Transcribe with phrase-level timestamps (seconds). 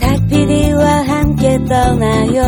[0.00, 2.42] 닭피디와 함께 떠나요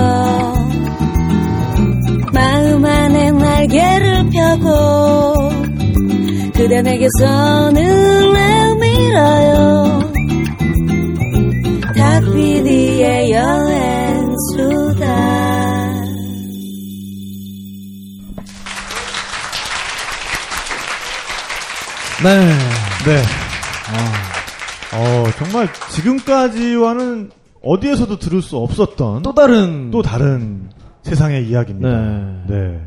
[2.32, 5.50] 마음 안에 날개를 펴고
[6.54, 10.00] 그대 내게서 눈을 밀어요
[11.96, 15.08] 닭피디의 여행수다
[22.20, 22.40] 네.
[23.04, 23.37] 네.
[25.38, 27.30] 정말 지금까지와는
[27.62, 30.68] 어디에서도 들을 수 없었던 또 다른 또 다른
[31.02, 32.00] 세상의 이야기입니다.
[32.00, 32.42] 네.
[32.48, 32.80] 네.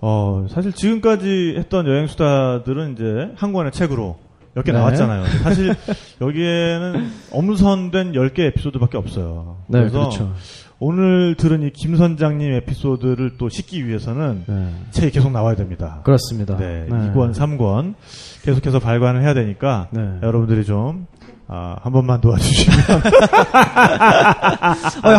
[0.00, 4.18] 어, 사실 지금까지 했던 여행 수다들은 이제 한 권의 책으로
[4.54, 4.78] 몇개 네.
[4.78, 5.24] 나왔잖아요.
[5.42, 5.74] 사실
[6.20, 9.58] 여기에는 엄선된 10개 에피소드밖에 없어요.
[9.68, 10.34] 네, 그래서 그렇죠.
[10.80, 14.68] 오늘 들은 이 김 선장님 에피소드를 또 싣기 위해서는 네.
[14.90, 16.00] 책이 계속 나와야 됩니다.
[16.04, 16.56] 그렇습니다.
[16.56, 17.94] 네, 2권, 3권
[18.42, 20.00] 계속해서 발간을 해야 되니까 네.
[20.22, 21.06] 여러분들이 좀
[21.54, 22.78] 아, 한 번만 도와주시면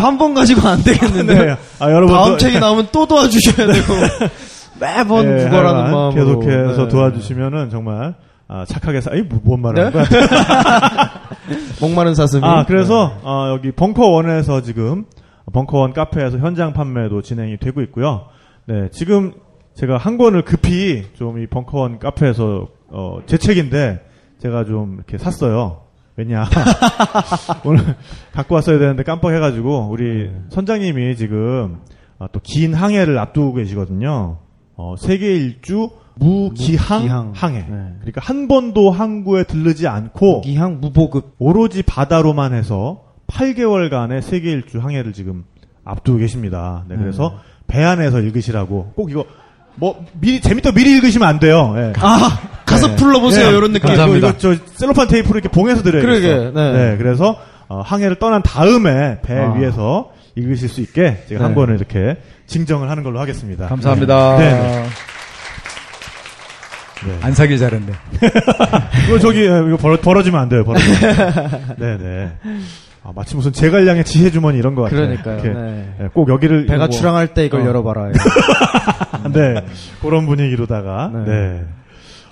[0.02, 1.34] 한번 가지고 안 되겠는데.
[1.46, 1.56] 네.
[1.80, 3.94] 아, 여러분 다음 도- 책이 나오면 또 도와주셔야 되고.
[4.80, 6.40] 매번 네, 구걸하는 하여간 마음으로.
[6.40, 6.88] 계속해서 네.
[6.90, 8.16] 도와주시면은 정말
[8.48, 9.92] 아, 착하게 사, 이뭔 말하는 네?
[9.92, 10.06] 거야?
[11.80, 12.44] 목마른 사슴이.
[12.44, 15.06] 아, 그래서 어, 여기 벙커원에서 지금
[15.54, 18.26] 벙커원 카페에서 현장 판매도 진행이 되고 있고요.
[18.66, 19.34] 네, 지금
[19.76, 24.00] 제가 한 권을 급히 좀 이 벙커원 카페에서 어, 제 책인데
[24.42, 25.83] 제가 좀 이렇게 샀어요.
[26.16, 26.46] 왜냐
[27.66, 27.96] 오늘
[28.34, 31.80] 갖고 왔어야 되는데 깜빡해가지고 우리 선장님이 지금
[32.20, 34.38] 아, 또긴 항해를 앞두고 계시거든요.
[34.76, 37.32] 어, 세계 일주 무기항, 무기항.
[37.36, 37.60] 항해.
[37.70, 37.94] 네.
[38.00, 41.36] 그러니까 한 번도 항구에 들르지 않고 기항 무보급.
[41.40, 45.46] 오로지 바다로만 해서 8개월간의 세계 일주 항해를 지금
[45.84, 46.86] 앞두고 계십니다.
[46.88, 49.26] 네, 그래서 배 안에서 읽으시라고 꼭 이거
[49.76, 51.74] 뭐 미리 재밌다 미리 읽으시면 안 돼요.
[51.78, 51.94] 예.
[52.00, 52.96] 아, 가서 네.
[52.96, 53.52] 불러보세요.
[53.52, 53.58] 네.
[53.58, 53.88] 이런 느낌.
[53.88, 54.30] 감사합니다.
[54.30, 56.52] 이거 저 셀로판 테이프로 이렇게 봉해서 드려야겠어.
[56.52, 56.98] 그러게, 네.
[56.98, 59.54] 그래서 어, 항해를 떠난 다음에 배 아.
[59.54, 61.56] 위에서 읽으실 수 있게 제가 한 네.
[61.56, 63.68] 권을 이렇게 증정을 하는 걸로 하겠습니다.
[63.68, 64.38] 감사합니다.
[64.38, 64.52] 네.
[64.52, 64.86] 네.
[67.06, 67.18] 네.
[67.22, 67.92] 안 사길 잘했네.
[69.08, 70.64] 이거 저기 예, 이거 벌어, 벌어지면 안 돼요.
[70.64, 71.76] 벌어지면.
[71.78, 72.32] 네네.
[73.04, 75.02] 아, 마치 무슨 제갈량의 지혜 주머니 이런 것 같아요.
[75.24, 75.54] 그러니까요.
[75.54, 75.96] 네.
[76.02, 77.66] 예, 꼭 여기를 배가 뭐- 출항할 때 이걸 어.
[77.66, 78.12] 열어봐라.
[79.34, 79.66] 네
[80.02, 81.24] 그런 분위기로다가 네.
[81.26, 81.66] 네.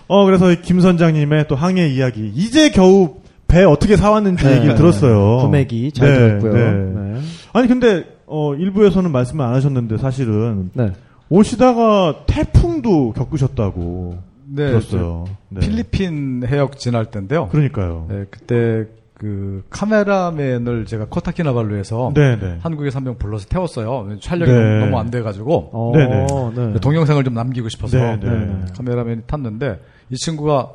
[0.08, 3.16] 어 그래서 이김 선장님의 또 항해 이야기 이제 겨우
[3.48, 4.58] 배 어떻게 사왔는지 네.
[4.58, 5.38] 얘기를 들었어요.
[5.40, 6.54] 구매기 잘 네, 들었고요.
[6.54, 6.72] 네.
[7.14, 7.22] 네.
[7.54, 10.92] 아니 근데 어 일부에서는 말씀을 안 하셨는데 사실은 네.
[11.30, 14.18] 오시다가 태풍도 겪으셨다고
[14.54, 15.26] 네, 들었어요.
[15.28, 15.60] 저 네.
[15.62, 17.48] 필리핀 해역 지날 때인데요.
[17.50, 18.06] 그러니까요.
[18.10, 18.86] 네, 그때
[19.22, 22.58] 그 카메라맨을 제가 코타키나발루에서 네네.
[22.64, 24.18] 한국에서 한 명 불러서 태웠어요.
[24.20, 24.80] 촬영이 네.
[24.80, 26.74] 너무 안 돼가지고 어, 네네.
[26.74, 26.80] 네.
[26.80, 28.30] 동영상을 좀 남기고 싶어서 네, 네.
[28.32, 30.72] 네, 카메라맨이 탔는데 이 친구가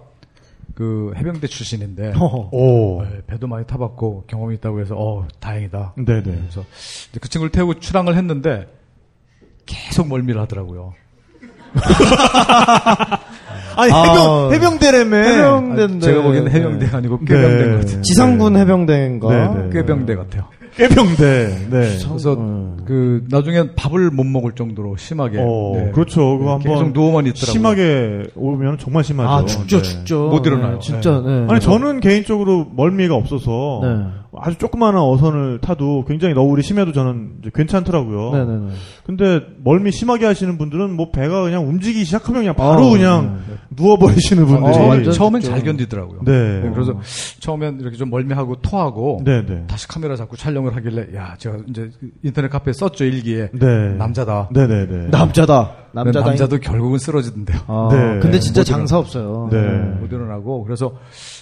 [0.76, 2.12] 그 해병대 출신인데.
[2.52, 3.02] 오.
[3.02, 5.94] 네, 배도 많이 타봤고 경험이 있다고 해서 어 다행이다.
[5.96, 6.22] 네네.
[6.22, 6.64] 그래서
[7.20, 8.68] 그 친구를 태우고 출항을 했는데
[9.66, 10.94] 계속 멀미를 하더라고요.
[13.76, 14.50] 아니 아.
[14.52, 15.16] 해병 해병대라며.
[15.16, 16.06] 해병대인데.
[16.06, 17.34] 제가 보기에는 해병대가 아니고 네.
[17.34, 18.02] 꾀병대인 것 같아요.
[18.02, 19.28] 지상군 해병대인가?
[19.28, 19.70] 네, 네.
[19.72, 20.44] 꾀병대 같아요.
[20.78, 21.68] 해병대.
[21.70, 21.98] 네.
[22.06, 22.76] 그래서 음.
[22.86, 25.90] 그 나중에 밥을 못 먹을 정도로 심하게 어, 네.
[25.92, 26.38] 그렇죠.
[26.38, 27.52] 그거 계속 한번 누워만 있더라고요.
[27.52, 29.30] 심하게 오면 정말 심하죠.
[29.30, 29.82] 아, 죽죠, 네.
[29.82, 30.28] 죽죠.
[30.28, 30.74] 못 일어나요.
[30.74, 31.46] 네, 진짜, 네.
[31.48, 33.88] 아니 저는 개인적으로 멀미가 없어서 네.
[34.38, 38.32] 아주 조그마한 어선을 타도 굉장히 너울이 심해도 저는 이제 괜찮더라고요.
[38.32, 38.72] 네네네.
[39.04, 44.42] 근데 멀미 심하게 하시는 분들은 뭐 배가 그냥 움직이기 시작하면 그냥 바로 아, 그냥 누워버리시는
[44.44, 44.86] 어, 분들이.
[44.86, 45.42] 완전 처음엔.
[45.42, 46.20] 잘 견디더라고요.
[46.24, 46.60] 네.
[46.60, 46.98] 네, 그래서
[47.40, 49.66] 처음엔 이렇게 좀 멀미하고 토하고 네네.
[49.66, 51.90] 다시 카메라 잡고 촬영을 하길래 야 제가 이제
[52.22, 53.94] 인터넷 카페에 썼죠 일기에 네.
[53.96, 54.48] 남자다.
[54.52, 55.08] 네네네.
[55.08, 55.72] 남자다.
[55.92, 56.26] 남자다.
[56.26, 57.58] 남자도 결국은 쓰러지던데요.
[57.68, 58.18] 아, 네.
[58.20, 58.62] 근데 진짜.
[58.64, 59.48] 장사 없어요.
[59.50, 59.58] 네.
[60.00, 60.92] 못 일어나고 그래서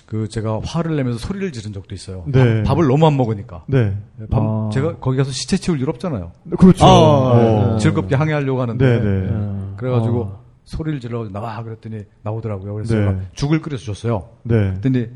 [0.07, 2.25] 그 제가 화를 내면서 소리를 지른 적도 있어요.
[2.27, 2.63] 네.
[2.63, 3.65] 밥, 을 너무 안 먹으니까.
[3.69, 3.97] 네.
[4.31, 4.71] 밥- 아.
[4.73, 6.31] 제가 거기 가서 시체 치울 일 없잖아요.
[6.59, 6.85] 그렇죠.
[6.85, 7.73] 아, 어.
[7.73, 7.79] 네.
[7.79, 9.05] 즐겁게 항해하려고 하는데 네네.
[9.31, 9.75] 음.
[9.77, 10.45] 그래가지고 어.
[10.65, 12.75] 소리를 질러 나와 그랬더니 나오더라고요.
[12.75, 13.01] 그래서 네.
[13.07, 14.29] 제가 죽을 끓여서 줬어요.
[14.43, 14.55] 네.
[14.55, 15.09] 그랬더니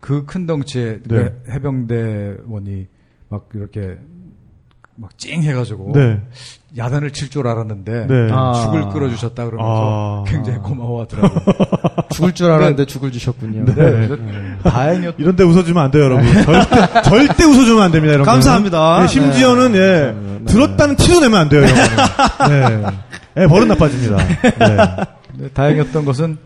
[0.00, 1.08] 그 큰 덩치에 네.
[1.08, 2.86] 그 해병대원이
[3.28, 3.98] 막 이렇게
[4.96, 6.20] 막 찡 해가지고 네.
[6.76, 8.28] 야단을 칠 줄 알았는데 네.
[8.32, 8.52] 아.
[8.54, 10.30] 죽을 끌어주셨다 그러면서 아.
[10.30, 11.40] 굉장히 고마워하더라고요.
[12.12, 13.64] 죽을 줄 알았는데 죽을 주셨군요.
[13.74, 14.08] 네.
[14.62, 15.14] 다행이었.
[15.18, 16.24] 이런데 웃어주면 안 돼요, 여러분.
[16.44, 18.30] 절대, 절대 웃어주면 안 됩니다, 여러분.
[18.32, 19.00] 감사합니다.
[19.00, 20.44] 네, 심지어는, 예, 네.
[20.46, 22.82] 들었다는 티도 내면 안 돼요, 거는.
[22.82, 22.86] 네.
[23.38, 24.16] 예, 버릇 나빠집니다.
[24.16, 24.86] 네.
[25.38, 26.38] 네, 다행이었던 것은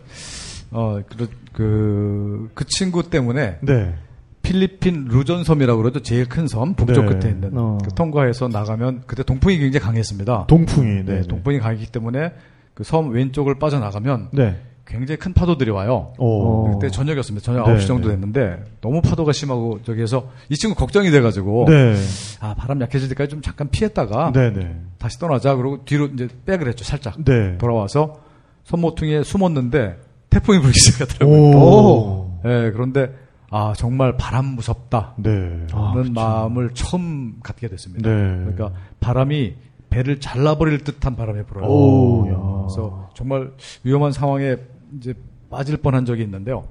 [0.71, 3.93] 어, 그, 그, 그 친구 때문에 네.
[4.41, 6.01] 필리핀 루존섬이라고 그러죠.
[6.01, 7.15] 제일 큰 섬, 북쪽 네.
[7.15, 7.51] 끝에 있는.
[7.57, 7.77] 어.
[7.83, 10.45] 그 통과해서 나가면 그때 동풍이 굉장히 강했습니다.
[10.47, 11.03] 동풍이, 네.
[11.03, 12.33] 네, 동풍이 강했기 때문에
[12.73, 14.59] 그 섬 왼쪽을 빠져나가면 네.
[14.87, 16.13] 굉장히 큰 파도들이 와요.
[16.17, 16.73] 오.
[16.73, 17.45] 그때 저녁이었습니다.
[17.45, 18.15] 저녁 네, 9시 정도 네.
[18.15, 21.95] 됐는데 너무 파도가 심하고 저기에서 이 친구 걱정이 돼가지고 네.
[22.39, 24.75] 아 바람 약해질 때까지 좀 잠깐 피했다가 네, 네.
[24.97, 27.57] 다시 떠나자 그러고 뒤로 이제 백을 했죠 살짝 네.
[27.57, 28.19] 돌아와서
[28.63, 29.97] 손모퉁이에 숨었는데
[30.29, 31.37] 태풍이 불기 시작하더라고요.
[31.51, 32.39] 오.
[32.45, 33.13] 예, 그런데
[33.53, 35.13] 아 정말 바람 무섭다.
[35.17, 35.29] 네.
[35.29, 38.09] 는 마음을 처음 갖게 됐습니다.
[38.09, 38.15] 네.
[38.15, 38.71] 그러니까
[39.01, 39.55] 바람이
[39.89, 41.69] 배를 잘라버릴 듯한 바람이 불어요.
[41.69, 42.63] 오, 야.
[42.65, 43.51] 그래서 정말
[43.83, 44.55] 위험한 상황에
[44.97, 45.13] 이제
[45.49, 46.63] 빠질 뻔한 적이 있는데요.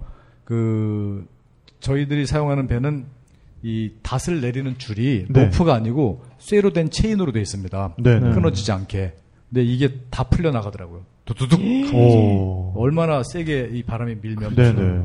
[0.44, 1.26] 그
[1.80, 3.04] 저희들이 사용하는 배는
[3.62, 5.44] 이 닷을 내리는 줄이 네.
[5.44, 7.94] 로프가 아니고 쇠로 된 체인으로 되어 있습니다.
[7.98, 8.30] 네, 네.
[8.30, 9.14] 끊어지지 않게.
[9.50, 11.02] 근데 이게 다 풀려 나가더라고요.
[11.26, 11.60] 두두둑.
[11.94, 12.72] 오.
[12.76, 15.02] 얼마나 세게 이 바람이 밀면 네, 네.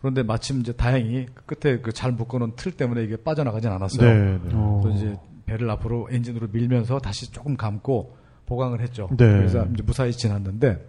[0.00, 4.10] 그런데 마침 이제 다행히 그 끝에 그 잘 묶어놓은 틀 때문에 이게 빠져나가진 않았어요.
[4.10, 4.50] 네, 네.
[4.50, 8.16] 또 이제 배를 앞으로 엔진으로 밀면서 다시 조금 감고
[8.46, 9.08] 보강을 했죠.
[9.10, 9.16] 네.
[9.26, 10.86] 그래서 이제 무사히 지났는데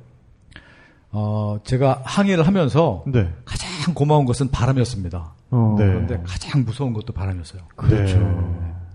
[1.11, 3.29] 어 제가 항해를 하면서 네.
[3.43, 5.33] 가장 고마운 것은 바람이었습니다.
[5.51, 5.75] 어.
[5.77, 5.85] 네.
[5.85, 7.61] 그런데 가장 무서운 것도 바람이었어요.
[7.75, 8.17] 그렇죠.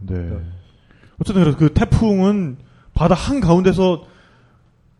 [0.01, 0.17] 네.
[1.21, 2.57] 어쨌든 그래서 그 태풍은
[2.95, 4.05] 바다 한 가운데서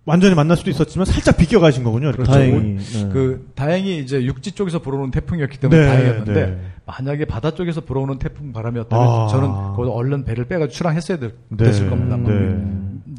[0.06, 2.08] 완전히 만날 수도 있었지만 살짝 비껴 가신 거군요.
[2.11, 2.23] 이렇게.
[2.23, 2.76] 다행히.
[2.79, 3.08] 네.
[3.12, 6.58] 그 다행히 이제 육지 쪽에서 불어오는 태풍이었기 때문에 네, 다행이었는데 네.
[6.87, 9.26] 만약에 바다 쪽에서 불어오는 태풍 바람이었다면 아.
[9.29, 12.17] 저는 거기서 얼른 배를 빼가지고 출항했어야 될, 네, 됐을 겁니다.
[12.17, 12.56] 네.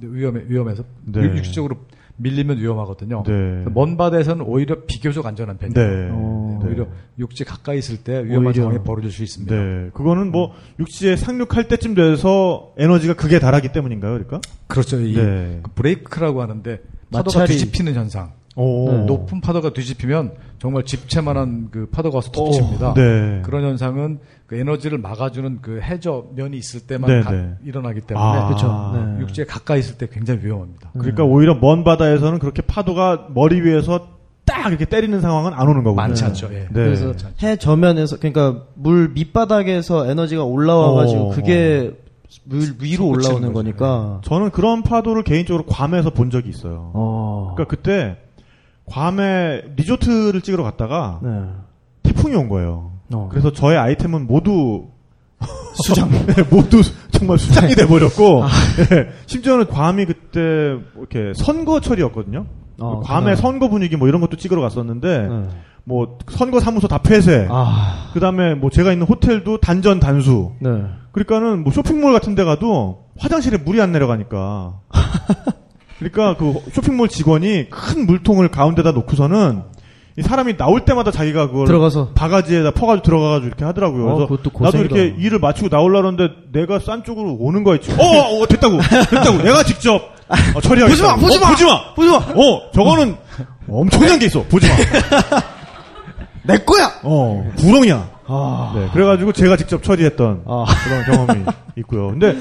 [0.02, 1.22] 위험해 위험해서 네.
[1.24, 1.76] 육- 육지 쪽으로
[2.18, 3.24] 밀리면 위험하거든요.
[3.26, 3.66] 네.
[3.74, 5.74] 먼 바다에서는 오히려 비교적 안전한 편이에요.
[5.76, 6.10] 네.
[6.12, 6.60] 어.
[6.62, 6.68] 네.
[6.68, 6.88] 오히려
[7.20, 8.54] 육지 가까이 있을 때 위험한.
[8.54, 9.56] 상황이 벌어질 수 있습니다.
[9.56, 9.90] 네.
[9.94, 14.42] 그거는 뭐 육지에 상륙할 때쯤 돼서 에너지가 극에 달하기 때문인가요, 그러니까?
[14.68, 15.00] 그렇죠.
[15.00, 15.60] 이 네.
[15.64, 16.80] 그 브레이크라고 하는데
[17.12, 18.32] 파도가 마찰이- 뒤집히는 현상.
[18.58, 18.92] 오.
[18.92, 19.06] 네.
[19.06, 22.96] 높은 파도가 뒤집히면 정말 집채만한 그 파도가 와서 툭 칩니다.
[22.96, 23.42] 네.
[23.46, 27.52] 그런 현상은 그 에너지를 막아주는 그 해저 면이 있을 때만 네, 가- 네.
[27.64, 28.48] 일어나기 때문에 아.
[28.48, 28.92] 그렇죠.
[28.96, 29.22] 네.
[29.22, 30.90] 육지에 가까이 있을 때 굉장히 위험합니다.
[30.94, 34.08] 그러니까 오히려 먼 바다에서는 그렇게 파도가 머리 위에서
[34.46, 35.96] 딱 이렇게 때리는 상황은 안 오는 거군요.
[35.96, 36.48] 많지 않죠.
[36.54, 36.60] 예.
[36.62, 36.68] 네.
[36.72, 37.14] 그래서
[37.44, 41.94] 해 저면에서 그러니까 물 밑바닥에서 에너지가 올라와가지고 어, 그게
[42.46, 43.54] 물 위로 솟구치는 올라오는 거죠.
[43.54, 44.22] 거니까.
[44.24, 46.92] 저는 그런 파도를 개인적으로 괌에서 본 적이 있어요.
[46.94, 47.52] 어.
[47.56, 48.18] 그러니까 그때
[48.92, 51.30] 괌에 리조트를 찍으러 갔다가 네.
[52.04, 52.92] 태풍이 온 거예요.
[53.14, 53.28] 어.
[53.30, 54.88] 그래서 저의 아이템은 모두
[55.86, 56.82] 수장, 네, 모두
[57.12, 58.44] 정말 수장이 돼 버렸고,
[58.90, 60.40] 네, 심지어는 괌이 그때
[60.96, 62.46] 뭐 이렇게 선거철이었거든요.
[62.80, 63.38] 어, 괌의 그날.
[63.38, 65.48] 선거 분위기 뭐 이런 것도 찍으러 갔었는데, 네.
[65.84, 68.10] 뭐 선거 사무소 다 폐쇄, 아.
[68.14, 70.54] 그 다음에 뭐 제가 있는 호텔도 단전 단수.
[70.60, 70.70] 네.
[71.12, 74.80] 그러니까는 뭐 쇼핑몰 같은 데 가도 화장실에 물이 안 내려가니까.
[76.00, 79.64] 그러니까 그 쇼핑몰 직원이 큰 물통을 가운데다 놓고서는
[80.18, 82.10] 이 사람이 나올 때마다 자기가 그걸 들어가서.
[82.16, 84.04] 바가지에다 퍼가지고 들어가가지고 이렇게 하더라고요.
[84.08, 84.78] 어, 그래서 그것도 나도.
[84.80, 87.80] 이렇게 일을 마치고 나오려는데 내가 싼 쪽으로 오는 거야.
[87.80, 88.00] 지금.
[88.00, 88.04] 어,
[88.42, 88.80] 어, 됐다고,
[89.12, 89.44] 됐다고.
[89.44, 89.96] 내가 직접
[90.56, 90.88] 어, 처리하겠다.
[90.88, 91.50] 보지 마, 보지 어, 마!
[91.50, 92.18] 보지 마, 보지 마!
[92.18, 93.16] 어, 저거는
[93.70, 94.44] 엄청난 게 있어.
[94.44, 94.76] 보지 마.
[96.44, 96.92] 내 거야!
[97.04, 98.10] 어, 구렁이야.
[98.28, 98.74] 아.
[98.76, 100.66] 네, 그래가지고 제가 직접 처리했던 아.
[100.84, 101.46] 그런 경험이
[101.78, 102.08] 있고요.
[102.08, 102.36] 근데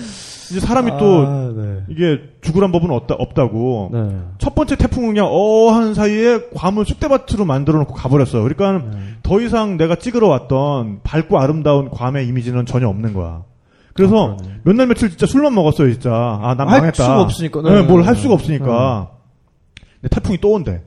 [0.51, 1.83] 이제 사람이 또 아, 네.
[1.89, 3.91] 이게 죽으란 법은 없다, 없다고.
[3.93, 4.19] 네.
[4.39, 8.43] 첫 번째 태풍은 그냥 어 하는 사이에 괌을 쑥대밭으로 만들어 놓고 가버렸어요.
[8.45, 8.99] 그러니까 네.
[9.23, 13.43] 더 이상 내가 찍으러 왔던 밝고 아름다운 괌의 이미지는 전혀 없는 거야.
[13.95, 14.45] 그래서 아.
[14.65, 16.11] 몇 날 며칠 진짜 술만 먹었어요, 진짜.
[16.13, 17.03] 아, 난할 망했다.
[17.03, 17.63] 수가 없으니까.
[17.63, 17.83] 네, 네.
[17.83, 19.11] 뭘 할 수가 없으니까.
[20.01, 20.83] 근데 태풍이 또 온대.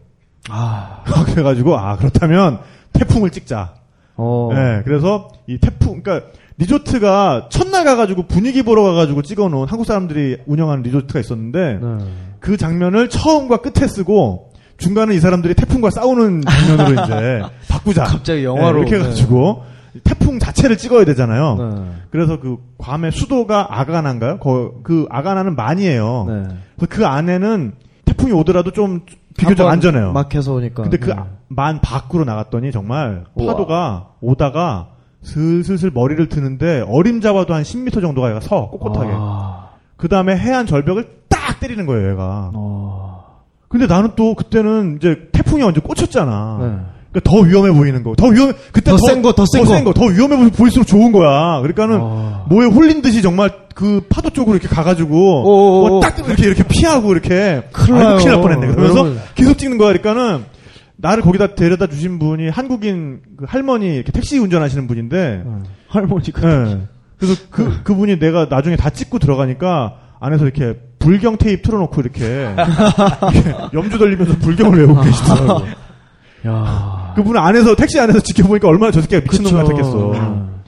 [0.49, 1.03] 아.
[1.25, 2.59] 그래가지고 아 그렇다면
[2.93, 3.73] 태풍을 찍자.
[4.15, 4.49] 어.
[4.53, 6.27] 네, 그래서 이 태풍, 그러니까
[6.59, 11.97] 리조트가 첫날 가가지고 분위기 보러 가가지고 찍어놓은 한국 사람들이 운영하는 리조트가 있었는데 네.
[12.39, 18.03] 그 장면을 처음과 끝에 쓰고 중간에 이 사람들이 태풍과 싸우는 장면으로 이제 바꾸자.
[18.03, 18.73] 갑자기 영화로.
[18.83, 19.63] 네, 이렇게 해가지고
[20.03, 21.55] 태풍 자체를 찍어야 되잖아요.
[21.57, 21.91] 네.
[22.11, 24.39] 그래서 그 괌의 수도가 아가나인가요?
[24.39, 26.25] 거- 그 아가나는 만이에요.
[26.27, 26.33] 네.
[26.77, 27.73] 그래서 그 안에는
[28.05, 29.01] 태풍이 오더라도 좀
[29.37, 30.11] 비교적 안전해요.
[30.13, 30.83] 막혀서 오니까.
[30.83, 31.15] 근데 그 네.
[31.47, 33.25] 만 밖으로 나갔더니 정말.
[33.37, 34.89] 파도가 오다가
[35.21, 39.09] 슬슬슬 머리를 드는데 어림잡아도 한 10m 정도가 얘가 서 꼿꼿하게.
[39.13, 39.69] 아.
[39.97, 42.51] 그 다음에 해안 절벽을 딱 때리는 거예요, 얘가.
[42.53, 43.43] 어.
[43.67, 46.57] 근데 나는 또 그때는 이제 태풍이 완전 꽂혔잖아.
[46.61, 46.65] 네.
[47.11, 48.13] 그러니까 더 위험해 보이는 거.
[48.15, 49.93] 더 위험, 그때 더센 거, 더 센 거.
[49.93, 51.59] 더 위험해 보- 보일수록 좋은 거야.
[51.61, 52.45] 그러니까는 아.
[52.49, 55.09] 뭐에 홀린 듯이 정말 그 파도 쪽으로 이렇게 가가지고.
[55.89, 58.17] 뭐딱 이렇게 이렇게 피하고 이렇게 큰일 아이고, 나요.
[58.17, 58.67] 큰일 날 뻔했네.
[58.67, 59.19] 그러면서 여러분.
[59.35, 59.93] 계속 찍는 거야.
[59.93, 60.45] 그러니까는
[61.01, 65.53] 나를 거기다 데려다 주신 분이 한국인 그 할머니 이렇게 택시 운전하시는 분인데 네.
[65.87, 66.71] 할머니가.
[66.71, 66.81] 예.
[67.17, 72.53] 그래서 그 그분이 내가 나중에 다 찍고 들어가니까 안에서 이렇게 불경 테이프 틀어놓고 이렇게,
[73.33, 75.65] 이렇게 염주 돌리면서 불경을 외우고 계시더라고.
[76.47, 77.13] 야.
[77.15, 79.53] 그분은 안에서 택시 안에서 지켜보니까 얼마나 저 새끼가 미친놈.
[79.53, 80.11] 같았겠어.
[80.11, 80.61] 음.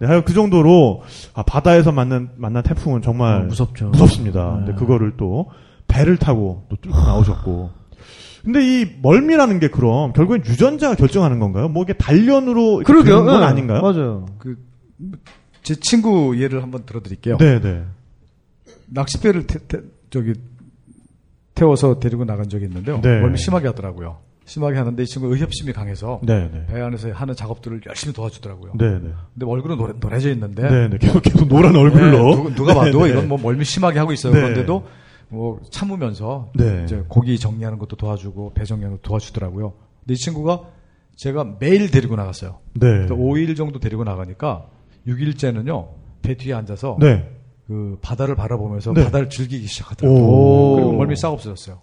[0.00, 1.02] 네, 하여간 그 정도로
[1.34, 3.88] 아, 바다에서 만난 만난 태풍은 정말 아, 무섭죠.
[3.88, 4.58] 무섭습니다.
[4.60, 4.66] 네.
[4.66, 5.46] 근데 그거를 또
[5.88, 7.77] 배를 타고 또 뚫고 나오셨고.
[8.48, 11.68] 근데 이 멀미라는 게 그럼 결국엔 유전자가 결정하는 건가요?
[11.68, 13.16] 뭐 이게 단련으로 그러게요.
[13.16, 13.46] 되는 건 네.
[13.46, 13.82] 아닌가요?
[13.82, 14.24] 맞아요.
[15.62, 17.36] 제 친구 예를 한번 들어드릴게요.
[17.36, 17.84] 네, 네.
[18.86, 20.32] 낚싯배를 태, 태- 저기
[21.54, 23.02] 태워서 데리고 나간 적이 있는데요.
[23.02, 23.20] 네.
[23.20, 24.16] 멀미 심하게 하더라고요.
[24.46, 26.64] 심하게 하는데 이 친구 의협심이 강해서 네, 네.
[26.68, 28.72] 배 안에서 하는 작업들을 열심히 도와주더라고요.
[28.78, 29.10] 네, 네.
[29.34, 30.96] 근데 얼굴은 노래, 노래져 있는데 네, 네.
[30.98, 32.10] 계속 계속 노란 얼굴로.
[32.10, 33.10] 네, 누가, 누가 봐도 네, 네.
[33.12, 34.32] 이건 뭐 멀미 심하게 하고 있어요.
[34.32, 34.40] 네.
[34.40, 34.86] 그런데도
[35.30, 36.82] 뭐 참으면서 네.
[36.84, 39.74] 이제 고기 정리하는 것도 도와주고 배 정리하는 것도 도와주더라고요.
[40.00, 40.62] 근데 이 친구가
[41.16, 42.58] 제가 매일 데리고 나갔어요.
[42.74, 43.06] 네.
[43.06, 44.66] 5일 정도 데리고 나가니까
[45.06, 45.88] 6일째는요
[46.22, 47.28] 배 뒤에 앉아서 네.
[47.66, 49.04] 그 바다를 바라보면서 네.
[49.04, 50.22] 바다를 즐기기 시작하더라고요.
[50.22, 50.74] 오.
[50.76, 51.80] 그리고 멀미 싹 없어졌어요.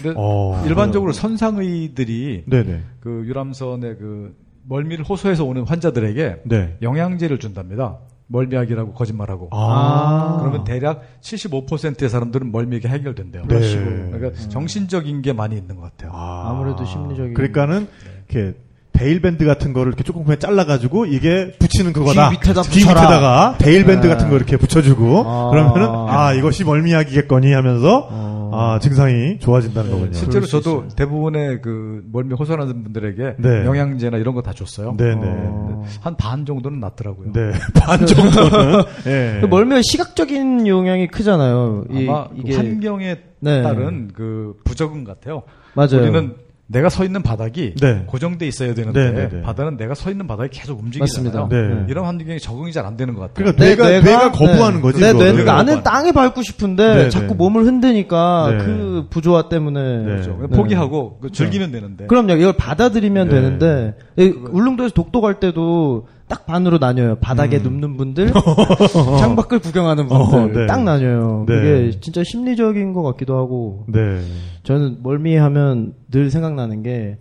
[0.00, 0.62] 근데 어.
[0.66, 2.82] 일반적으로 선상의들이 네, 네.
[3.00, 6.76] 그 유람선의 그 멀미를 호소해서 오는 환자들에게 네.
[6.82, 7.98] 영양제를 준답니다.
[8.32, 9.50] 멀미약이라고 거짓말하고.
[9.52, 10.38] 아.
[10.40, 13.44] 그러면 대략 75%의 사람들은 멀미가 해결된대요.
[13.46, 14.10] 네.
[14.10, 16.10] 그러니까 정신적인 게 많이 있는 것 같아요.
[16.14, 16.50] 아.
[16.50, 17.34] 아무래도 심리적인.
[17.34, 17.86] 그러니까는
[18.28, 18.56] 이렇게
[18.92, 22.30] 대일밴드 같은 거를 이렇게 조금 그냥 잘라가지고 이게 붙이는 그거다.
[22.30, 23.00] 귀 밑에다 귀 붙여라.
[23.00, 24.12] 밑에다가 대일밴드 네.
[24.12, 25.50] 같은 거 이렇게 붙여주고 아.
[25.50, 28.31] 그러면은 아 이것이 멀미약이겠거니 하면서 어.
[28.52, 30.12] 아 증상이 좋아진다는 거군요.
[30.12, 33.64] 실제로 저도 대부분의 그 멀미 호소하는 분들에게 네.
[33.64, 34.94] 영양제나 이런 거 다 줬어요.
[34.98, 35.20] 네, 네.
[35.24, 35.84] 어.
[36.00, 37.32] 한반 정도는 낫더라고요.
[37.32, 37.52] 네.
[37.80, 38.82] 반 정도는.
[39.06, 39.38] 예.
[39.42, 41.84] 그 멀미가 시각적인 영향이 크잖아요.
[41.90, 43.62] 이, 아마 그 이게 환경에 네.
[43.62, 45.42] 따른 그 부적응 같아요.
[45.74, 46.02] 맞아요.
[46.02, 46.34] 우리는
[46.72, 48.02] 내가 서 있는 바닥이 네.
[48.06, 49.42] 고정돼 있어야 되는데 네, 네, 네.
[49.42, 51.48] 바다는 내가 서 있는 바닥이 계속 움직이잖아요.
[51.48, 51.84] 네.
[51.88, 53.52] 이런 환경에 적응이 잘 안 되는 것 같아요.
[53.54, 54.82] 그러니까 뇌가, 뇌가, 거부하는 네.
[54.82, 55.00] 거지.
[55.00, 55.32] 내 그거를.
[55.32, 57.34] 뇌는 나는 땅에 밟고 싶은데 네, 자꾸 네.
[57.34, 58.64] 몸을 흔드니까 네.
[58.64, 60.04] 그 부조화 때문에 네.
[60.04, 60.38] 그렇죠.
[60.40, 60.56] 네.
[60.56, 62.06] 포기하고 그 즐기면 되는데.
[62.06, 62.32] 그럼요.
[62.34, 63.34] 이걸 받아들이면 네.
[63.36, 67.16] 되는데 이 울릉도에서 독도 갈 때도 딱 반으로 나뉘어요.
[67.16, 68.32] 바닥에 눕는 분들,
[69.20, 70.66] 창밖을 구경하는 분들 어, 네.
[70.66, 71.44] 딱 나뉘어요.
[71.46, 71.54] 네.
[71.54, 74.22] 그게 진짜 심리적인 것 같기도 하고 네.
[74.62, 77.18] 저는 멀미하면 늘 생각나는 게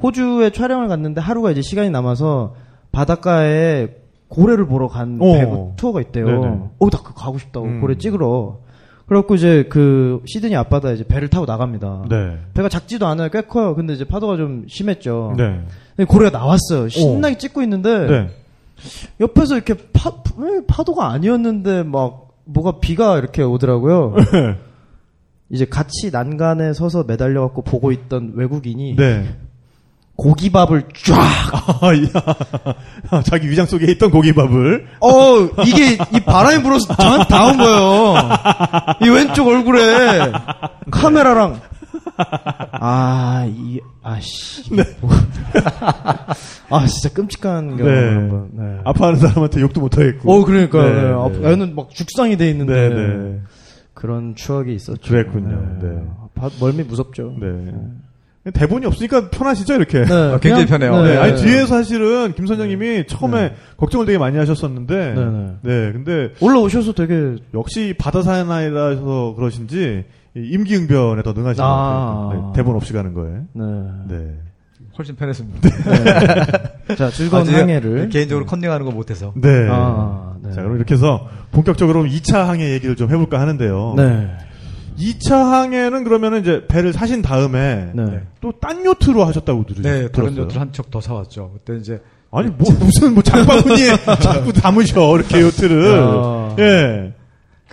[0.00, 2.54] 호주에 촬영을 갔는데 하루가 이제 시간이 남아서
[2.92, 3.88] 바닷가에
[4.28, 5.32] 고래를 보러 간 어.
[5.32, 6.26] 배구 투어가 있대요.
[6.26, 6.46] 네네.
[6.78, 7.80] 어, 나 그거 가고 싶다고 음.
[7.80, 8.60] 고래 찍으러.
[9.06, 12.04] 그래갖고 이제 그 시드니 앞바다에 이제 배를 타고 나갑니다.
[12.08, 12.38] 네.
[12.54, 13.30] 배가 작지도 않아요.
[13.30, 13.74] 꽤 커요.
[13.74, 15.34] 근데 이제 파도가 좀 심했죠.
[15.36, 16.04] 네.
[16.04, 16.88] 고래가 나왔어요.
[16.88, 18.43] 신나게 찍고 있는데 네.
[19.20, 24.14] 옆에서 이렇게 파, 왜 파도가 아니었는데 막 뭐가 비가 이렇게 오더라고요.
[25.50, 29.36] 이제 같이 난간에 서서 매달려 갖고 보고 있던 외국인이 네.
[30.16, 31.82] 고기밥을 쫙.
[31.82, 33.22] 아, 야.
[33.22, 34.86] 자기 위장 속에 있던 고기밥을.
[35.00, 38.14] 어 이게 이 바람이 불어서 저한테 닿은 거예요.
[39.02, 40.32] 이 왼쪽 얼굴에
[40.90, 41.60] 카메라랑
[42.16, 44.62] 아 이 아씨.
[46.70, 48.14] 아 진짜 끔찍한 경험 네.
[48.14, 48.48] 한번.
[48.52, 48.78] 네.
[48.84, 50.32] 아파하는 사람한테 욕도 못하겠고.
[50.32, 51.46] 어 그러니까 네, 네, 네.
[51.46, 53.40] 아, 애는 막 죽상이 돼 있는데 네, 네.
[53.94, 55.00] 그런 추억이 있었죠.
[55.10, 55.78] 그랬군요.
[55.82, 56.02] 네.
[56.34, 57.34] 바- 멀미 무섭죠.
[57.40, 57.72] 네.
[58.52, 60.04] 대본이 없으니까 편하시죠, 이렇게?
[60.04, 61.02] 네, 아, 굉장히 그냥- 편해요.
[61.02, 61.16] 네, 네.
[61.18, 65.54] 아니 뒤에 사실은 김 선장님이 처음에 걱정을 되게 많이 하셨었는데, 네, 네.
[65.62, 72.28] 네, 근데 올라오셔서 되게 역시 바다 사나이라서 그러신지 이 임기응변에 더 능하신 것 아.
[72.30, 72.46] 같아요.
[72.46, 73.30] 네, 대본 없이 가는 거에.
[73.52, 73.64] 네.
[74.08, 74.34] 네,
[74.98, 75.68] 훨씬 편했습니다.
[76.96, 79.32] 자 즐거운 항해를 개인적으로 컨닝하는 거 못해서.
[79.36, 79.68] 네.
[79.70, 80.52] 아, 네.
[80.52, 83.94] 자, 그럼 이렇게 해서 본격적으로 2차 항해 얘기를 좀 해볼까 하는데요.
[83.96, 84.30] 네.
[84.98, 88.22] 2차 항해는 그러면 이제 배를 사신 다음에 네.
[88.40, 90.36] 또딴 요트로 하셨다고 들으, 네, 다른.
[90.36, 91.52] 요트를 한척 더 사왔죠.
[91.54, 92.00] 그때 이제
[92.30, 95.98] 아니 뭐 무슨 뭐 장바구니에 자꾸 담으셔 이렇게 요트를.
[96.00, 96.56] 아.
[96.58, 97.12] 예.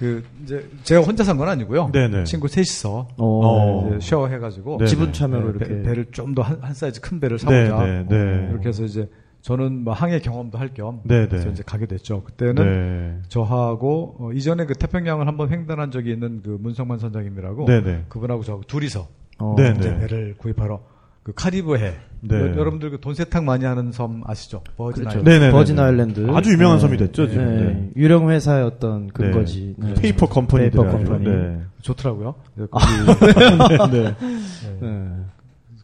[0.02, 1.92] 그 이제 제가 혼자 산 건 아니고요.
[1.94, 2.24] 네네.
[2.24, 3.88] 친구 셋이서 어.
[3.92, 3.98] 네.
[3.98, 4.88] 이제 쉐어 해가지고 네.
[4.88, 7.86] 지분 참여로 배, 이렇게 배 를 좀 더 한 사이즈 큰 배를 네, 사보자.
[7.86, 8.48] 네, 네.
[8.50, 9.08] 이렇게 해서 이제
[9.42, 11.52] 저는 뭐 항해 경험도 할겸 네, 그래서 네.
[11.54, 12.24] 이제 가게 됐죠.
[12.24, 13.22] 그때는 네.
[13.28, 18.06] 저하고 어, 이전에 그 태평양을 한번 횡단한 적이 있는 그 문성만 선장님이라고 네네.
[18.10, 19.08] 그분하고 저하고 둘이서
[19.40, 19.56] 어.
[19.58, 20.00] 네, 이제 네.
[20.00, 20.82] 배를 구입하러
[21.24, 22.36] 그 카리브해 네.
[22.36, 24.64] 여- 여러분들 그 돈 세탁 많이 하는 섬 아시죠?
[24.78, 25.18] 버진 그렇죠.
[25.20, 25.30] 아일랜드.
[25.30, 25.52] 네네네.
[25.52, 26.82] 버진 아일랜드 아주 유명한 네.
[26.82, 27.46] 섬이 됐죠, 지금.
[27.46, 27.62] 네.
[27.74, 27.90] 네.
[27.96, 29.76] 유령 회사의 어떤 근거지.
[29.78, 29.94] 네.
[29.96, 30.92] 페이퍼 컴퍼니들 페이퍼.
[30.98, 31.26] 컴퍼니.
[31.26, 31.62] 네.
[31.82, 32.36] 좋더라고요.
[32.56, 32.86] 그래서 거기,
[33.92, 34.16] 네.
[34.82, 35.08] 네.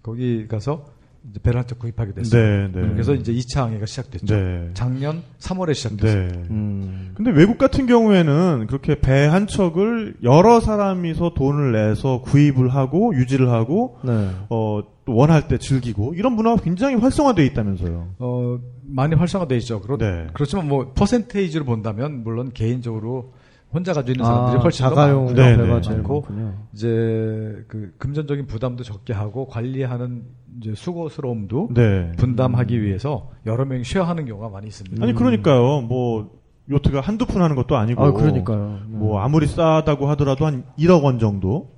[0.04, 0.86] 거기 가서
[1.30, 2.68] 이제 배를 한 척 구입하게 됐어요.
[2.68, 2.90] 네, 네.
[2.94, 4.34] 그래서 이제 2차 항해가 시작됐죠.
[4.34, 4.70] 네.
[4.74, 6.28] 작년 3월에 시작됐어요.
[6.28, 6.34] 네.
[6.52, 7.12] 음.
[7.16, 13.50] 근데 외국 같은 경우에는 그렇게 배 한 척을 여러 사람이서 돈을 내서 구입을 하고 유지를
[13.52, 14.30] 하고 네.
[14.50, 18.10] 어, 또 원할 때 즐기고 이런 문화가 굉장히 활성화되어 있다면서요.
[18.20, 19.80] 어, 많이 활성화돼 있죠.
[19.80, 20.28] 그렇, 네.
[20.34, 23.32] 그렇지만 뭐 퍼센테이지로 본다면 물론 개인적으로
[23.74, 25.28] 혼자 가지고 있는 사람들이 아, 훨씬 더 자가용.
[25.28, 25.90] 네, 배가 네.
[25.90, 26.54] 많고 많군요.
[26.74, 26.88] 이제
[27.70, 30.24] 그 금전적인 부담도 적게 하고 관리하는
[30.60, 32.12] 이제 수고스러움도 네.
[32.18, 35.02] 분담하기 위해서 여러 명이 쉐어하는 경우가 많이 있습니다.
[35.02, 35.82] 아니 그러니까요.
[35.82, 36.38] 뭐
[36.70, 38.80] 요트가 한두 푼 하는 것도 아니고 아, 그러니까요.
[38.90, 38.98] 네.
[38.98, 41.77] 뭐 아무리 싸다고 하더라도 한 1억 원 정도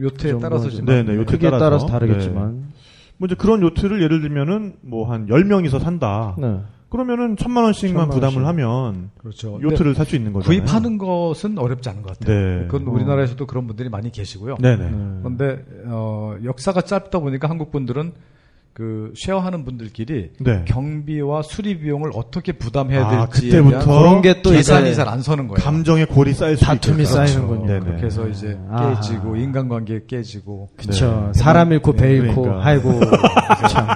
[0.00, 1.86] 요트에 그 따라서 지만 네, 네, 요트에 크기에 따라서, 따라서.
[1.86, 2.72] 다르겠지만.
[3.18, 6.34] 뭐 이제 그런 요트를 예를 들면은 뭐 한 10명이서 산다.
[6.38, 6.60] 네.
[6.88, 8.48] 그러면은 천만 원씩만 천만 부담을 원씩.
[8.48, 9.58] 하면 그렇죠.
[9.62, 10.46] 요트를 살 수 있는 거죠.
[10.46, 12.60] 구입하는 것은 어렵지 않은 것 같아요.
[12.60, 12.66] 네.
[12.68, 12.92] 그건 어.
[12.92, 14.56] 우리나라에서도 그런 분들이 많이 계시고요.
[14.60, 14.90] 네네.
[14.90, 15.18] 네.
[15.22, 18.12] 그런데 어, 역사가 짧다 보니까 한국 분들은
[18.76, 20.62] 그 쉐어하는 분들끼리 네.
[20.66, 25.22] 경비와 수리 비용을 어떻게 부담해야 아, 될지에 그때부터 대한 그런 게 또 계산이 잘 안
[25.22, 25.64] 서는 거예요.
[25.64, 27.26] 감정의 골이 쌓일 수 다툼이 있겠다.
[27.26, 27.64] 쌓이는군요.
[27.66, 27.80] 네네.
[27.86, 28.96] 그렇게 해서 이제 아하.
[29.00, 31.30] 깨지고 인간관계 깨지고 그쵸.
[31.34, 31.40] 네.
[31.40, 32.66] 사람 잃고 배 잃고, 그러니까.
[32.68, 33.00] 아이고,
[33.70, 33.86] 참.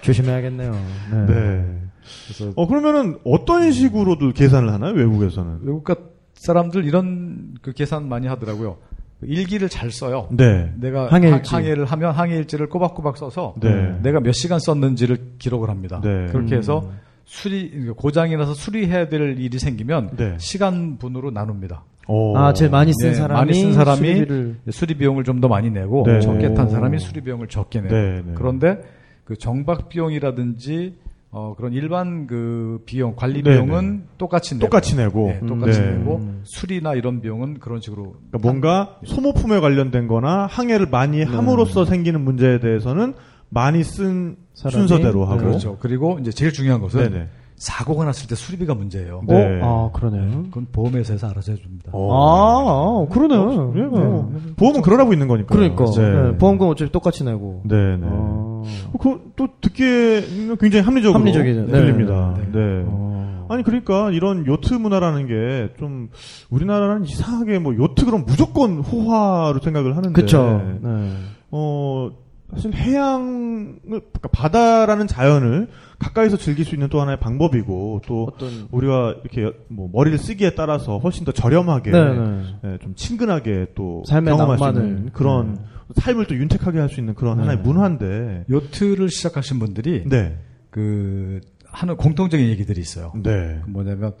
[0.00, 0.72] 조심해야겠네요.
[1.10, 1.26] 네.
[1.26, 1.80] 네.
[2.28, 5.58] 그래서 어 그러면은 어떤 식으로도 계산을 하나요 외국에서는?
[5.64, 5.84] 외국
[6.32, 8.78] 사람들 이런 그 계산 많이 하더라고요.
[9.22, 10.28] 일기를 잘 써요.
[10.30, 10.72] 네.
[10.76, 11.50] 내가 항해일지.
[11.50, 13.98] 항- 항해를 하면 항해일지를 꼬박꼬박 써서 네.
[14.02, 16.00] 내가 몇 시간 썼는지를 기록을 합니다.
[16.02, 16.26] 네.
[16.30, 16.98] 그렇게 해서 음.
[17.24, 20.34] 수리 고장이 나서 수리해야 될 일이 생기면 네.
[20.38, 21.82] 시간 분으로 나눕니다.
[22.06, 22.34] 오.
[22.38, 25.68] 아, 제일 많이 쓴 네, 사람이, 많이 쓴 사람이 수리비를 수리 비용을 좀 더 많이
[25.70, 26.20] 내고 네.
[26.20, 26.70] 적게 탄 오.
[26.70, 27.90] 사람이 수리 비용을 적게 내요.
[27.92, 28.32] 네, 네.
[28.34, 28.78] 그런데
[29.24, 30.94] 그 정박 비용이라든지
[31.30, 35.28] 어, 그런 일반 그 비용 관리 네, 비용은 똑같이 내고 똑같이 내고.
[35.28, 35.90] 네, 똑같이 네.
[35.92, 36.40] 내고 음.
[36.44, 42.60] 수리나 이런 비용은 그런 식으로 그러니까 뭔가 소모품에 관련된 거나 항해를 많이 함으로써 생기는 문제에
[42.60, 43.14] 대해서는
[43.50, 44.36] 많이 쓴?
[44.54, 45.38] 순서대로 하고.
[45.38, 45.78] 그렇죠.
[45.78, 47.28] 그리고 이제 제일 중요한 것은 네네.
[47.58, 49.22] 사고가 났을 때 수리비가 문제예요.
[49.26, 49.60] 네.
[49.62, 49.90] 어?
[49.92, 50.44] 아, 그러네요.
[50.44, 51.90] 그건 보험회사에서 알아서 해줍니다.
[51.92, 52.12] 어.
[52.14, 52.70] 아,
[53.10, 53.72] 아, 그러네요.
[53.76, 55.54] 예, 뭐, 보험은 그러라고 있는 거니까.
[55.54, 55.84] 그러니까.
[55.84, 56.22] 네.
[56.30, 57.62] 네, 보험금 어차피 똑같이 내고.
[57.64, 58.06] 네, 네.
[58.08, 58.62] 아.
[59.00, 60.22] 그, 또 듣기에
[60.60, 61.66] 굉장히 합리적으로 합리적이죠.
[61.66, 61.72] 네.
[61.72, 62.34] 들립니다.
[62.38, 62.44] 네.
[62.52, 62.84] 네.
[62.86, 63.46] 어.
[63.50, 66.10] 아니 그러니까 이런 요트 문화라는 게 좀
[66.50, 70.62] 우리나라는 이상하게 뭐 요트 그럼 무조건 호화로 생각을 하는데 그쵸.
[70.82, 71.12] 네.
[71.50, 72.10] 어
[72.50, 78.68] 사실 해양을 그러니까 바다라는 자연을 가까이서 즐길 수 있는 또 하나의 방법이고 또 어떤.
[78.70, 82.42] 우리가 이렇게 뭐 머리를 쓰기에 따라서 훨씬 더 저렴하게 네, 네.
[82.64, 84.88] 예, 좀 친근하게 또 삶의 경험할 수 낭만을.
[84.88, 85.60] 있는 그런 네.
[85.96, 87.42] 삶을 또 윤택하게 할 수 있는 그런 네.
[87.42, 90.38] 하나의 문화인데 요트를 시작하신 분들이 네.
[90.70, 93.12] 그 하는 공통적인 얘기들이 있어요.
[93.22, 93.60] 네.
[93.64, 94.14] 그 뭐냐면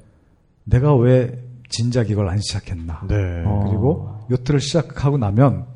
[0.64, 3.02] 내가 왜 진작 이걸 안 시작했나.
[3.08, 3.14] 네.
[3.46, 3.64] 어.
[3.68, 5.66] 그리고 요트를 시작하고 나면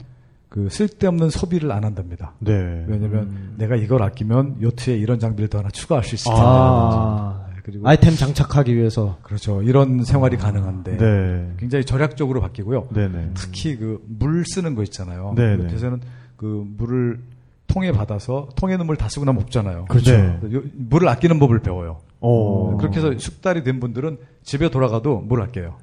[0.52, 2.34] 그 쓸데없는 소비를 안 한답니다.
[2.38, 2.52] 네.
[2.86, 6.42] 왜냐면 내가 이걸 아끼면 요트에 이런 장비를 더 하나 추가할 수 있을 텐데.
[6.44, 7.46] 아.
[7.64, 9.16] 그리고 아이템 장착하기 위해서.
[9.22, 9.62] 그렇죠.
[9.62, 11.52] 이런 생활이 가능한데 네.
[11.56, 12.88] 굉장히 절약적으로 바뀌고요.
[12.92, 13.30] 네네.
[13.32, 15.32] 특히 그 물 쓰는 거 있잖아요.
[15.36, 15.64] 네네.
[15.64, 16.00] 요트에서는
[16.36, 17.20] 그 물을
[17.68, 19.86] 통에 받아서 통에 있는 물 다 쓰고 나면 없잖아요.
[19.86, 20.10] 그렇죠.
[20.12, 20.38] 네.
[20.74, 22.00] 물을 아끼는 법을 배워요.
[22.20, 22.76] 어.
[22.76, 25.78] 그렇게 해서 숙달이 된 분들은 집에 돌아가도 물을 아껴요.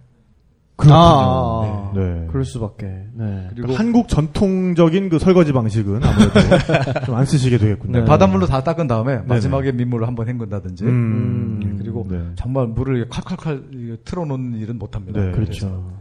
[0.79, 0.95] 그렇군요.
[0.95, 2.25] 아, 네.
[2.29, 2.87] 그럴 수밖에.
[3.13, 3.47] 네.
[3.53, 6.33] 그리고 한국 전통적인 그 설거지 방식은 아무래도
[7.05, 7.99] 좀 안 쓰시게 되겠군요.
[7.99, 8.05] 네.
[8.05, 10.89] 바닷물로 다 닦은 다음에 마지막에 민물을 한번 헹군다든지 음.
[11.61, 12.23] 음, 그리고 네.
[12.35, 15.19] 정말 물을 칼칼칼 틀어놓는 일은 못합니다.
[15.21, 15.31] 네.
[15.31, 15.91] 그렇죠.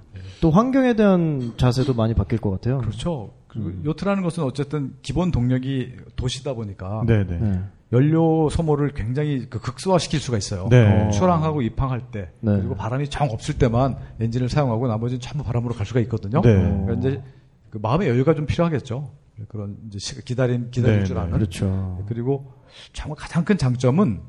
[0.40, 2.78] 또 환경에 대한 자세도 많이 바뀔 것 같아요.
[2.78, 3.30] 그렇죠.
[3.48, 3.82] 그리고 음.
[3.84, 7.60] 요트라는 것은 어쨌든 기본 동력이 도시다 보니까 네네.
[7.90, 7.96] 네.
[7.96, 10.68] 연료 소모를 굉장히 그 극소화시킬 수가 있어요.
[10.70, 11.06] 네.
[11.06, 12.56] 어, 출항하고 입항할 때 네.
[12.58, 16.40] 그리고 바람이 정 없을 때만 엔진을 사용하고 나머지는 전부 바람으로 갈 수가 있거든요.
[16.42, 16.52] 네.
[16.54, 17.22] 그러니까 이제
[17.70, 19.10] 그 마음의 여유가 좀 필요하겠죠.
[19.48, 21.20] 그런 이제 시- 기다림 기다릴 네, 줄 네.
[21.22, 21.32] 아는.
[21.32, 22.04] 그렇죠.
[22.08, 22.52] 그리고
[22.92, 24.20] 정말 가장 큰 장점은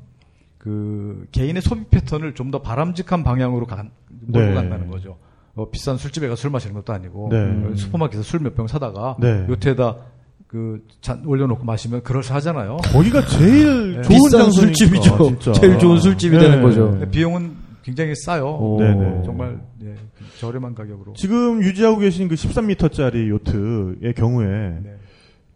[0.58, 4.54] 그 개인의 소비 패턴을 좀 더 바람직한 방향으로 가, 몰고 네.
[4.54, 5.18] 간다는 거죠.
[5.54, 7.36] 어, 비싼 술집에 가술 마시는 것도 아니고 네.
[7.38, 9.46] 어, 슈퍼마켓에서 술 몇 병 사다가 네.
[9.48, 9.96] 요트에다
[10.50, 12.78] 그 잔 올려놓고 마시면 그럴싸하잖아요.
[12.92, 14.02] 거기가 제일 네.
[14.02, 15.16] 좋은 비싼 술집이죠.
[15.38, 15.52] 진짜.
[15.52, 16.42] 제일 좋은 술집이 네.
[16.42, 16.90] 되는 거죠.
[16.90, 17.52] 근데 비용은
[17.84, 18.46] 굉장히 싸요.
[18.56, 18.80] 오.
[18.80, 19.22] 네네.
[19.24, 19.94] 정말 예,
[20.40, 21.12] 저렴한 가격으로.
[21.14, 24.46] 지금 유지하고 계신 그 13m짜리 요트의 경우에
[24.82, 24.96] 네.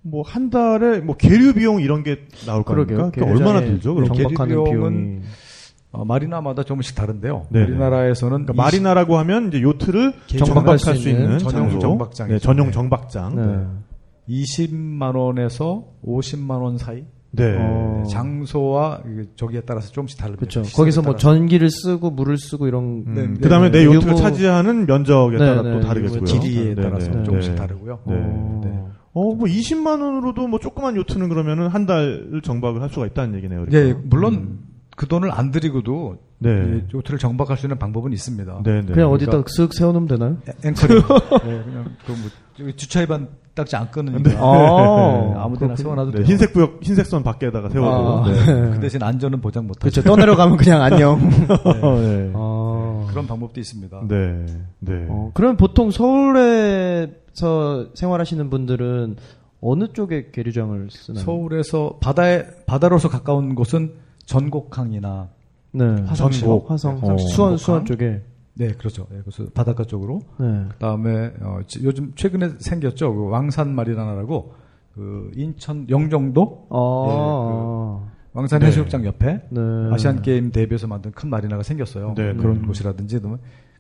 [0.02, 2.62] 뭐한 달에 뭐 계류 비용 이런 게 나올.
[2.62, 3.10] 겁니까?
[3.10, 3.94] 그게 얼마나 들죠?
[3.96, 4.12] 그럼?
[4.12, 5.20] 계류 비용은 비용이.
[5.90, 7.46] 어, 마리나마다 조금씩 다른데요.
[7.50, 7.64] 네네.
[7.66, 12.26] 우리나라에서는 그러니까 마리나라고 하면 이제 요트를 정박할 수수 있는 전용 장소.
[12.28, 12.72] 네, 전용 네.
[12.72, 13.34] 정박장.
[13.36, 13.66] 네.
[14.28, 17.56] 20만 원에서 50만 원 사이 네.
[17.58, 18.04] 어.
[18.08, 19.02] 장소와
[19.36, 20.38] 저기에 따라서 조금씩 다릅니다.
[20.40, 20.62] 그렇죠.
[20.76, 21.34] 거기서 뭐 따라서.
[21.34, 23.80] 전기를 쓰고 물을 쓰고 이런 음, 네, 네, 그다음에 네.
[23.80, 26.22] 내 요트가 유무- 차지하는 면적에 네, 따라 네, 또 다르겠고요.
[26.24, 27.56] 길이에 네, 따라서 네, 조금씩 네.
[27.56, 27.98] 다르고요.
[28.06, 28.14] 네.
[28.16, 28.90] 어.
[29.16, 33.64] 어, 뭐 20만 원으로도 뭐 조그만 요트는 그러면은 한 달을 정박을 할 수가 있다는 얘기네요.
[33.66, 33.98] 그러니까.
[34.00, 34.58] 예, 물론
[34.96, 36.50] 그 돈을 안 들이고도 네.
[36.50, 38.60] 예, 요트를 정박할 수 있는 방법은 있습니다.
[38.64, 38.92] 네, 네.
[38.92, 40.36] 그냥 어디다 쓱 세워놓으면 되나요?
[40.64, 40.98] 앵커링.
[40.98, 41.02] 예,
[41.64, 45.76] 그냥 그뭐 주차위반 딱지 안 끊으니까 아, 네, 아무데나.
[45.76, 46.26] 세워놔도 네, 돼요.
[46.26, 48.24] 흰색 부역, 흰색선 밖에다가 세워도.
[48.24, 48.26] 아.
[48.28, 48.70] 네.
[48.74, 49.80] 그 대신 안전은 보장 못하죠.
[49.80, 50.02] 그렇죠.
[50.02, 51.18] 떠내려가면 그냥 안녕.
[51.30, 52.32] 네.
[52.34, 53.06] 아.
[53.10, 54.02] 그런 방법도 있습니다.
[54.08, 54.46] 네.
[54.80, 55.06] 네.
[55.08, 59.16] 어, 그럼 보통 서울에서 생활하시는 분들은
[59.60, 61.24] 어느 쪽에 계류장을 쓰나요?
[61.24, 63.92] 서울에서 바다에 바다로서 가까운 곳은
[64.26, 65.28] 전곡항이나
[65.72, 65.84] 네.
[66.06, 66.70] 화성 전곡.
[66.70, 67.00] 화성, 어.
[67.00, 67.56] 수원, 전곡항.
[67.58, 68.22] 수원 쪽에.
[68.56, 69.06] 네, 그렇죠.
[69.10, 70.20] 네, 그래서 바닷가 쪽으로.
[70.38, 70.64] 네.
[70.70, 73.12] 그다음에 어, 지- 요즘 최근에 생겼죠.
[73.14, 74.54] 그 왕산 마리나라고
[74.94, 78.10] 그 인천 영종도 아.
[78.32, 78.66] 왕산 네.
[78.66, 79.60] 해수욕장 옆에 네.
[79.92, 82.14] 아시안 게임 대비해서 만든 큰 마리나가 생겼어요.
[82.16, 82.66] 네, 그런 네.
[82.66, 83.20] 곳이라든지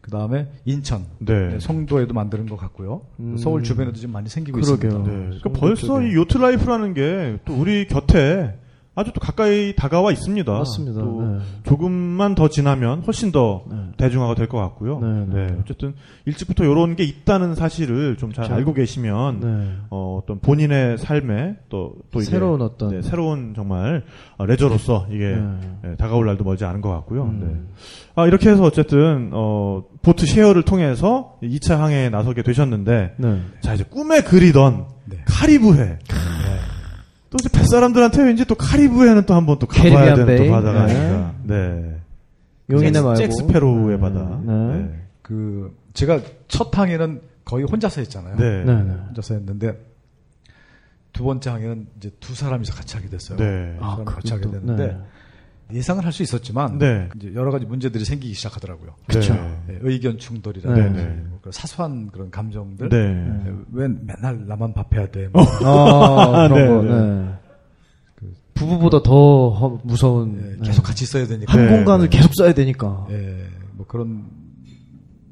[0.00, 1.48] 그 다음에 인천, 네.
[1.52, 3.02] 네, 송도에도 만드는 것 같고요.
[3.20, 3.36] 음.
[3.38, 4.90] 서울 주변에도 지금 많이 생기고 그러게요.
[4.90, 5.10] 있습니다.
[5.12, 5.38] 네.
[5.40, 6.02] 그러니까 벌써.
[6.02, 8.58] 이 요트 life라는 게 또 우리 곁에
[8.96, 10.52] 아주 또 가까이 다가와 있습니다.
[10.52, 11.00] 맞습니다.
[11.00, 11.38] 또 네.
[11.64, 13.76] 조금만 더 지나면 훨씬 더 네.
[13.96, 15.00] 대중화가 될 것 같고요.
[15.00, 15.56] 네, 네.
[15.60, 15.94] 어쨌든
[16.26, 18.54] 일찍부터 이런 게 있다는 사실을 좀잘 그렇죠.
[18.54, 19.72] 알고 계시면 네.
[19.90, 24.04] 어, 어떤 본인의 삶에 또, 또 새로운 어떤 네, 새로운 정말
[24.36, 25.58] 어, 레저로서 이게 네.
[25.92, 27.24] 예, 다가올 날도 멀지 않은 것 같고요.
[27.24, 27.40] 음.
[27.42, 27.80] 네.
[28.14, 33.40] 아, 이렇게 해서 어쨌든 어, boat share를 통해서 2차 항해에 나서게 되셨는데 네.
[33.60, 35.18] 자 이제 꿈에 그리던 네.
[35.26, 35.98] 카리브해.
[37.34, 40.50] 또 이제 뱃사람들한테 왠지 또 카리브해는 또 한번 또 가봐야 되는 또 베이.
[40.50, 40.94] 바다가 네.
[40.96, 41.34] 아닌가.
[41.42, 42.00] 네.
[42.70, 44.00] 용인에 잭스- 말고 잭스페로우의 네.
[44.00, 44.40] 바다.
[44.44, 44.52] 네.
[44.52, 45.00] 네.
[45.20, 48.36] 그 제가 첫 항해는 거의 혼자서 했잖아요.
[48.36, 48.64] 네.
[48.64, 48.82] 네.
[48.84, 48.92] 네.
[49.08, 49.76] 혼자서 했는데
[51.12, 53.36] 두 번째 항해는 이제 두 사람이서 같이 하게 됐어요.
[53.38, 53.74] 네.
[53.78, 54.96] 두 사람 같이 하게 됐는데 네.
[55.72, 57.08] 예상을 할 수 있었지만 네.
[57.16, 58.94] 이제 여러 가지 문제들이 생기기 시작하더라고요.
[59.06, 59.32] 그쵸.
[59.66, 61.22] 네, 의견 충돌이라든지 네, 네.
[61.28, 62.88] 뭐 그런 사소한 그런 감정들.
[62.90, 63.14] 네.
[63.14, 65.28] 네, 왜 맨날 나만 밥해야 돼?
[65.32, 66.82] 뭐 아, 그런 네, 거.
[66.82, 67.00] 네.
[68.22, 68.28] 네.
[68.54, 70.60] 부부보다 더 허- 무서운.
[70.62, 71.52] 계속 같이 있어야 되니까.
[71.52, 72.16] 한 네, 공간을 네.
[72.18, 73.06] 계속 써야 되니까.
[73.10, 74.26] 예, 뭐 그런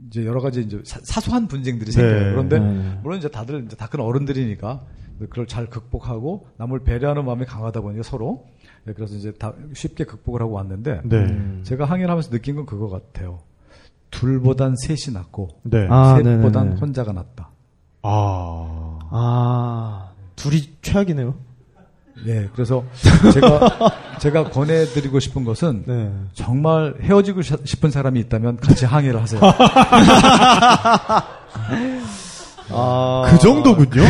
[0.09, 1.93] 이제 여러 가지 이제 사, 소한 분쟁들이 네.
[1.93, 2.33] 생겨요.
[2.33, 2.99] 그런데 네.
[3.03, 4.83] 물론 이제 다들 이제 다 큰 어른들이니까
[5.21, 10.41] 그걸 잘 극복하고 남을 배려하는 마음이 강하다 보니까 서로 예, 그래서 이제 다 쉽게 극복을
[10.43, 11.17] 하고 왔는데 네.
[11.19, 11.61] 음.
[11.65, 13.39] 제가 항해를 하면서 느낀 건 그거 같아요.
[14.11, 15.87] 둘보단 셋이 낫고 네.
[15.89, 16.81] 아, 셋보단 네네네.
[16.81, 17.49] 혼자가 낫다.
[18.03, 18.99] 아.
[19.11, 21.35] 아, 둘이 최악이네요.
[22.27, 22.85] 예, 그래서
[23.33, 23.69] 제가
[24.21, 26.13] 제가 권해드리고 싶은 것은 네.
[26.35, 29.41] 정말 헤어지고 시- 싶은 사람이 있다면 같이 항해를 하세요.
[32.75, 34.03] 아, 그 정도군요.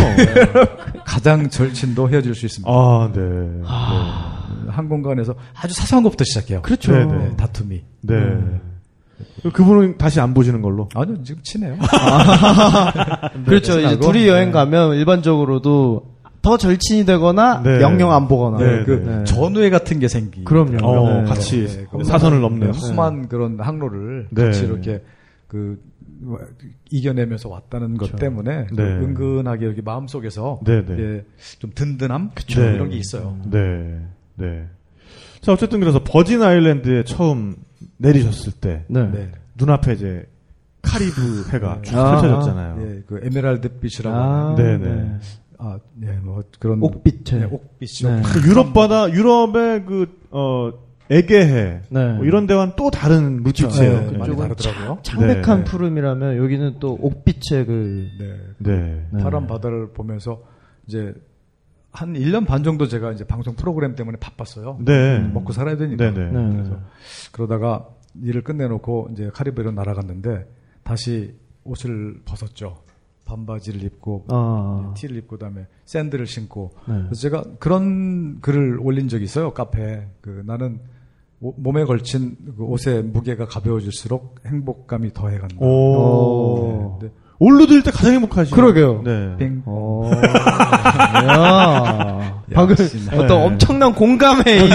[1.04, 2.70] 가장 절친도 헤어질 수 있습니다.
[2.70, 3.20] 아, 네.
[4.72, 6.62] 한 공간에서 아주 사소한 것부터 시작해요.
[6.62, 6.92] 그렇죠.
[6.92, 7.82] 네, 네, 다툼이.
[8.02, 8.14] 네.
[9.52, 10.88] 그분은 다시 안 보시는 걸로.
[10.94, 11.76] 아니요, 지금 친해요.
[13.46, 13.78] 그렇죠.
[13.80, 13.98] 이제.
[13.98, 14.52] 둘이 여행 네.
[14.52, 17.80] 가면 일반적으로 더 절친이 되거나 네.
[17.80, 18.58] 영영 안 보거나.
[18.58, 19.24] 네, 그 네.
[19.24, 20.44] 전우회 같은 게 생기.
[20.44, 20.84] 그럼요.
[20.84, 21.24] 어, 네.
[21.28, 22.72] 같이 네, 그 사선을 넘는.
[22.72, 24.46] 네, 험한 그런 항로를 네.
[24.46, 25.02] 같이 이렇게
[25.46, 25.80] 그
[26.90, 28.82] 이겨내면서 왔다는 것 때문에 그 네.
[28.82, 30.98] 은근하게 이렇게 마음 속에서 네, 네.
[30.98, 31.24] 예,
[31.58, 32.74] 좀 든든함 네.
[32.74, 33.36] 이런 게 있어요.
[33.50, 34.00] 네.
[34.36, 34.66] 네.
[35.40, 37.56] 자, 어쨌든 그래서 버진 아일랜드에 처음
[37.98, 39.10] 내리셨을 때 네.
[39.10, 39.32] 네.
[39.56, 40.26] 눈앞에 이제
[40.82, 42.20] 카리브 해가 쭉 아.
[42.20, 42.76] 펼쳐졌잖아요.
[42.82, 44.94] 예, 그 에메랄드 빛이라고 아, 하는 네, 네.
[44.94, 45.18] 네.
[45.58, 47.38] 아, 예, 뭐 그런 옥빛에.
[47.38, 48.16] 네, 옥빛이요.
[48.16, 48.22] 네.
[48.22, 50.72] 그 유럽 바다, 유럽의 그, 어,
[51.08, 51.82] 에게해.
[51.88, 52.12] 네.
[52.14, 53.70] 뭐 이런 데와는 또 다른 루치예요.
[53.72, 54.98] 네, 많이 그쪽은 다르더라고요.
[55.02, 55.64] 창백한 네.
[55.64, 58.36] 푸름이라면 여기는 또 옥빛의 그 네.
[58.58, 59.06] 네.
[59.12, 59.22] 네.
[59.22, 60.42] 파란 바다를 보면서
[60.86, 61.14] 이제
[61.92, 64.78] 한 1년 반 정도 제가 이제 방송 프로그램 때문에 바빴어요.
[64.84, 65.18] 네.
[65.20, 66.10] 먹고 살아야 되니까.
[66.10, 66.30] 네, 네.
[66.30, 66.52] 네.
[66.52, 66.78] 그래서
[67.32, 67.88] 그러다가
[68.22, 70.46] 일을 끝내놓고 이제 카리브해로 날아갔는데
[70.82, 72.78] 다시 옷을 벗었죠.
[73.24, 74.92] 반바지를 입고 아.
[74.96, 76.94] 티를 입고 그다음에 샌들을 신고 네.
[77.04, 80.80] 그래서 제가 그런 글을 올린 적이 있어요 카페에 그 나는
[81.40, 85.56] 오- 몸에 걸친 그 옷의 무게가 가벼워질수록 행복감이 더해간다.
[85.64, 86.98] 오.
[87.00, 87.10] 네,
[87.42, 88.54] 올로들 때 가장 행복하시죠.
[88.54, 89.02] 그러게요.
[89.04, 89.36] 네.
[89.36, 89.62] 빙.
[89.66, 90.08] 어.
[91.26, 92.40] 야.
[92.54, 93.14] 방금 역시나.
[93.14, 93.34] 어떤 네.
[93.34, 94.70] 엄청난 공감의 이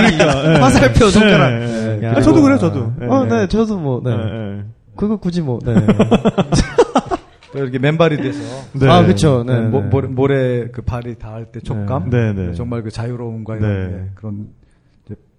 [0.60, 1.50] 화살표 손가락.
[1.60, 2.04] 네.
[2.04, 2.14] 야.
[2.18, 2.92] 아, 저도 그래요, 저도.
[3.00, 3.08] 네.
[3.08, 4.12] 어, 네, 저도 뭐, 네.
[4.12, 4.64] 네, 네.
[4.98, 5.76] 그거 굳이 뭐, 네.
[7.54, 8.40] 또 이렇게 맨발이 돼서
[8.74, 8.90] 네.
[8.90, 9.46] 아, 그쵸.
[9.48, 9.62] 네.
[9.62, 9.88] 네, 모, 네.
[9.88, 12.54] 모래, 모래 그 발이 닿을 때 촉감, 네, 네.
[12.54, 13.60] 정말 그 자유로움과 네.
[13.60, 14.48] 이런 네, 그런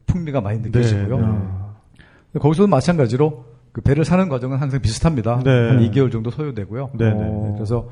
[0.06, 1.20] 풍미가 많이 느껴지고요.
[1.20, 1.26] 네,
[2.32, 2.40] 네.
[2.40, 3.47] 거기서도 마찬가지로
[3.78, 5.40] 그 배를 사는 과정은 항상 비슷합니다.
[5.44, 5.50] 네.
[5.68, 6.90] 한 2개월 정도 소요되고요.
[6.94, 7.14] 네, 네.
[7.14, 7.88] 네, 그래서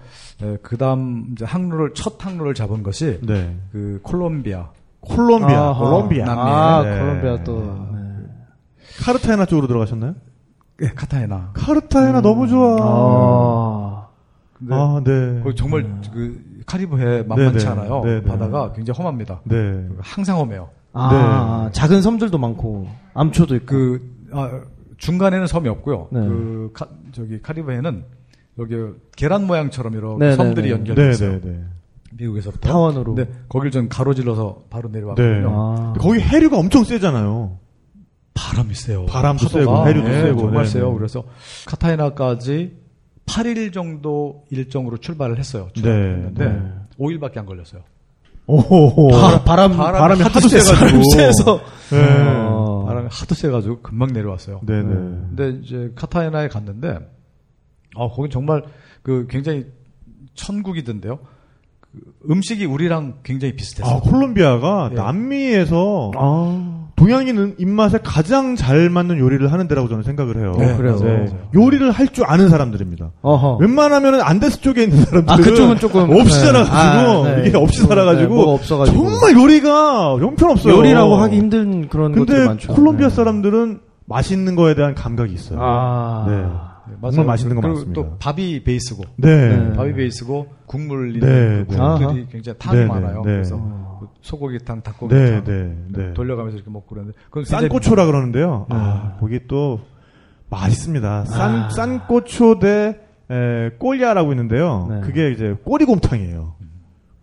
[0.61, 3.57] 그 다음 이제 항로를 첫 항로를 잡은 것이 네.
[3.71, 4.71] 그 콜롬비아.
[5.01, 5.69] 콜롬비아.
[5.69, 5.79] 아하.
[5.79, 6.25] 콜롬비아.
[6.25, 6.45] 남미에.
[6.45, 6.99] 아, 네.
[6.99, 7.89] 콜롬비아 또.
[7.93, 7.99] 네.
[9.05, 10.17] 카르타헤나 쪽으로 들어가셨나요?
[10.83, 11.51] 예, 카타헤나.
[11.55, 12.77] 카르타헤나 너무 좋아.
[12.81, 14.07] 아.
[14.55, 15.41] 근데 아, 네.
[15.45, 17.71] 거기 정말 그 카리브해 만만치 네, 네.
[17.71, 18.03] 않아요.
[18.05, 18.23] 네, 네.
[18.25, 19.41] 바다가 굉장히 험합니다.
[19.45, 19.87] 네.
[20.01, 20.69] 항상 험해요.
[20.95, 23.67] 아, 작은 섬들도 많고, 암초도 있고.
[23.67, 24.51] 그 아,
[24.99, 26.09] 중간에는 섬이 없고요.
[26.11, 26.21] 네.
[26.21, 28.05] 그 카, 저기 카리브해는
[28.59, 28.75] 여기
[29.17, 30.75] 계란 모양처럼 이렇게 네, 네, 섬들이 네.
[30.75, 31.33] 연결돼 네, 있어요.
[31.33, 31.65] 네, 네.
[32.13, 33.15] 미국에서부터 타원으로.
[33.15, 35.41] 근데 거길 전 가로질러서 바로 내려왔거든요.
[35.41, 35.45] 네.
[35.47, 35.95] 아.
[35.99, 37.59] 거기 해류가 엄청 세잖아요.
[38.35, 39.07] 바람이 세요.
[39.07, 39.49] 바람도.
[39.49, 40.41] 세고, 해류도 네, 세고.
[40.41, 40.91] 정말 네, 세요.
[40.91, 40.95] 네.
[40.99, 41.25] 그래서
[41.67, 42.77] 카타헤나까지
[43.27, 45.69] 8일 정도 일정으로 출발을 했어요.
[45.75, 46.63] 네, 출발했는데 네.
[46.99, 47.83] 5일밖에 안 걸렸어요.
[48.47, 49.09] 오호호.
[49.09, 51.03] 바, 바람, 바람이 바람이 하도 하도 세가지고.
[51.11, 51.61] 세서.
[51.91, 51.97] 네.
[52.87, 52.89] 어.
[52.89, 54.61] 바람이 하도 세가지고 금방 내려왔어요.
[54.65, 54.95] 네, 네.
[54.95, 56.99] 근데 이제 카타헤나에 갔는데
[57.97, 58.65] 아, 거긴 정말
[59.03, 59.67] 그 굉장히
[60.35, 61.19] 천국이던데요.
[61.81, 63.97] 그 음식이 우리랑 굉장히 비슷했어요.
[63.97, 64.95] 아, 콜롬비아가 예.
[64.95, 66.86] 남미에서 아.
[66.97, 70.53] 동양인 입맛에 가장 잘 맞는 요리를 하는 데라고 저는 생각을 해요.
[70.59, 70.99] 네, 그래요.
[70.99, 71.27] 맞아요.
[71.55, 73.11] 요리를 할 줄 아는 사람들입니다.
[73.21, 73.57] 어허.
[73.59, 76.11] 웬만하면 안데스 쪽에 있는 사람들은 아, 그쪽은 조금.
[76.11, 76.47] 없이 네.
[76.47, 76.75] 살아가지고
[77.27, 77.49] 아, 네.
[77.49, 78.97] 이게 없이 좀, 살아가지고 네, 뭐가 없어가지고.
[79.11, 80.75] 정말 요리가 형편없어요.
[80.75, 82.73] 요리라고 하기 힘든 그런 것들 근데 많죠.
[82.73, 83.15] 콜롬비아 네.
[83.15, 85.59] 사람들은 맛있는 거에 대한 감각이 있어요.
[85.61, 86.25] 아.
[86.29, 86.37] 네.
[86.89, 88.01] 네, 정말 맛있는 거 그리고 많습니다.
[88.01, 89.49] 또 밥이 베이스고 네.
[89.59, 89.73] 네.
[89.75, 91.81] 밥이 베이스고 국물 있는 네, 그 네.
[91.83, 91.99] 아하.
[92.31, 93.17] 굉장히 탕이 네, 네, 많아요.
[93.25, 93.33] 네.
[93.33, 93.61] 그래서
[94.23, 96.15] 소고기탕, 네, 닭고기탕 네, 네.
[96.15, 98.67] 돌려가면서 이렇게 먹고 그러는데 그건 싼꼬초라 그러는데요.
[98.71, 98.77] 네.
[98.77, 99.81] 아, 거기 또
[100.51, 101.25] 맛있습니다.
[101.27, 101.71] 싼 아.
[101.71, 102.99] 싼꼬초 대
[103.31, 104.87] 에, 꼴야라고 있는데요.
[104.89, 105.01] 네.
[105.01, 106.55] 그게 이제 꼬리곰탕이에요.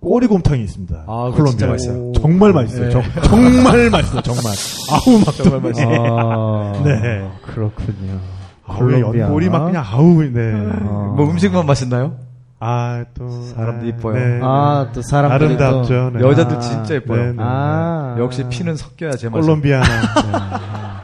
[0.02, 1.06] 꼬리곰탕이 있습니다.
[1.08, 1.70] 아, 콜롬비아.
[1.70, 2.12] 맛있어요.
[2.14, 2.86] 정말 맛있어요.
[2.86, 2.92] 네.
[2.92, 4.22] 정, 정말 맛있어요.
[4.22, 4.44] 정말.
[4.92, 6.18] 아우 막 정말 맛있어요.
[6.20, 6.82] 아.
[6.84, 7.30] 네.
[7.44, 8.20] 그렇군요.
[8.66, 10.52] 아우 연골이 막 그냥 아우 네.
[10.54, 11.14] 아.
[11.16, 12.18] 뭐 음식만 맛있나요?
[12.66, 14.16] 아, 또 사람도 아, 이뻐요.
[14.16, 14.40] 네.
[14.42, 15.66] 아, 또 사람들이 또.
[15.66, 16.12] 아름답죠.
[16.14, 16.22] 네.
[16.22, 16.60] 여자들 아.
[16.62, 17.22] 진짜 예뻐요.
[17.26, 17.38] 네, 네.
[17.40, 18.16] 아.
[18.18, 19.84] 역시 피는 섞여야 제맛이 콜롬비아나.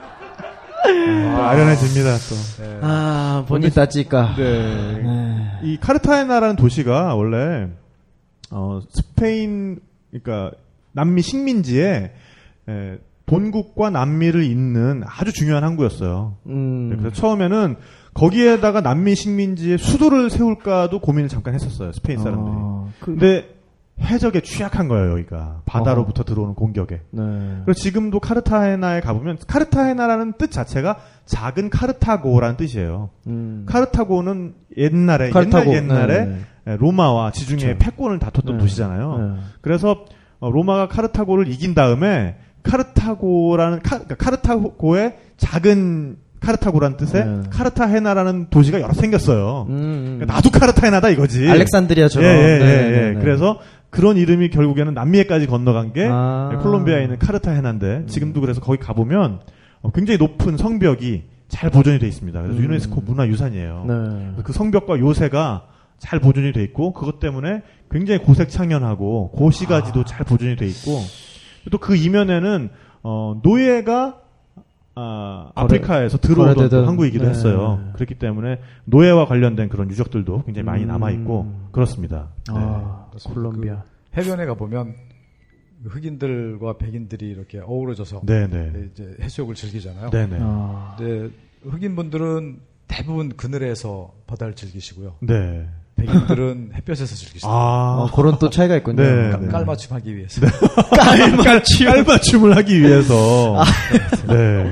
[0.88, 1.36] 네.
[1.36, 2.63] 또 아련해집니다 또.
[2.63, 2.80] 네.
[2.82, 4.36] 아, 보니까 찌까.
[4.38, 5.02] 네.
[5.04, 5.52] 네.
[5.63, 7.67] 이 카르타헤나라는 도시가 원래
[8.52, 9.80] 어, 스페인
[10.12, 10.56] 그러니까
[10.93, 12.13] 남미 식민지에
[12.69, 16.38] 에, 본국과 남미를 잇는 아주 중요한 항구였어요.
[16.48, 16.89] 음.
[16.89, 17.76] 네, 그래서 처음에는
[18.13, 21.91] 거기에다가 남미 식민지의 수도를 세울까도 고민을 잠깐 했었어요.
[21.91, 22.56] 스페인 사람들이.
[22.56, 23.56] 어, 그, 근데
[24.02, 25.62] 해적에 취약한 거예요, 여기가.
[25.65, 27.02] 바다로부터 들어오는 공격에.
[27.12, 27.22] 네.
[27.65, 33.10] 그래서 지금도 카르타헤나에 가보면 카르타헤나라는 뜻 자체가 작은 카르타고라는 뜻이에요.
[33.28, 33.65] 음.
[33.67, 35.74] 카르타고는 옛날에 카르타고.
[35.74, 37.80] 옛날 옛날에 네, 에, 로마와 지중해 그렇죠.
[37.80, 38.63] 패권을 다퉜던 네.
[38.63, 39.17] 도시잖아요.
[39.17, 39.41] 네.
[39.62, 40.06] 그래서
[40.39, 47.41] 어, 로마가 카르타고를 이긴 다음에 카르타고라는 카, 그러니까 카르타고의 작은 카르타고라는 뜻의 네.
[47.49, 49.67] 카르타헤나라는 도시가 여러 생겼어요.
[49.69, 50.04] 음, 음.
[50.19, 51.47] 그러니까 나도 카르타헤나다 이거지.
[51.47, 52.30] 알렉산드리아처럼.
[52.30, 52.91] 예, 예, 예, 네, 예.
[52.91, 53.19] 네, 네.
[53.19, 56.60] 그래서 그런 이름이 결국에는 남미에까지 건너간 게 아.
[56.62, 59.39] 콜롬비아에 있는 카르타헤나인데 지금도 그래서 거기 가보면
[59.82, 62.41] 어, 굉장히 높은 성벽이 잘 보존이 돼 있습니다.
[62.41, 62.63] 그래서 음.
[62.63, 63.86] 유네스코 문화유산이에요.
[63.88, 64.41] 네.
[64.43, 65.63] 그 성벽과 요새가
[65.97, 71.02] 잘 보존이 돼 있고 그것 때문에 굉장히 고색창연하고 고시가지도 잘 보존이 돼 있고
[71.71, 72.69] 또 그 이면에는
[73.04, 74.17] 어, 노예가
[74.95, 77.30] 아, 아프리카에서 들어오던 항구이기도 네.
[77.30, 77.91] 했어요.
[77.93, 80.88] 그렇기 때문에 노예와 관련된 그런 유적들도 굉장히 많이 음.
[80.88, 82.30] 남아 있고 그렇습니다.
[82.47, 82.56] 네.
[82.58, 83.41] 아, 그렇습니다.
[83.41, 83.84] 콜롬비아.
[84.17, 84.95] 해변에 가 보면
[85.86, 88.89] 흑인들과 백인들이 이렇게 어우러져서 네, 네.
[88.91, 90.10] 이제 해수욕을 즐기잖아요.
[90.10, 90.38] 네, 네.
[90.41, 90.95] 아.
[90.97, 91.30] 근데
[91.63, 95.15] 흑인분들은 대부분 그늘에서 바다를 즐기시고요.
[95.21, 95.69] 네.
[96.00, 97.48] 백인들은 햇볕에서 즐기시죠.
[97.48, 99.02] 아, 어, 그런 또 차이가 있군요.
[99.04, 99.48] 네, 깔- 네.
[99.48, 100.42] 깔맞춤 하기 위해서.
[100.96, 101.88] 깔맞춤.
[101.88, 103.64] 깔맞춤을 하기 위해서.
[104.28, 104.72] 네.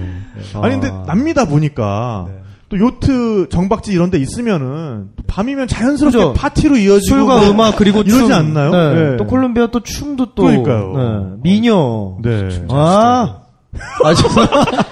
[0.53, 0.61] 아.
[0.63, 2.33] 아니, 근데 남미다 보니까 네.
[2.69, 6.33] 또 요트 정박지 이런 데 있으면은 또 밤이면 자연스럽게 그죠.
[6.33, 8.31] 파티로 이어지고 술과 뭐 음악 그리고 이러지 춤.
[8.33, 8.71] 않나요?
[8.71, 8.93] 네.
[9.11, 9.17] 네.
[9.17, 10.93] 또 콜롬비아 또 춤도 또 그러니까요.
[10.97, 11.41] 네.
[11.43, 12.17] 미녀.
[12.21, 12.49] 네.
[12.69, 13.41] 아.
[14.03, 14.83] 아, 죄송합니다.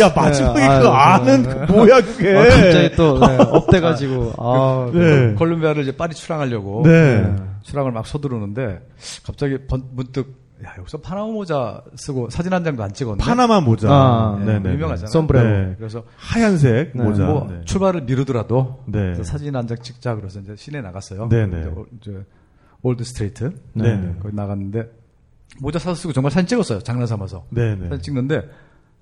[0.00, 1.66] 야, 마지막에 네, 그거 아유, 아는 네.
[1.66, 2.36] 그 뭐야, 그게.
[2.36, 5.34] 아, 갑자기 또 네, up돼가지고 아, 네.
[5.34, 7.34] 콜롬비아를 이제 파리 출항하려고 네.
[7.62, 8.80] 출항을 막 서두르는데
[9.24, 13.18] 갑자기 번- 문득 야 여기서 파나마 모자 쓰고 사진 한 장도 안 찍었네.
[13.22, 13.88] 파나마 모자.
[13.90, 14.72] 아, 네, 네.
[14.72, 15.06] 유명하잖아요.
[15.12, 15.48] 솜브레로.
[15.48, 15.74] 네.
[15.78, 17.02] 그래서 하얀색 네.
[17.02, 17.26] 모자.
[17.26, 17.60] 뭐 네.
[17.64, 18.98] 출발을 미루더라도 네.
[18.98, 21.28] 그래서 사진 한 장 찍자 그래서 이제 시내 나갔어요.
[21.28, 21.60] 네, 네.
[21.60, 22.24] 이제 올-
[22.82, 24.14] old street 네, 네.
[24.22, 24.84] 거기 나갔는데
[25.60, 26.80] 모자 사서 쓰고 정말 사진 찍었어요.
[26.80, 27.88] 장난 삼아서 네, 네.
[27.88, 28.42] 사진 찍는데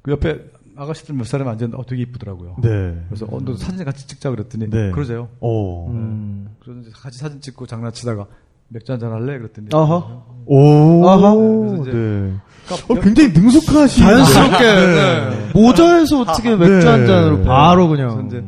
[0.02, 0.38] 그 옆에
[0.76, 2.56] 아가씨들 몇 사람이 앉았는데 어 되게 이쁘더라고요.
[2.62, 3.02] 네.
[3.08, 4.90] 그래서 어, 너 사진 같이 찍자 그랬더니 네.
[4.90, 5.28] 그러세요.
[5.40, 5.88] 오.
[5.90, 6.54] 음.
[6.60, 8.26] 그래서 이제 같이 사진 찍고 장난치다가
[8.68, 10.44] 맥주 한잔 할래 그랬더니 어허.
[10.46, 11.08] 오.
[11.08, 11.34] 아하.
[11.34, 12.34] 그래서 이제 네.
[12.66, 15.50] 그러니까 어, 굉장히 능숙하시 자연스럽게 네.
[15.54, 16.86] 모자에서 어떻게 맥주 네.
[16.86, 18.26] 한 잔으로 바로 그냥.
[18.26, 18.44] 이제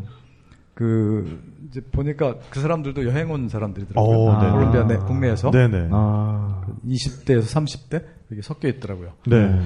[0.75, 4.17] 그 이제 보니까 그 사람들도 여행 온 사람들이더라고요.
[4.17, 4.51] 오, 네.
[4.51, 5.89] 콜롬비아 내, 국내에서 네네.
[5.93, 6.63] 아.
[6.87, 9.13] 20대에서 30대 이게 섞여 있더라고요.
[9.27, 9.61] 네.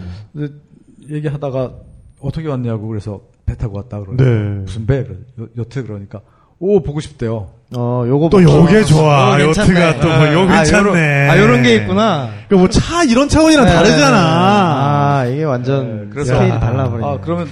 [1.09, 1.73] 얘기하다가
[2.23, 4.25] 어떻게 왔냐고 그래서 배 타고 왔다 그러고 네.
[4.25, 5.05] 무슨 배?
[5.05, 5.17] 그래.
[5.41, 6.21] 여- 여트 그러니까
[6.59, 7.51] 오 보고 싶대요.
[7.75, 8.51] 어, 요거 또 보고.
[8.61, 9.35] 요게 좋아.
[9.35, 10.01] 어, 요트가 괜찮네.
[10.01, 10.91] 또 뭐, 요 아, 괜찮네.
[10.91, 12.29] 요런- 아, 요런 게 있구나.
[12.49, 14.17] 그뭐 차 이런 차원이랑 네, 다르잖아.
[15.21, 16.61] 아, 이게 완전 네, 그래서- 스케일이 야.
[16.61, 17.09] 달라버리네.
[17.09, 17.49] 아 그러면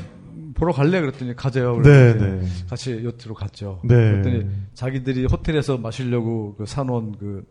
[0.55, 1.77] 보러 갈래 그랬더니 가재요.
[1.77, 2.47] 네, 그랬더니 네.
[2.69, 3.81] 같이 요트로 갔죠.
[3.83, 3.95] 네.
[3.95, 7.43] 그랬더니 자기들이 호텔에서 마시려고 그 사놓은 그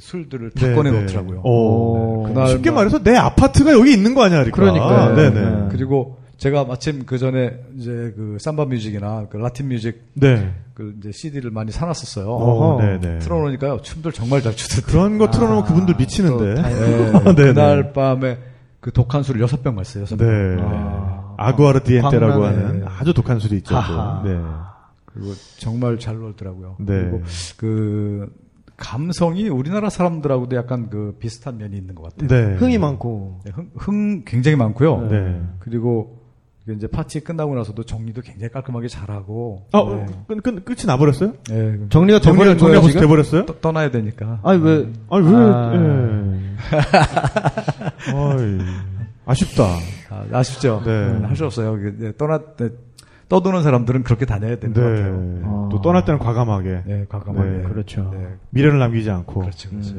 [0.00, 1.00] 술들을 다 네, 꺼내 네.
[1.02, 1.40] 놓더라고요.
[1.44, 2.24] 오.
[2.26, 2.32] 네.
[2.34, 4.56] 그날 쉽게 막- 말해서 내 아파트가 여기 있는 거 아니야, 그러니까.
[4.56, 5.14] 그러니까요.
[5.14, 5.40] 네네.
[5.40, 5.68] 네.
[5.70, 10.52] 그리고 제가 마침 그 전에 이제 그 삼바 뮤직이나 그 라틴 뮤직 네.
[10.74, 12.26] 그 이제 CD를 많이 사놨었어요.
[12.28, 12.82] 어, 어허.
[12.82, 13.18] 네네.
[13.20, 14.90] 틀어놓으니까요 춤들 정말 잘 추던데.
[14.90, 16.54] 그런 거 틀어놓으면 아, 그분들 미치는데.
[16.54, 16.62] 또
[17.24, 17.52] 네, 네네.
[17.54, 18.38] 그날 밤에
[18.80, 20.02] 그 독한 술을 여섯 병 마셨어요.
[20.02, 20.24] 여섯 네.
[20.24, 20.56] 병.
[20.56, 20.62] 네.
[20.62, 21.34] 아.
[21.36, 22.64] 아구아르 디엔테라고 광란에.
[22.64, 23.74] 하는 아주 독한 술이 있죠.
[24.24, 24.38] 네.
[25.06, 26.76] 그리고 정말 잘 놀더라고요.
[26.80, 26.86] 네.
[26.86, 27.22] 그리고
[27.56, 28.32] 그
[28.76, 32.28] 감성이 우리나라 사람들하고도 약간 그 비슷한 면이 있는 것 같아요.
[32.28, 32.54] 네.
[32.56, 33.40] 흥이 많고.
[33.44, 35.08] 네, 흥, 흥 굉장히 많고요.
[35.08, 35.40] 네.
[35.60, 36.23] 그리고
[36.70, 39.66] 이제 파티 끝나고 나서도 정리도 굉장히 깔끔하게 잘하고.
[39.72, 40.06] 아, 네.
[40.26, 41.34] 끝, 끝, 끝이 나버렸어요?
[41.50, 41.78] 네.
[41.90, 43.00] 정리가 정리, 정리가 거예요, 벌써?
[43.00, 43.44] 돼버렸어요?
[43.46, 44.40] 떠, 떠나야 되니까.
[44.42, 45.72] 아니, 왜, 아니, 왜, 아.
[45.74, 45.78] 예.
[48.14, 48.58] 어이,
[49.26, 49.64] 아쉽다.
[50.10, 50.82] 아, 아쉽죠.
[50.84, 50.90] 네.
[51.26, 51.76] 할 수 없어요.
[51.78, 52.70] 이게, 네, 떠나 네,
[53.28, 55.16] 떠도는 사람들은 그렇게 다녀야 되는 것 같아요.
[55.20, 55.40] 네.
[55.44, 55.68] 아.
[55.70, 56.82] 또 떠날 때는 과감하게.
[56.86, 57.50] 네, 과감하게.
[57.50, 58.10] 네, 그렇죠.
[58.14, 59.40] 네, 미래를 남기지 않고.
[59.40, 59.94] 그렇죠, 그렇죠.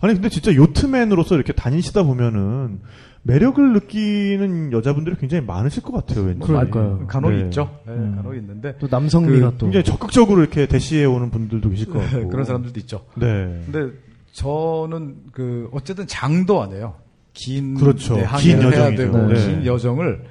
[0.00, 2.80] 아니, 근데 진짜 요트맨으로서 이렇게 다니시다 보면은
[3.24, 6.46] 매력을 느끼는 여자분들이 굉장히 많으실 것 같아요, 왠지.
[6.46, 7.06] 그러니까요.
[7.06, 7.40] 간혹 네.
[7.44, 7.78] 있죠.
[7.86, 8.16] 네, 음.
[8.16, 9.66] 간혹 있는데 또 남성미가 그 또.
[9.66, 12.28] 굉장히 적극적으로 이렇게 대시해 오는 분들도 계실 것 같고.
[12.30, 13.04] 그런 사람들도 있죠.
[13.16, 13.62] 네.
[13.64, 13.96] 근데
[14.32, 16.96] 저는 그 어쨌든 장도 안 해요.
[17.32, 18.16] 긴 그렇죠.
[18.16, 19.02] 네, 긴 여정이죠.
[19.02, 19.34] 되고 네.
[19.34, 20.24] 긴 여정을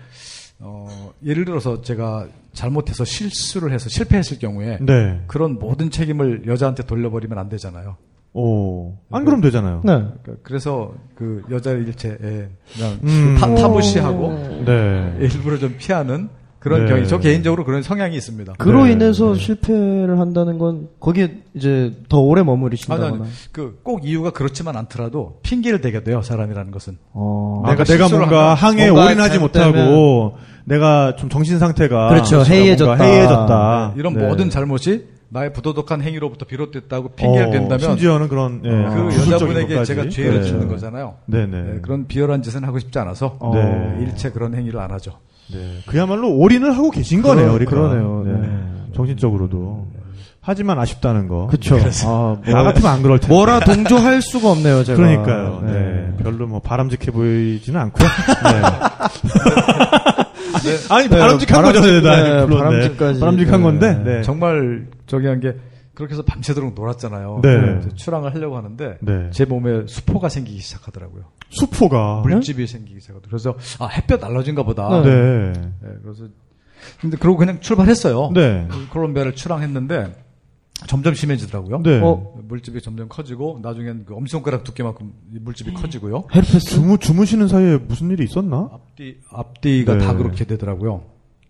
[0.59, 5.21] 어, 예를 들어서 제가 잘못해서 실수를 해서 실패했을 경우에 네.
[5.27, 7.97] 그런 모든 책임을 여자한테 돌려버리면 안 되잖아요.
[8.33, 8.93] 오.
[9.11, 9.81] 안 그럼 되잖아요.
[9.83, 9.91] 네.
[9.93, 13.37] 그러니까 그래서 그 여자 일체에 그냥 음.
[13.39, 15.17] 타, 타부시하고 네.
[15.19, 16.87] 일부러 좀 피하는 그런 네.
[16.87, 18.53] 경향이 저 개인적으로 그런 성향이 있습니다.
[18.57, 18.93] 그로 네.
[18.93, 23.15] 인해서 실패를 한다는 건 거기에 이제 더 오래 머무르신다거나.
[23.15, 26.97] 아니, 그꼭 이유가 그렇지만 않더라도 핑계를 대게 돼요 사람이라는 것은.
[27.11, 27.63] 어.
[27.65, 32.43] 내가 내가 내가 실수를 뭔가 항해에 올인하지 못하고 내가 좀 정신 상태가 그렇죠.
[32.43, 33.03] 해이해졌다.
[33.03, 33.91] 해이해졌다.
[33.93, 34.25] 네, 이런 네.
[34.25, 39.87] 모든 잘못이 나의 부도덕한 행위로부터 비롯됐다고 핑계를 어, 댄다면 심지어는 그런 예, 그 여자분에게 것까지.
[39.95, 40.43] 제가 죄를 네.
[40.47, 41.15] 짓는 거잖아요.
[41.25, 41.61] 네네.
[41.61, 43.51] 네, 그런 비열한 짓은 하고 싶지 않아서 어.
[43.55, 43.97] 네.
[44.03, 45.13] 일체 그런 행위를 안 하죠.
[45.51, 45.79] 네.
[45.87, 47.53] 그야말로 올인을 하고 계신 거네요.
[47.53, 47.65] 그러-.
[47.65, 48.23] 그러네요.
[48.25, 48.47] 네.
[48.47, 48.59] 네.
[48.95, 49.87] 정신적으로도.
[50.45, 51.47] 하지만 아쉽다는 거.
[51.47, 51.77] 그쵸.
[52.05, 53.33] 아, 나 같으면 안 그럴 텐데.
[53.33, 54.97] 뭐라 동조할 수가 없네요, 제가.
[54.97, 55.63] 그러니까요.
[55.65, 56.13] 네.
[56.21, 58.07] 별로 뭐 바람직해 보이지는 않고요.
[58.07, 58.61] 네.
[60.89, 63.19] 아니 네, 바람직한 바람직- 거죠, 네, 네, 바람직까지.
[63.19, 63.63] 바람직한 네.
[63.63, 64.01] 건데.
[64.03, 64.21] 네.
[64.21, 65.55] 정말 저기 한 게
[65.93, 67.41] 그렇게 해서 밤새도록 놀았잖아요.
[67.43, 67.81] 네.
[67.93, 69.29] 출항을 하려고 하는데 네.
[69.29, 71.25] 제 몸에 수포가 생기기 시작하더라고요.
[71.51, 72.21] 수포가.
[72.21, 73.29] 물집이 생기기 시작하더라고요.
[73.29, 74.89] 그래서 아 햇볕 알러진가 보다.
[75.03, 75.53] 네.
[75.53, 76.25] 네, 그래서
[76.99, 78.31] 근데 그러고 그냥 출발했어요.
[78.33, 78.67] 네.
[78.91, 80.15] 콜롬비아를 출항했는데
[80.87, 81.83] 점점 심해지더라고요.
[81.83, 81.99] 네.
[82.01, 82.33] 어?
[82.43, 86.23] 물집이 점점 커지고 나중엔 그 엄지손가락 두께만큼 이 물집이 커지고요.
[86.33, 86.59] 헤르페스?
[86.71, 88.67] 주무 주무시는 사이에 무슨 일이 있었나?
[88.73, 90.05] 앞뒤 앞뒤가 네.
[90.05, 91.03] 다 그렇게 되더라고요.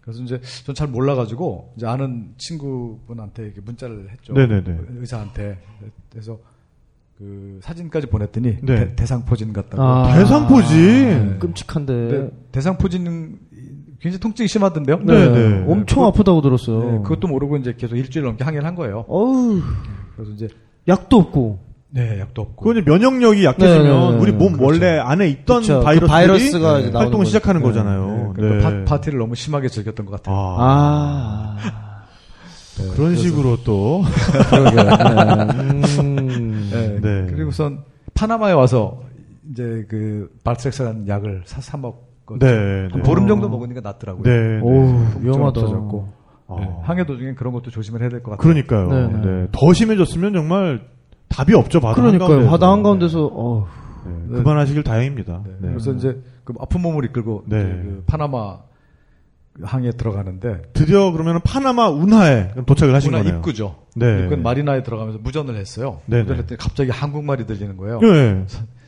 [0.04, 4.34] 그래서 이제 전 잘 몰라가지고 이제 아는 친구분한테 이렇게 문자를 했죠.
[4.34, 4.78] 네네네.
[5.00, 5.60] 의사한테
[6.12, 6.38] 그래서
[7.18, 8.96] 그 사진까지 보냈더니 네.
[8.96, 9.82] 대, 상포진 같다고.
[9.82, 10.14] 아.
[10.16, 10.78] 대상포진.
[11.34, 11.38] 네.
[11.40, 11.94] 끔찍한데.
[11.94, 13.40] 근데 대상포진은
[14.02, 14.98] 굉장히 통증이 심하던데요.
[15.04, 15.66] 네, 네.
[15.72, 16.92] 엄청 아프다고 들었어요.
[16.92, 19.06] 네, 그것도 모르고 이제 계속 일주일 넘게 항해를 한 거예요.
[19.08, 19.62] 어우,
[20.16, 20.50] 그래서 이제
[20.88, 21.73] 약도 없고.
[21.96, 22.66] 네 약도 없고.
[22.66, 24.18] 그건 면역력이 약해지면 네, 네, 네.
[24.18, 24.66] 우리 몸 그렇죠.
[24.66, 25.80] 원래 안에 있던 그쵸.
[25.80, 27.26] 그 바이러스들이 바이러스가 이제 나오는 활동을.
[27.28, 27.68] 시작하는 네.
[27.68, 28.34] 거잖아요.
[28.36, 28.84] 그러니까 네.
[28.86, 30.36] 파, 파티를 너무 심하게 즐겼던 것 같아요.
[30.36, 32.04] 아, 아.
[32.96, 34.02] 그런 식으로 또
[36.00, 36.70] 음.
[36.72, 37.00] 네.
[37.02, 37.28] 네.
[37.30, 39.02] 그리고선 파나마에 와서
[39.52, 43.02] 이제 그 발트렉스라는 약을 사, 사 먹고 네, 한 네.
[43.04, 44.24] 보름 정도 먹으니까 낫더라고요.
[44.24, 44.60] 네, 네.
[44.62, 45.60] 오우, 좀 위험하다.
[45.62, 46.14] 없어졌고.
[46.48, 46.56] 아.
[46.60, 46.70] 네.
[46.84, 48.42] 항해 도중에 그런 것도 조심을 해야 될 것 같아요.
[48.44, 48.90] 그러니까요.
[48.90, 49.48] 네, 네, 네.
[49.52, 50.82] 더 심해졌으면 정말
[51.30, 51.80] 답이 없죠.
[51.80, 52.30] 바다 그러니까요.
[52.30, 52.52] 한가운데서.
[52.52, 53.68] 바다 한가운데서, 어
[54.06, 55.42] 네, 그만하시길 다행입니다.
[55.46, 55.52] 네.
[55.60, 55.68] 네.
[55.70, 57.64] 그래서 이제 그 아픈 몸을 이끌고 네.
[57.64, 58.60] 그 파나마
[59.62, 63.38] 항에 들어가는데 드디어 그러면 파나마 운하에 도착을 하신 문화 거네요.
[63.38, 63.76] 입구죠.
[63.96, 64.24] 네.
[64.24, 66.02] 입구 마리나에 들어가면서 무전을 했어요.
[66.06, 66.42] 네, 무전을 네.
[66.44, 68.00] 했더니 갑자기 한국말이 들리는 거예요.
[68.00, 68.46] 네.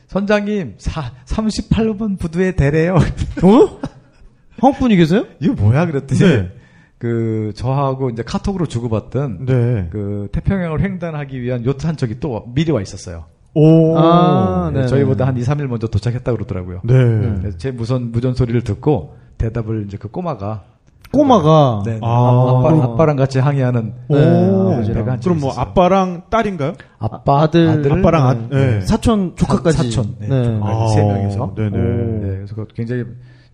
[0.08, 2.94] 선장님, 사, 38번 부두에 대래요.
[2.94, 3.80] 어?
[4.58, 5.26] 한국 분이 계세요?
[5.40, 5.86] 이거 뭐야?
[5.86, 6.50] 그랬더니 네.
[6.98, 9.88] 그 저하고 이제 카톡으로 주고받던 네.
[9.90, 13.24] 그 태평양을 횡단하기 위한 요트 한 척이 또 미리 와 있었어요.
[13.54, 13.96] 오.
[13.96, 14.86] 아, 네, 네.
[14.86, 16.80] 저희보다 한 2, 3일 먼저 도착했다 그러더라고요.
[16.84, 17.50] 네.
[17.58, 20.64] 제 무선 무전 소리를 듣고 대답을 이제 그 꼬마가
[21.12, 21.82] 꼬마가.
[21.84, 22.62] 네, 아.
[22.64, 24.16] 아빠, 아빠랑 같이 항해하는 오.
[24.16, 25.62] 네, 배가 한 그럼 뭐 있었어요.
[25.62, 26.72] 아빠랑 딸인가요?
[26.98, 28.48] 아빠, 아들, 아들, 아빠랑 아, 네.
[28.48, 28.80] 네.
[28.82, 29.76] 사촌, 조카까지.
[29.76, 30.60] 사촌, 네, 네.
[30.94, 31.54] 세 명이서.
[31.56, 31.70] 네네.
[31.70, 33.04] 네, 그래서 굉장히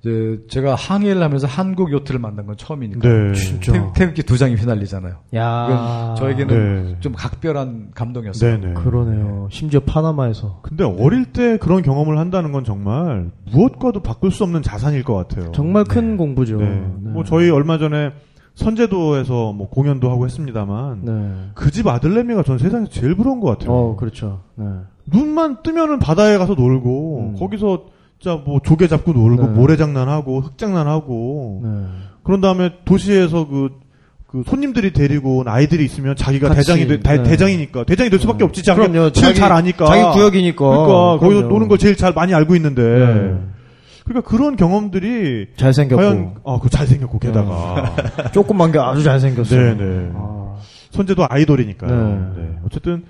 [0.05, 3.33] 이제 제가 항해를 하면서 한국 요트를 만난 건 처음이니까 네.
[3.35, 3.73] 진짜.
[3.73, 5.15] 태극, 태극 기 두 장이 휘날리잖아요.
[5.37, 6.15] 야.
[6.19, 6.97] 저에게는 네.
[6.99, 8.61] 좀 각별한 감동이었어요.
[8.61, 8.75] 네네.
[8.75, 9.47] 그러네요.
[9.53, 10.59] 심지어 파나마에서.
[10.63, 15.53] 근데 어릴 때 그런 경험을 한다는 건 정말 무엇과도 바꿀 수 없는 자산일 것 같아요.
[15.53, 16.57] 정말 큰 공부죠.
[16.57, 16.65] 네.
[17.01, 17.11] 네.
[17.11, 18.11] 뭐 저희 얼마 전에
[18.55, 21.35] 선제도에서 뭐 공연도 하고 했습니다만 네.
[21.55, 23.71] 그집 아들내미가 전 세상에서 제일 부러운 것 같아요.
[23.73, 24.41] 어, 그렇죠.
[24.57, 24.65] 네.
[25.07, 27.37] 눈만 뜨면은 바다에 가서 놀고 음.
[27.39, 27.87] 거기서
[28.23, 29.49] 진짜 뭐 조개 잡고 놀고 네.
[29.53, 31.71] 모래장난하고 흙장난하고 네.
[32.23, 33.71] 그런 다음에 도시에서 그,
[34.29, 37.23] 그 손님들이 데리고 온 아이들이 있으면 자기가 같이, 대장이 돼- 대, 네.
[37.25, 38.45] 대장이니까 대장이 될 수밖에 네.
[38.45, 39.11] 없지 자기가 그럼요.
[39.11, 40.65] 제일 자기- 잘 아니까 자기 구역이니까.
[40.65, 41.49] 그러니까 거기서 그럼요.
[41.53, 43.35] 노는 걸 제일 잘 많이 알고 있는데 네.
[44.05, 46.01] 그러니까 그런 경험들이 잘생겼고.
[46.01, 47.97] 과연 아그 잘생겼고 게다가
[48.33, 49.77] 조그만 게 아주 잘생겼어요.
[49.77, 50.55] 네네 아.
[50.91, 51.91] 손재도 아이돌이니까요.
[52.37, 52.43] 네.
[52.43, 52.49] 네.
[52.65, 53.03] 어쨌든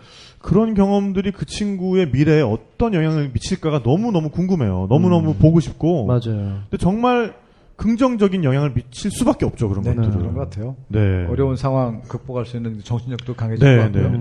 [0.42, 4.86] 그런 경험들이 그 친구의 미래에 어떤 영향을 미칠까가 너무너무 궁금해요.
[4.90, 6.06] 너무너무 보고 싶고.
[6.06, 6.62] 맞아요.
[6.68, 7.34] 근데 정말
[7.76, 10.18] 긍정적인 영향을 미칠 수밖에 없죠, 그런 네, 것들은.
[10.18, 10.76] 그런 것 같아요.
[10.88, 11.26] 네.
[11.26, 14.10] 어려운 상황 극복할 수 있는 정신력도 강해질 네, 것 같고요.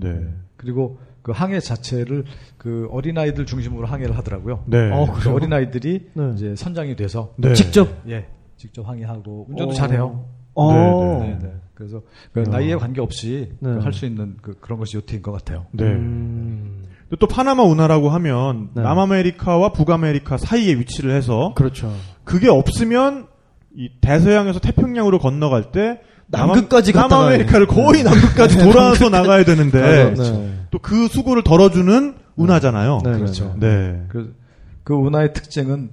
[0.00, 0.26] 네, 네.
[0.56, 2.24] 그리고 그 항해 자체를
[2.56, 4.64] 그 어린 아이들 중심으로 항해를 하더라고요.
[4.66, 4.90] 네.
[4.90, 6.32] 어, 그래서 어린 아이들이 네.
[6.34, 7.52] 이제 선장이 돼서 네.
[7.52, 9.74] 직접 예, 직접 항해하고 운전도 어.
[9.74, 10.24] 잘해요.
[10.54, 10.72] 어.
[10.72, 11.52] 네, 네, 네.
[11.78, 12.02] 그래서
[12.32, 13.70] 그 나이에 관계없이 네.
[13.78, 15.66] 할수 있는 그, 그런 것이 요트인 것 같아요.
[15.70, 15.84] 네.
[15.84, 16.82] 음,
[17.20, 18.82] 또 파나마 운하라고 하면 네.
[18.82, 21.94] 남아메리카와 북아메리카 사이에 위치를 해서 그렇죠.
[22.24, 23.28] 그게 없으면
[23.76, 30.64] 이 대서양에서 태평양으로 건너갈 때 남극까지 남아- 남아메리카를 거의 남극까지 돌아서 나가야 되는데 네.
[30.72, 33.02] 또그 수고를 덜어주는 운하잖아요.
[33.04, 33.54] 네, 그렇죠.
[33.60, 34.04] 네.
[34.08, 34.34] 그,
[34.82, 35.90] 그 운하의 특징은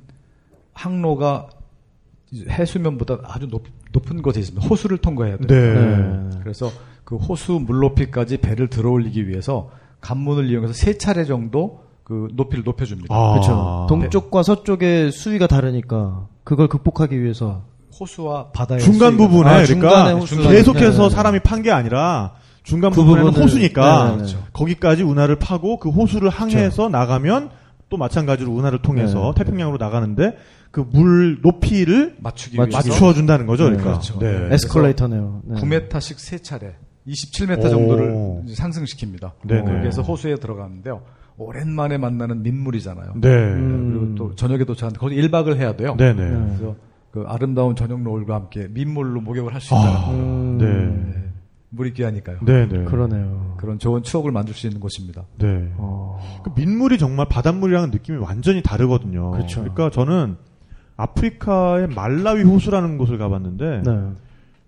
[0.73, 1.47] 항로가
[2.49, 3.63] 해수면보다 아주 높,
[3.95, 4.67] 높은 곳에 있습니다.
[4.67, 5.47] 호수를 통과해야 돼요.
[5.47, 5.73] 네.
[5.79, 6.29] 네.
[6.43, 6.69] 그래서
[7.03, 9.69] 그 호수 물 높이까지 배를 들어올리기 위해서
[10.01, 13.15] 간문을 이용해서 세 차례 정도 그 높이를 높여줍니다.
[13.15, 13.31] 아.
[13.33, 13.85] 그렇죠.
[13.89, 17.63] 동쪽과 서쪽의 수위가 다르니까 그걸 극복하기 위해서
[17.99, 20.19] 호수와 바다의 중간 수위가- 부분에 아, 그러니까
[20.51, 21.15] 계속해서 네.
[21.15, 22.33] 사람이 판 게 아니라
[22.63, 24.37] 중간 그 부분에는 부분을- 호수니까 네, 네, 네.
[24.53, 27.49] 거기까지 운하를 파고 그 호수를 항해해서 나가면
[27.89, 29.43] 또 마찬가지로 운하를 통해서 네.
[29.43, 30.35] 태평양으로 나가는데
[30.75, 32.57] 그 물 높이를 맞추기.
[32.57, 33.69] 위해서 맞추어 준다는 거죠.
[33.69, 33.91] 네, 그러니까.
[33.91, 34.19] 그렇죠.
[34.19, 34.53] 네.
[34.53, 35.41] 에스컬레이터네요.
[35.45, 35.55] 네.
[35.61, 36.75] 9m씩 세 차례,
[37.07, 37.69] 27m 오.
[37.69, 38.09] 정도를
[38.53, 39.31] 상승시킵니다.
[39.47, 39.63] 네네.
[39.63, 41.01] 그래서 호수에 들어가는데요.
[41.37, 43.13] 오랜만에 만나는 민물이잖아요.
[43.21, 43.29] 네.
[43.29, 43.89] 음.
[43.89, 45.95] 그리고 또 저녁에 도착하는데 거기 1박을 해야 돼요.
[45.97, 46.13] 네네.
[46.29, 46.29] 네.
[46.57, 46.75] 그래서
[47.11, 51.31] 그 아름다운 저녁 노을과 함께 민물로 목욕을 할수 아, 있다는 음, 네.
[51.69, 52.39] 물이 귀하니까요.
[52.45, 52.83] 네 네.
[52.83, 53.55] 그러네요.
[53.57, 55.23] 그런 좋은 추억을 만들 수 있는 곳입니다.
[55.39, 55.71] 네.
[55.77, 59.31] 어, 그 민물이 정말 바닷물이랑은 느낌이 완전히 다르거든요.
[59.31, 59.61] 그렇죠.
[59.61, 60.35] 러니까 저는
[60.97, 63.99] 아프리카의 말라위 호수라는 곳을 가봤는데 네.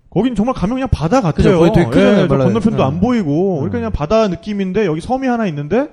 [0.09, 1.57] 거긴 정말 가면 그냥 바다 같아요.
[1.59, 2.47] 거의 되게 크잖아요, 저 말라위.
[2.53, 2.83] 건너편도 네.
[2.83, 3.69] 안 보이고 네.
[3.69, 5.89] 그러니까 그냥 바다 느낌인데 여기 섬이 하나 있는데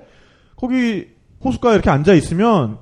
[0.56, 1.08] 거기
[1.44, 2.78] 호숫가에 이렇게 앉아 있으면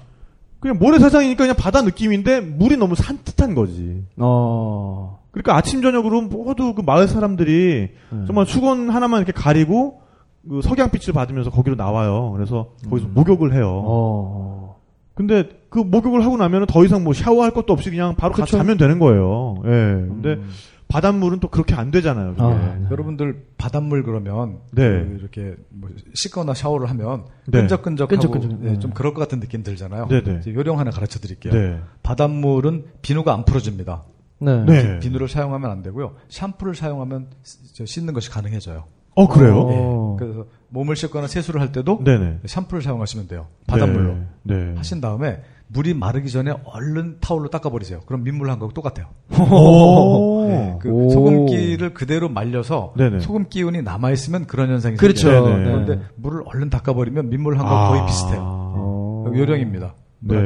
[0.61, 4.05] 그냥 모래사장이니까 그냥 바다 느낌인데 물이 너무 산뜻한 거지.
[4.17, 8.25] 어, 그러니까 아침 저녁으로 모두 그 마을 사람들이 네.
[8.27, 10.01] 정말 수건 하나만 이렇게 가리고
[10.49, 12.31] 그 석양빛을 받으면서 거기로 나와요.
[12.37, 13.15] 그래서 거기서 음.
[13.15, 13.83] 목욕을 해요.
[13.85, 14.72] 어,
[15.15, 18.57] 근데 그 목욕을 하고 나면은 더 이상 뭐 샤워할 것도 없이 그냥 바로 가서 그쵸.
[18.57, 19.57] 자면 되는 거예요.
[19.65, 19.71] 예.
[19.71, 20.49] 근데 음.
[20.89, 22.35] 바닷물은 또 그렇게 안 되잖아요.
[22.35, 22.43] 그게.
[22.43, 22.87] 아, 네.
[22.91, 24.89] 여러분들 바닷물 그러면 네.
[24.89, 27.61] 그 이렇게 뭐 씻거나 샤워를 하면 네.
[27.61, 28.67] 끈적끈적하고 끈적끈적.
[28.67, 28.79] 예, 네.
[28.79, 30.09] 좀 그럴 것 같은 느낌 들잖아요.
[30.09, 30.41] 네네.
[30.41, 31.53] 이제 요령 하나 가르쳐 드릴게요.
[31.55, 31.81] 네.
[32.03, 34.03] 바닷물은 비누가 안 풀어집니다.
[34.41, 34.65] 네.
[34.67, 34.99] 네.
[34.99, 36.15] 비누를 사용하면 안 되고요.
[36.29, 38.85] 샴푸를 사용하면 씻는 것이 가능해져요.
[39.15, 39.59] 어, 그래요?
[39.61, 40.17] 어.
[40.17, 40.25] 예.
[40.25, 42.41] 그래서 몸을 씻거나 세수를 할 때도 네네.
[42.47, 43.47] 샴푸를 사용하시면 돼요.
[43.67, 44.15] 바닷물로.
[44.43, 44.55] 네.
[44.55, 44.75] 네.
[44.77, 48.01] 하신 다음에 물이 마르기 전에 얼른 타올로 닦아버리세요.
[48.07, 49.07] 그럼 민물 한 거하고 똑같아요.
[49.39, 50.47] 오.
[50.49, 51.09] 네, 그 오.
[51.11, 53.21] 소금기를 그대로 말려서 네네.
[53.21, 55.31] 소금 기운이 남아 있으면 그런 현상이 그렇죠.
[55.31, 55.57] 생겨요.
[55.57, 55.65] 네네.
[55.65, 58.41] 그런데 물을 얼른 닦아버리면 민물 한거 거의 비슷해요.
[58.43, 59.25] 어.
[59.35, 59.95] 요령입니다.
[60.21, 60.37] 네.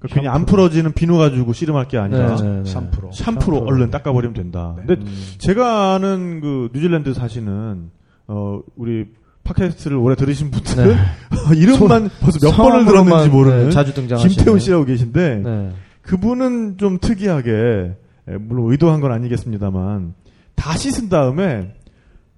[0.00, 2.64] 그러니까 괜히 안 풀어지는 비누 가지고 씨름할 게 아니라 네, 네, 네.
[2.70, 3.12] 샴푸로.
[3.12, 3.58] 샴푸로 샴푸로.
[3.58, 4.74] 얼른 닦아버리면 된다.
[4.78, 4.84] 네.
[4.86, 7.90] 근데 제가 아는 그 뉴질랜드 사시는
[8.28, 9.06] 어 우리
[9.44, 10.96] 팟캐스트를 오래 들으신 분들은
[11.56, 15.70] 이름만 벌써 몇 번을 들었는지 모르는 네, 자주 등장하시는 김태훈 씨라고 계신데 네.
[16.02, 17.94] 그분은 좀 특이하게
[18.28, 20.14] 에, 물론 의도한 건 아니겠습니다만
[20.54, 21.74] 다 씻은 다음에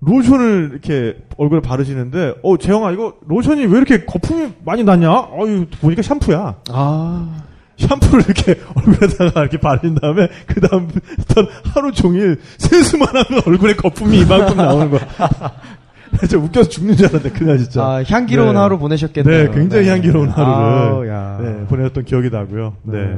[0.01, 5.11] 로션을 이렇게 얼굴에 바르시는데 어 재영아 이거 로션이 왜 이렇게 거품이 많이 났냐?
[5.13, 6.57] 어유 보니까 샴푸야.
[6.71, 7.43] 아,
[7.87, 14.57] 샴푸를 이렇게 얼굴에다가 이렇게 바른 다음에 그 다음부터 하루 종일 세수만 하면 얼굴에 거품이 이만큼
[14.57, 15.01] 나오는 거야.
[16.21, 17.83] 진짜 웃겨서 죽는 줄 알았는데 그날 진짜.
[17.83, 18.59] 아, 향기로운 네.
[18.59, 19.51] 하루 보내셨겠네요.
[19.51, 21.39] 네, 굉장히 향기로운 하루를 야.
[21.41, 22.77] 네, 보내셨던 기억이 나고요.
[22.83, 23.17] 네.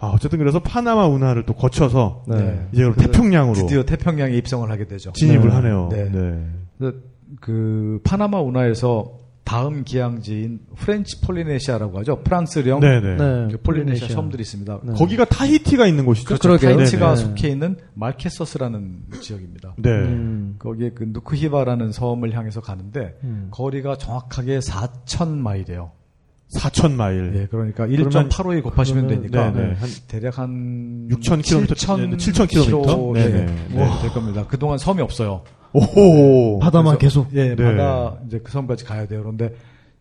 [0.00, 2.66] 아, 어쨌든 그래서 파나마 운하를 또 거쳐서 네.
[2.72, 5.12] 이제 그럼 태평양으로 드디어 태평양에 입성을 하게 되죠.
[5.12, 5.54] 진입을 네.
[5.54, 5.88] 하네요.
[5.92, 6.10] 네.
[6.10, 6.44] 네.
[6.80, 7.02] 그,
[7.40, 12.22] 그 파나마 운하에서 다음 기항지인 프렌치 폴리네시아라고 하죠.
[12.22, 13.16] 프랑스령 네네.
[13.16, 13.48] 네.
[13.50, 14.80] 그 폴리네시아 섬들이 있습니다.
[14.84, 14.92] 네.
[14.94, 16.26] 거기가 타히티가 있는 곳이죠.
[16.28, 16.48] 그렇죠.
[16.48, 16.76] 그러게요.
[16.76, 17.28] 타히티가 네네.
[17.28, 19.74] 속해 있는 말케서스라는 지역입니다.
[19.78, 19.90] 네.
[19.90, 20.56] 음.
[20.58, 23.48] 거기에 그 누크히바라는 섬을 향해서 가는데 음.
[23.50, 25.90] 거리가 정확하게 4천 마일이에요.
[26.56, 27.32] 4천 마일.
[27.34, 29.74] 예, 그러니까 그러면- 1.85에 곱하시면 그러면- 되니까 네네.
[29.74, 33.12] 한 대략 한6,000 킬로미터, 7,000 7,000 킬로미터?
[33.14, 33.46] 네, 네네.
[33.70, 34.46] 네, 될 겁니다.
[34.46, 35.42] 그동안 섬이 없어요.
[35.72, 36.58] 오호.
[36.60, 37.34] 바다만 계속.
[37.34, 37.64] 예, 네.
[37.64, 39.22] 바다 이제 그 섬까지 가야 돼요.
[39.22, 39.54] 그런데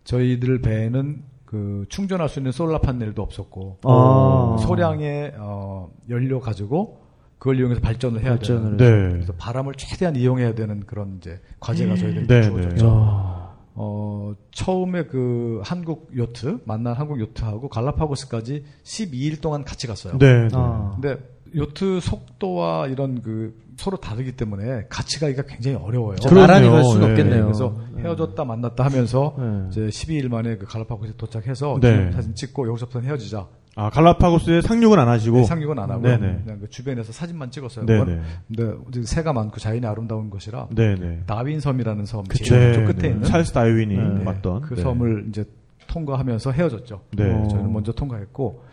[0.03, 4.57] 저희들 배에는 그 충전할 수 있는 솔라 판넬도 없었고 아.
[4.61, 7.01] 소량의 어, 연료 가지고
[7.37, 9.13] 그걸 이용해서 발전을 해야 발전을 되는 네.
[9.13, 12.85] 그래서 바람을 최대한 이용해야 되는 그런 이제 과제가 저희들이 네, 주어졌죠.
[12.85, 12.91] 네.
[12.91, 13.51] 야.
[13.73, 20.17] 어, 처음에 그 한국 요트, 만난 한국 요트하고 갈라파고스까지 12일 동안 같이 갔어요.
[20.19, 20.43] 네.
[20.43, 20.49] 네.
[20.53, 20.91] 아.
[20.93, 21.17] 근데
[21.55, 26.15] 요트 속도와 이런 그 서로 다르기 때문에 같이 가기가 굉장히 어려워요.
[26.17, 27.11] 나란히 갈 수는 네.
[27.11, 27.45] 없겠네요.
[27.45, 29.67] 그래서 헤어졌다 만났다 하면서 네.
[29.69, 32.11] 이제 12일 만에 그 갈라파고스에 도착해서 네.
[32.11, 33.47] 사진 찍고 여기서부터 헤어지자.
[33.75, 35.37] 아, 갈라파고스에 상륙은 안 하시고.
[35.37, 36.41] 네, 상륙은 안 하고 네네.
[36.43, 37.85] 그냥 그 주변에서 사진만 찍었어요.
[37.85, 38.19] 네네.
[38.53, 38.83] 그건.
[38.85, 41.23] 근데 새가 많고 자연이 아름다운 곳이라 네네.
[41.25, 42.43] 다윈 섬이라는 섬 그쵸.
[42.43, 43.07] 제일 네, 끝에 네.
[43.09, 44.23] 있는 찰스 다윈이 네.
[44.23, 44.61] 맞던.
[44.61, 44.81] 그 네.
[44.81, 45.45] 섬을 이제
[45.87, 47.01] 통과하면서 헤어졌죠.
[47.15, 47.33] 네.
[47.33, 47.47] 어.
[47.47, 48.63] 저희는 먼저 통과했고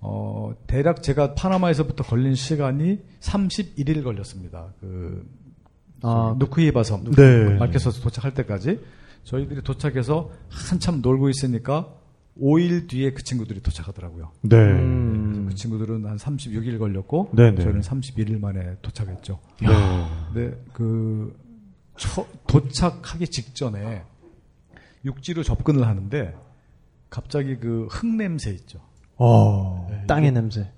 [0.00, 4.72] 어 대략 제가 파나마에서부터 걸린 시간이 31일 걸렸습니다.
[4.80, 5.26] 그
[6.02, 7.56] 아, 누크이바 섬 네.
[7.58, 8.80] 마켓에서 도착할 때까지
[9.24, 11.92] 저희들이 도착해서 한참 놀고 있으니까
[12.40, 14.30] 5일 뒤에 그 친구들이 도착하더라고요.
[14.42, 14.56] 네.
[14.56, 15.46] 음.
[15.48, 17.60] 그 친구들은 한 36일 걸렸고 네, 네.
[17.62, 19.40] 저희는 31일 만에 도착했죠.
[19.60, 19.68] 네.
[20.32, 21.36] 근데 그
[21.96, 24.04] 초- 도착하기 직전에
[25.04, 26.36] 육지로 접근을 하는데
[27.10, 28.78] 갑자기 그 흙 냄새 있죠.
[29.18, 29.86] 어.
[30.06, 30.70] 땅의 냄새.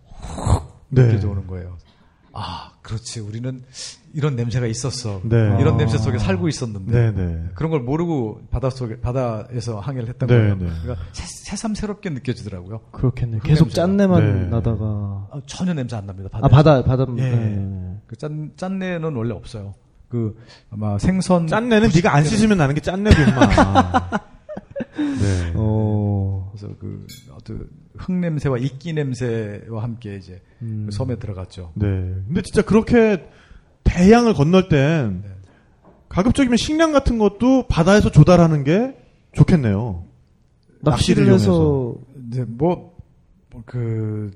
[0.88, 1.06] 네.
[1.06, 1.78] 느껴져 오는 거예요.
[2.32, 3.20] 아, 그렇지.
[3.20, 3.62] 우리는
[4.14, 5.20] 이런 냄새가 있었어.
[5.24, 5.36] 네.
[5.60, 5.76] 이런 아.
[5.76, 7.44] 냄새 속에 살고 있었는데 네, 네.
[7.54, 10.54] 그런 걸 모르고 바다 속에 바다에서 항해를 했던 네, 거예요.
[10.56, 10.66] 네.
[10.82, 12.80] 그러니까 새, 삼스럽게 느껴지더라고요.
[12.92, 13.40] 그렇겠네요.
[13.40, 13.70] 흙 계속.
[13.70, 14.46] 짠내만 네.
[14.48, 15.28] 나다가.
[15.30, 16.28] 아, 전혀 냄새 안 납니다.
[16.32, 17.04] 아, 바다, 바다.
[17.18, 17.22] 예.
[17.22, 18.00] 네.
[18.06, 19.74] 그 짠, 짠내는 원래 없어요.
[20.08, 20.36] 그
[20.70, 23.48] 아마 생선 짠내는 네가 안 씻으면 나는 게 짠내고 임마.
[24.96, 25.52] 네.
[25.54, 26.50] 어.
[26.52, 27.68] 그래서 그 어떤
[28.00, 30.86] 흙 냄새와 이끼 냄새와 함께 이제 음.
[30.88, 31.72] 그 섬에 들어갔죠.
[31.74, 31.86] 네.
[31.86, 33.26] 근데 진짜 그렇게
[33.84, 35.30] 대양을 건널 땐 네.
[36.08, 38.96] 가급적이면 식량 같은 것도 바다에서 조달하는 게
[39.32, 40.04] 좋겠네요.
[40.80, 41.94] 낚시를 낚시를 해서
[42.28, 44.32] 이제 뭐그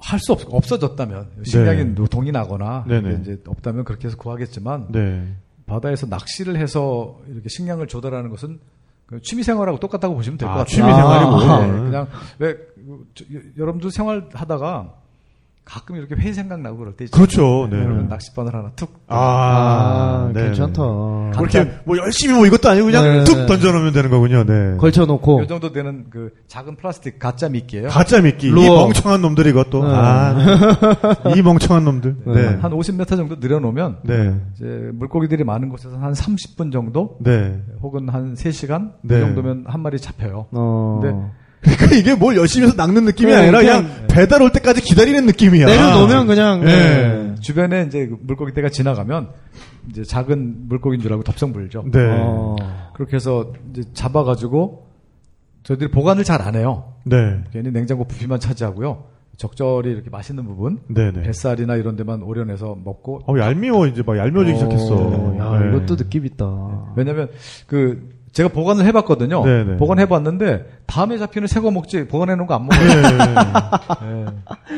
[0.00, 2.04] 할 수 없, 없어졌다면 식량이 네.
[2.10, 2.84] 동이 나거나
[3.22, 5.34] 이제 없다면 그렇게 해서 구하겠지만 네.
[5.66, 8.73] 바다에서 낚시를 해서 이렇게 식량을 조달하는 것은 그
[9.22, 10.74] 취미생활하고 똑같다고 보시면 될것 아, 같아요.
[10.74, 11.38] 취미생활이고.
[11.40, 11.78] 네, 네.
[11.84, 12.56] 그냥 왜
[13.14, 14.92] 저, 여- 여러분도 생활하다가
[15.64, 17.26] 가끔 이렇게 회 생각나고 그럴 때 있잖아요.
[17.26, 17.68] 그렇죠.
[17.70, 17.82] 네.
[17.82, 19.16] 그러면 낚싯바늘 하나 툭 아,
[20.28, 20.44] 아, 네.
[20.44, 20.82] 괜찮다.
[21.36, 23.46] 뭐 이렇게 뭐 열심히 뭐 이것도 아니고 그냥 네, 툭 네.
[23.46, 24.44] 던져놓으면 되는 거군요.
[24.44, 24.76] 네.
[24.78, 25.42] 걸쳐놓고.
[25.42, 27.88] 요 정도 되는 그 작은 플라스틱 가짜 미끼예요.
[27.88, 28.48] 가짜 미끼.
[28.48, 28.84] 이 루어.
[28.86, 29.84] 멍청한 놈들이 이것도.
[29.84, 29.90] 네.
[29.92, 30.36] 아,
[31.36, 32.16] 이 멍청한 놈들.
[32.26, 32.34] 네.
[32.34, 32.46] 네.
[32.60, 34.34] 한 50m 정도 늘여놓으면 네.
[34.54, 37.60] 이제 물고기들이 많은 곳에서 한 30분 정도 네.
[37.82, 39.16] 혹은 한 3시간 네.
[39.16, 40.46] 이 정도면 한 마리 잡혀요.
[40.52, 41.00] 어.
[41.02, 41.10] 네.
[41.64, 45.26] 그러니까 이게 뭘 열심히 해서 낚는 느낌이 네, 아니라 그냥- 그냥 배달 올 때까지 기다리는
[45.26, 45.66] 느낌이야.
[45.66, 46.60] 내려놓으면 그냥.
[46.64, 46.66] 네.
[46.68, 47.34] 네.
[47.40, 49.30] 주변에 이제 그 물고기 떼가 지나가면
[49.90, 51.84] 이제 작은 물고기인 줄 알고 덥석 물죠.
[51.90, 51.98] 네.
[52.20, 52.56] 어.
[52.94, 54.86] 그렇게 해서 이제 잡아가지고
[55.64, 56.94] 저희들이 보관을 잘 안 해요.
[57.04, 57.16] 네.
[57.52, 59.04] 괜히 냉장고 부피만 차지하고요.
[59.36, 61.22] 적절히 이렇게 맛있는 부분, 네네.
[61.22, 63.20] 뱃살이나 이런 데만 오려내서 먹고.
[63.26, 65.36] 어, 얄미워, 이제 막 얄미워지기 어, 시작했어.
[65.38, 65.68] 야, 네.
[65.76, 66.46] 이것도 느낌 있다.
[66.94, 67.28] 왜냐면
[67.66, 69.44] 그 제가 보관을 해봤거든요.
[69.44, 69.76] 네네.
[69.78, 73.02] 보관해봤는데 다음에 잡히는 새거 먹지 보관해놓은 거 안 먹어요.
[74.02, 74.26] 네.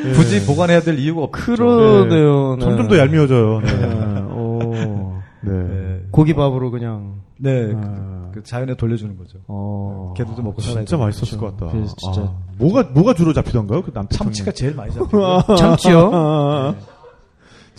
[0.04, 0.12] 예.
[0.14, 1.38] 굳이 보관해야 될 이유가 없죠.
[1.56, 2.56] 그러네요.
[2.56, 2.64] 네.
[2.64, 3.60] 점점 더 얄미워져요.
[3.60, 3.72] 네.
[3.76, 3.86] 네.
[4.28, 5.22] 어.
[5.42, 5.52] 네.
[5.52, 7.22] 네, 고기밥으로 그냥.
[7.38, 8.30] 네, 그, 아.
[8.34, 9.38] 그 자연에 돌려주는 거죠.
[9.46, 10.12] 어.
[10.16, 10.96] 좀 먹고 살아야 진짜.
[10.96, 11.70] 맛있었을 것 같다.
[11.98, 12.22] 진짜.
[12.22, 13.82] 아, 뭐가, 뭐가 주로 잡히던가요?
[13.82, 13.92] 그.
[14.10, 15.42] 참치가 제일 많이 잡혀요.
[15.56, 16.10] 참치요?
[16.14, 16.74] 아,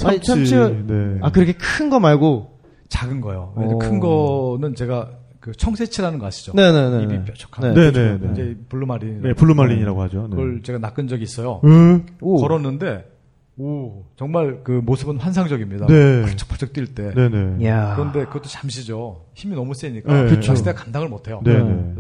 [0.06, 0.70] 아니, 참치요?
[0.88, 1.18] 네.
[1.22, 2.58] 아, 그렇게 큰 거 말고.
[2.90, 3.54] 작은 거요.
[3.82, 5.10] 큰 거는 제가
[5.48, 6.52] 그 청새치라는 거 아시죠?
[6.54, 7.04] 네네네.
[7.04, 7.74] 입이 뾰족한.
[7.74, 7.92] 네.
[7.92, 8.18] 네네.
[8.18, 8.32] 네.
[8.34, 9.22] 이제 blue marlin.
[9.22, 10.24] 네, blue marlin이라고 하죠.
[10.24, 10.30] 네.
[10.32, 11.62] 그걸 제가 낚은 적이 있어요.
[11.64, 12.06] 응?
[12.20, 12.36] 오.
[12.42, 13.10] 걸었는데
[13.58, 15.88] 오 정말 그 모습은 환상적입니다.
[15.88, 16.22] 네.
[16.24, 17.14] 펄쩍펄쩍 뛸 때.
[17.14, 17.66] 네네.
[17.66, 17.94] 야.
[17.96, 19.24] 그런데 그것도 잠시죠.
[19.36, 20.30] 힘이 너무 세니까 네.
[20.32, 20.52] 그쵸.
[20.52, 21.40] 낚싯대가 감당을 못해요.
[21.46, 21.94] 네네.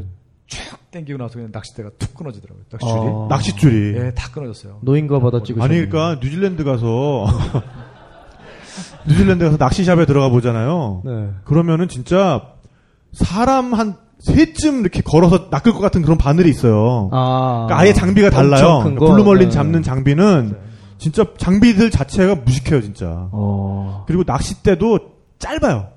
[0.47, 0.59] 쭉
[0.91, 2.65] 당기고 나서 그냥 낚싯대가 툭 끊어지더라고요.
[2.69, 2.99] 낚싯줄이.
[2.99, 3.27] 어.
[3.29, 3.97] 낚싯줄이.
[3.97, 4.79] 예, 다 끊어졌어요.
[4.81, 7.25] 노인과 바다 찍으셨 아니, 그러니까 뉴질랜드 가서
[9.07, 11.01] 뉴질랜드 가서 낚시샵에 들어가 보잖아요.
[11.05, 11.29] 네.
[11.45, 12.56] 그러면은 진짜
[13.25, 17.09] 사람 한 셋쯤 이렇게 걸어서 낚을 것 같은 그런 바늘이 있어요.
[17.11, 17.65] 아.
[17.67, 18.79] 그러니까 아예 장비가 달라요.
[18.83, 19.11] 큰 그러니까 거?
[19.11, 19.53] 블루멀린 네.
[19.53, 20.55] 잡는 장비는
[20.97, 23.29] 진짜 장비들 자체가 무식해요, 진짜.
[23.31, 24.03] 어.
[24.07, 24.99] 그리고 낚싯대도
[25.39, 25.89] 짧아요.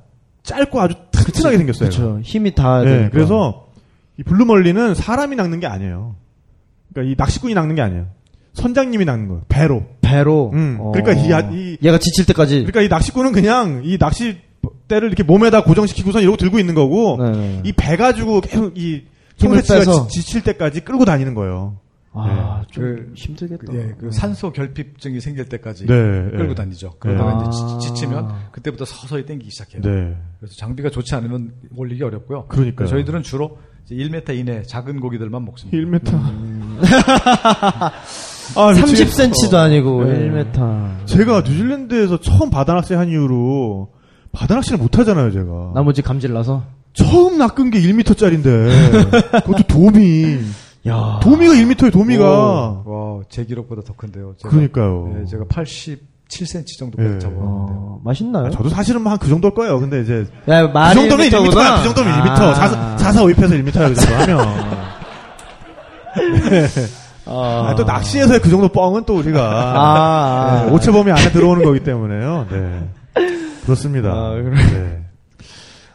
[0.43, 1.89] 짧고 아주 튼튼하게 생겼어요.
[1.89, 2.21] 그렇죠.
[2.23, 2.81] 힘이 다.
[2.83, 3.11] 네, 되니까.
[3.11, 3.67] 그래서
[4.19, 6.17] 이 블루멀리는 사람이 낚는 게 아니에요.
[6.93, 8.07] 그러니까 이 낚시꾼이 낚는 게 아니에요.
[8.55, 9.43] 선장님이 낚는 거예요.
[9.49, 9.85] 배로.
[10.01, 10.51] 배로.
[10.53, 10.93] 음, 어.
[10.93, 12.57] 그러니까 이 아- 이- 얘가 지칠 때까지.
[12.65, 14.37] 그러니까 이 낚시꾼은 그냥 이 낚싯
[14.89, 17.63] 대를 이렇게 몸에다 고정시키고선 이러고 들고 있는 거고 네.
[17.65, 19.05] 이배 가지고 계속 이
[19.37, 20.07] 힘을 청새치가 빼서.
[20.09, 21.79] 지- 지칠 때까지 끌고 다니는 거예요.
[22.13, 23.63] 아, 좀 그- 힘들겠다.
[23.71, 24.11] 그, 예, 그 네.
[24.11, 26.55] 산소 결핍증이 생길 때까지 네, 끌고 네.
[26.55, 26.95] 다니죠.
[26.99, 27.49] 그러다가 네.
[27.49, 28.49] 이제 지, 치면 아.
[28.51, 29.81] 그때부터 서서히 당기기 시작해요.
[29.83, 30.17] 네.
[30.41, 32.47] 그래서 장비가 좋지 않으면 올리기 어렵고요.
[32.49, 32.75] 그러니까요.
[32.75, 35.79] 그래서 저희들은 주로 이제 1m 이내 작은 고기들만 먹습니다.
[35.79, 36.13] 1m.
[36.15, 36.81] 음.
[38.57, 39.23] 아, 미치겠어.
[39.29, 40.29] 30cm도 아니고 네.
[40.31, 41.07] 1m.
[41.07, 43.89] 제가 뉴질랜드에서 처음 바다낚시 한 이후로
[44.33, 45.73] 바다 낚시를 못 하잖아요, 제가.
[45.75, 46.63] 나머지 감질나서.
[46.93, 50.39] 처음 낚은 게 1m짜리인데 그것도 도미.
[50.89, 51.21] 야.
[51.23, 52.25] 도미가 1m에 도미가.
[52.85, 54.35] 와, 제 기록보다 더 큰데요.
[54.39, 55.13] 제가, 그러니까요.
[55.17, 57.19] 네, 제가 87cm 정도까지 예.
[57.19, 57.77] 잡아왔는데요.
[57.79, 58.47] 어, 맛있나요?
[58.47, 59.79] 아, 저도 사실은 한 그 정도일 거예요.
[59.79, 60.73] 근데 이제 야, 그
[61.43, 61.51] 1m야.
[61.51, 62.29] 구나 그 정도면 1m.
[62.41, 62.55] 아.
[62.55, 62.69] 4,
[62.99, 63.73] 4, 4, 5입에서 1m야.
[63.89, 64.39] 그 정도 하면.
[67.27, 71.81] 아, 아, 또 낚시에서의 그 정도 뻥은 또 우리가 아, 네, 오체범위 안에 들어오는 거기
[71.81, 72.47] 때문에요.
[72.51, 72.89] 네.
[73.75, 74.13] 그렇습니다.
[74.13, 74.57] 아, 그래.
[74.57, 75.05] 네.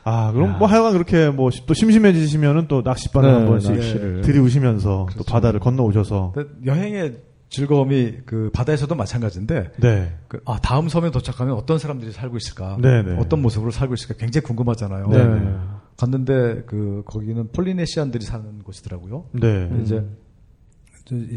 [0.04, 4.22] 아, 그럼 뭐 하여간 그렇게 뭐 또 심심해지시면은 또 낚싯바늘 네, 한 번씩 낚시를.
[4.22, 5.24] 들이우시면서 또 그렇죠.
[5.32, 6.34] 바다를 건너오셔서
[6.66, 7.18] 여행의
[7.50, 10.16] 즐거움이 그 바다에서도 마찬가지인데 네.
[10.28, 12.78] 그, 아, 다음 섬에 도착하면 어떤 사람들이 살고 있을까?
[12.82, 13.18] 네네.
[13.20, 14.16] 어떤 모습으로 살고 있을까?
[14.20, 15.08] 굉장히 궁금하잖아요.
[15.08, 15.56] 네.
[15.98, 19.26] 갔는데 그 거기는 폴리네시안들이 사는 곳이더라고요.
[19.34, 19.48] 네.
[19.48, 19.82] 음.
[19.84, 20.04] 이제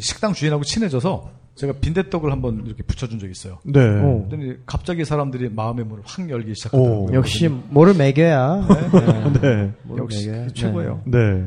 [0.01, 3.59] 식당 주인하고 친해져서 제가 빈대떡을 한번 이렇게 붙여준 적이 있어요.
[3.65, 3.81] 네.
[4.01, 4.29] 오.
[4.29, 7.11] 그랬더니 갑자기 사람들이 마음의 문을 확 열기 시작하더라고요.
[7.11, 7.15] 오.
[7.15, 8.67] 역시 뭐를 매겨야.
[9.43, 9.73] 네.
[9.83, 10.43] 뭐를 역시 매겨야.
[10.47, 11.03] 그게 최고예요.
[11.07, 11.45] 네.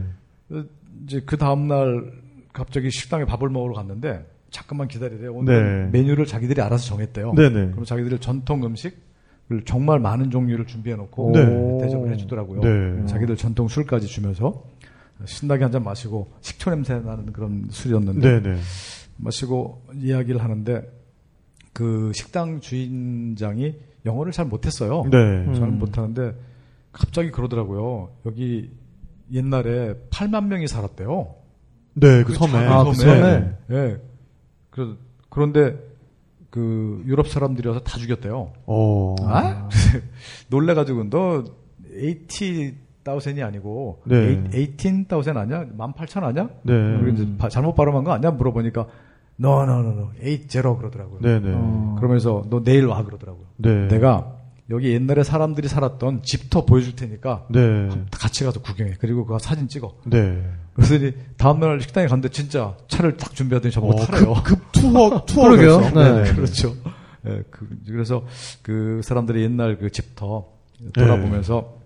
[0.50, 0.70] 그
[1.06, 2.12] 이제 그 다음날
[2.52, 5.34] 갑자기 식당에 밥을 먹으러 갔는데 잠깐만 기다리래요.
[5.34, 6.00] 오늘 네.
[6.00, 7.34] 메뉴를 자기들이 알아서 정했대요.
[7.34, 7.72] 네네.
[7.72, 11.46] 그럼 자기들이 전통 음식을 정말 많은 종류를 준비해 놓고 네.
[11.86, 12.60] 대접을 해주더라고요.
[12.60, 13.06] 네.
[13.06, 14.62] 자기들 전통 술까지 주면서
[15.24, 18.58] 신나게 한 잔 마시고 식초 냄새 나는 그런 술이었는데 네네.
[19.22, 20.82] 마시고 이야기를 하는데
[21.74, 25.04] 그 식당 주인장이 영어를 잘 못했어요.
[25.12, 25.46] 네.
[25.54, 25.80] 잘 음.
[25.80, 26.34] 못하는데
[26.92, 28.10] 갑자기 그러더라고요.
[28.26, 28.72] 여기
[29.32, 31.36] 옛날에 8만 명이 살았대요.
[31.94, 32.66] 네, 그 그 섬에.
[32.66, 33.52] 아, 그 섬에?
[33.72, 33.98] 예.
[34.70, 34.98] 그,
[35.30, 35.78] 그런데
[36.50, 38.52] 그 유럽 사람들이 와서 다 죽였대요.
[38.66, 39.16] 어.
[39.22, 39.70] 아?
[40.50, 41.44] 놀래가지고 너
[41.94, 44.44] 80,000이 아니고 네.
[44.54, 45.66] 18,000 아니야?
[45.78, 46.50] 18,000 아니야?
[46.64, 46.74] 네.
[47.00, 48.32] 그리고 이제 바- 잘못 발음한 거 아니야?
[48.32, 48.88] 물어보니까
[49.42, 51.20] no no no no 80 그러더라고요.
[51.22, 51.54] 네네.
[51.56, 51.96] 어.
[51.98, 53.46] 그러면서 너 내일 와 그러더라고요.
[53.58, 53.88] 네.
[53.88, 54.38] 내가
[54.70, 57.90] 여기 옛날에 사람들이 살았던 집터 보여줄 테니까 네.
[58.12, 58.94] 같이 가서 구경해.
[59.00, 59.94] 그리고 그거 사진 찍어.
[60.06, 60.42] 네.
[60.74, 60.96] 그래서
[61.38, 64.34] 다음날 식당에 갔는데 진짜 차를 딱 준비하더니 저보고 어, 타래요.
[64.36, 65.50] 급, 급 투어, 투어.
[65.50, 65.80] 그러게요.
[65.82, 65.94] 결성.
[65.94, 66.12] 네.
[66.12, 66.34] 네네.
[66.36, 66.76] 그렇죠.
[67.28, 70.48] 예, 그, 래서그 사람들이 옛날 그 집터
[70.94, 71.81] 돌아보면서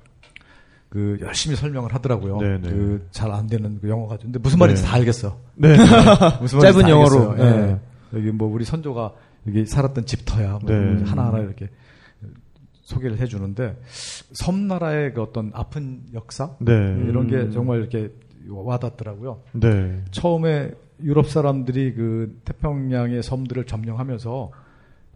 [0.95, 2.37] 그 열심히 설명을 하더라고요.
[2.37, 2.69] 네, 네.
[2.69, 4.27] 그잘 안 되는 그 영어 가지고.
[4.27, 4.87] 근데 무슨 말인지 네.
[4.87, 5.37] 다 알겠어.
[5.55, 5.75] 네.
[6.39, 7.35] 무슨 말인지 짧은 다 영어로.
[7.37, 7.43] 예.
[7.43, 7.79] 네.
[8.13, 9.13] 여기 뭐 우리 선조가
[9.47, 10.59] 여기 살았던 집터야.
[10.61, 11.03] 뭐 네.
[11.03, 11.69] 하나하나 이렇게
[12.83, 13.77] 소개를 해주는데
[14.35, 16.71] 섬나라의 그 어떤 아픈 역사 네.
[16.71, 18.09] 이런 게 정말 이렇게
[18.47, 19.41] 와닿더라고요.
[19.51, 20.01] 네.
[20.11, 20.71] 처음에
[21.03, 24.49] 유럽 사람들이 그 태평양의 섬들을 점령하면서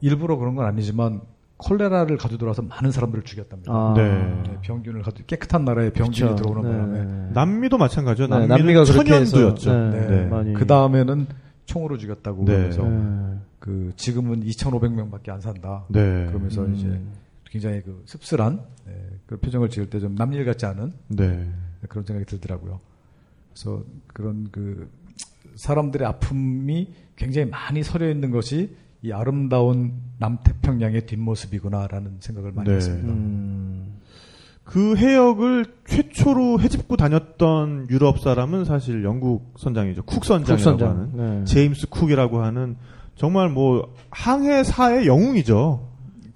[0.02, 1.22] 일부러 그런 건 아니지만
[1.60, 3.72] 콜레라를 가져들어와서 많은 사람들을 죽였답니다.
[3.72, 3.94] 아.
[3.96, 4.04] 네.
[4.48, 6.36] 네, 병균을 가져 깨끗한 나라에 병균이 그쵸.
[6.36, 7.32] 들어오는 네, 바람에 네.
[7.34, 8.28] 남미도 마찬가지죠.
[8.28, 9.74] 네, 남미가 그렇게 천연두였죠.
[9.92, 10.26] 네, 네.
[10.26, 10.54] 많이.
[10.54, 11.28] 그 다음에는
[11.66, 12.54] 총으로 죽였다고 네.
[12.54, 13.38] 그러면서 네.
[13.60, 15.84] 그 지금은 2,500명밖에 안 산다.
[15.90, 16.26] 네.
[16.28, 16.74] 그러면서 음.
[16.76, 17.02] 이제
[17.52, 18.94] 굉장히 그 씁쓸한 네,
[19.26, 21.46] 그 표정을 지을 때 좀 남일 같지 않은 네.
[21.90, 22.80] 그런 생각이 들더라고요.
[23.54, 24.90] 그래서 그런 그
[25.56, 32.76] 사람들의 아픔이 굉장히 많이 서려 있는 것이 이 아름다운 남태평양의 뒷모습이구나라는 생각을 많이 네.
[32.76, 33.14] 했습니다.
[33.14, 34.00] 음.
[34.64, 40.04] 그 해역을 최초로 해집고 다녔던 유럽 사람은 사실 영국 선장이죠.
[40.04, 40.90] 쿡 선장이라고 국선장.
[40.90, 41.44] 하는 네.
[41.46, 42.76] 제임스 쿡이라고 하는
[43.16, 45.88] 정말 뭐 항해사의 영웅이죠.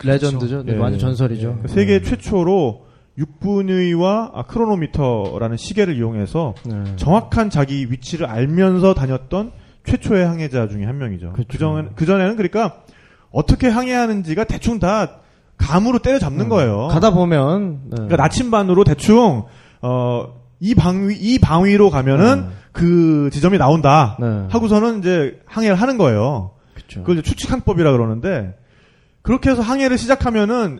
[0.03, 0.63] 레전드죠.
[0.63, 0.77] 네, 예.
[0.77, 1.59] 완전 전설이죠.
[1.61, 2.85] 그 세계 최초로
[3.19, 6.95] 6분의와 아, 크로노미터라는 시계를 이용해서 네.
[6.95, 9.51] 정확한 자기 위치를 알면서 다녔던
[9.85, 11.33] 최초의 항해자 중에 한 명이죠.
[11.33, 11.47] 그쵸.
[11.49, 12.83] 그 전, 그 전에는 그러니까
[13.31, 15.19] 어떻게 항해하는지가 대충 다
[15.57, 16.85] 감으로 때려잡는 거예요.
[16.85, 16.89] 음.
[16.89, 17.95] 가다 보면 네.
[17.95, 19.45] 그러니까 나침반으로 대충
[19.81, 22.55] 어, 이 방위 이 방위로 가면은 네.
[22.71, 24.47] 그 지점이 나온다 네.
[24.49, 26.51] 하고서는 이제 항해를 하는 거예요.
[26.73, 27.01] 그쵸.
[27.01, 28.57] 그걸 이제 추측항법이라 그러는데
[29.21, 30.79] 그렇게 해서 항해를 시작하면은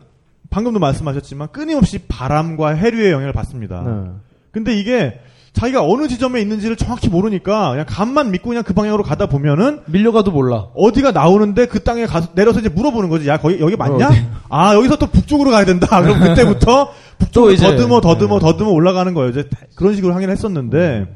[0.49, 3.81] 방금도 말씀하셨지만 끊임없이 바람과 해류의 영향을 받습니다.
[3.81, 4.11] 네.
[4.51, 5.19] 근데 이게
[5.53, 10.31] 자기가 어느 지점에 있는지를 정확히 모르니까 그냥 감만 믿고 그냥 그 방향으로 가다 보면은 밀려가도
[10.31, 10.67] 몰라.
[10.75, 13.27] 어디가 나오는데 그 땅에 가서 내려서 이제 물어보는 거지.
[13.27, 14.07] 야, 거기 여기 맞냐?
[14.07, 14.25] 어디?
[14.49, 15.87] 아, 여기서 또 북쪽으로 가야 된다.
[16.01, 18.45] 그럼 그때부터 북쪽으로 이제, 더듬어 더듬어 네.
[18.45, 19.29] 더듬어 올라가는 거예요.
[19.29, 21.07] 이제 그런 식으로 하긴 했었는데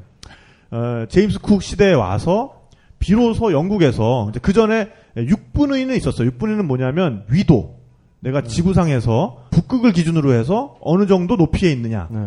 [0.70, 2.54] 어, 제임스 쿡 시대에 와서
[3.00, 6.30] 비로소 영국에서 그 전에 6분의는 있었어요.
[6.32, 7.78] 6분의는 뭐냐면 위도.
[8.20, 12.08] 내가 지구상에서 북극을 기준으로 해서 어느 정도 높이에 있느냐.
[12.12, 12.20] 네.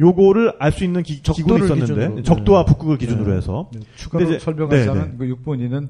[0.00, 2.22] 요거를 알 수 있는 기, 적도를 있었는데 기준으로.
[2.22, 2.72] 적도와 네.
[2.72, 5.88] 북극을 기준으로 해서 네, 추가로 이제- 설명하자면 네, 그 6분위는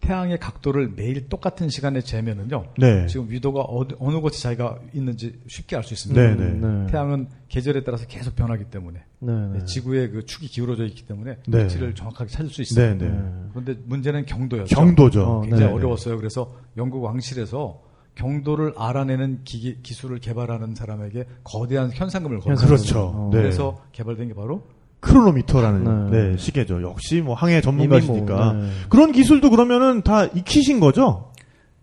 [0.00, 2.66] 태양의 각도를 매일 똑같은 시간에 재면은요.
[2.78, 3.06] 네.
[3.08, 6.20] 지금 위도가 어디, 어느 곳에 자기가 있는지 쉽게 알 수 있습니다.
[6.22, 6.50] 네, 네.
[6.52, 6.86] 네.
[6.90, 9.32] 태양은 계절에 따라서 계속 변하기 때문에 네.
[9.54, 11.64] 네, 지구의 그 축이 기울어져 있기 때문에 네.
[11.64, 12.74] 위치를 정확하게 찾을 수.
[12.76, 13.10] 네, 네.
[13.52, 14.76] 그런데 문제는 경도였죠.
[14.76, 15.22] 경도죠.
[15.24, 15.72] 어, 굉장히 네.
[15.72, 16.16] 어려웠어요.
[16.16, 17.80] 그래서 영국 왕실에서
[18.18, 22.76] 경도를 알아내는 기기, 기술을 개발하는 사람에게 거대한 현상금을 걸고 현상금.
[22.76, 23.12] 그렇죠.
[23.14, 23.30] 어.
[23.32, 23.38] 네.
[23.38, 24.62] 그래서 개발된 게 바로
[25.00, 26.30] 크로노미터라는 네.
[26.30, 26.82] 네, 시계죠.
[26.82, 28.68] 역시 뭐 항해 전문가시니까 이미 뭐, 네.
[28.88, 31.30] 그런 기술도 그러면은 다 익히신 거죠?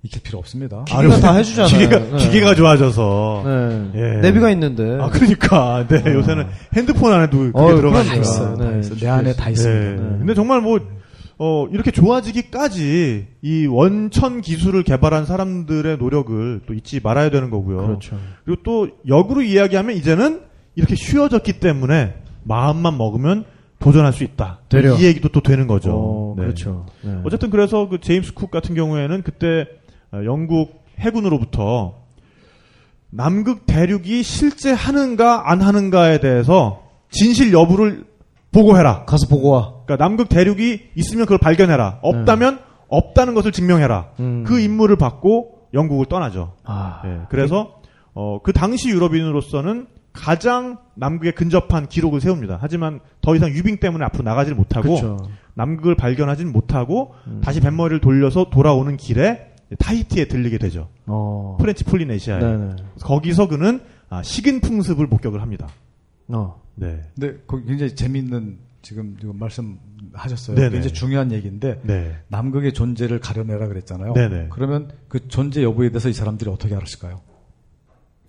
[0.04, 0.84] 익힐 필요 없습니다.
[0.84, 1.72] 기계가 다 해주잖아요.
[1.72, 2.18] 기계가, 네.
[2.18, 3.42] 기계가 좋아져서.
[3.46, 3.92] 네.
[3.96, 4.22] 예.
[4.22, 5.00] 내비가 있는데.
[5.02, 5.88] 아, 그러니까.
[5.88, 8.04] 네, 요새는 핸드폰 안에도 그게 어, 들어가니까.
[8.04, 8.22] 그러니까.
[8.22, 8.58] 있어요.
[8.58, 9.00] 다 네, 있어요.
[9.00, 10.02] 내 안에 다 있습니다.
[10.04, 10.10] 네.
[10.10, 10.18] 네.
[10.20, 10.80] 근데 정말 뭐,
[11.38, 17.88] 어, 이렇게 좋아지기까지 이 원천 기술을 개발한 사람들의 노력을 또 잊지 말아야 되는 거고요.
[17.88, 18.18] 그렇죠.
[18.46, 20.42] 그리고 또 역으로 이야기하면 이제는
[20.76, 23.46] 이렇게 쉬워졌기 때문에 마음만 먹으면
[23.80, 24.62] 도전할 수 있다.
[24.70, 24.96] 되려.
[24.96, 25.92] 이 얘기도 또 되는 거죠.
[25.94, 26.44] 어, 네.
[26.44, 26.86] 그렇죠.
[27.02, 27.20] 네.
[27.26, 29.68] 어쨌든 그래서 그 제임스 쿡 같은 경우에는 그때
[30.12, 32.06] 어, 영국 해군으로부터
[33.10, 38.06] 남극 대륙이 실제 하는가 안 하는가에 대해서 진실 여부를
[38.56, 39.06] 보고해라.
[39.06, 39.74] 가서 보고 와.
[39.86, 41.99] 그러니까 남극 대륙이 있으면 그걸 발견해라.
[42.01, 44.12] 없다면 없다는 것을 증명해라.
[44.20, 44.43] 음.
[44.45, 46.53] 그 임무를 받고 영국을 떠나죠.
[46.64, 47.01] 아.
[47.06, 47.82] 예, 그래서
[48.14, 52.58] 어, 그 당시 유럽인으로서는 가장 남극에 근접한 기록을 세웁니다.
[52.62, 55.18] 하지만 더 이상 유빙 때문에 앞으로 나가질 못하고 그렇죠.
[55.56, 57.41] 남극을 발견하진 못하고 음.
[57.43, 60.88] 다시 뱃머리를 돌려서 돌아오는 길에 타히티에 들리게 되죠.
[61.06, 61.58] 어.
[61.60, 62.39] 프렌치 폴리네시아에.
[62.39, 62.76] 네네.
[63.01, 65.68] 거기서 그는 아, 식인 풍습을 목격을 합니다.
[66.30, 66.62] 어.
[66.76, 67.02] 네.
[67.16, 70.56] 근데 거기 굉장히 재미있는 지금 말씀하셨어요.
[70.56, 70.70] 네네.
[70.70, 72.18] 굉장히 중요한 얘기인데 네.
[72.28, 74.14] 남극의 존재를 가려내라 그랬잖아요.
[74.14, 74.50] 네네.
[74.52, 77.22] 그러면 그 존재 여부에 대해서 이 사람들이 어떻게 알았을까요?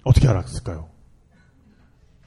[0.04, 0.88] 어떻게 알았을까요?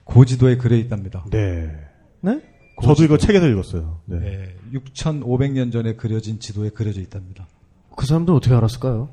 [0.03, 1.25] 고지도에 글에 있답니다.
[1.31, 1.75] 네.
[2.21, 2.41] 네?
[2.81, 3.99] 저도 이거 책에서 읽었어요.
[4.05, 4.17] 네.
[4.23, 7.47] 예, 6,500년 전에 그려진 지도에 그려져 있답니다.
[7.95, 9.09] 그 사람들 어떻게 알았을까요?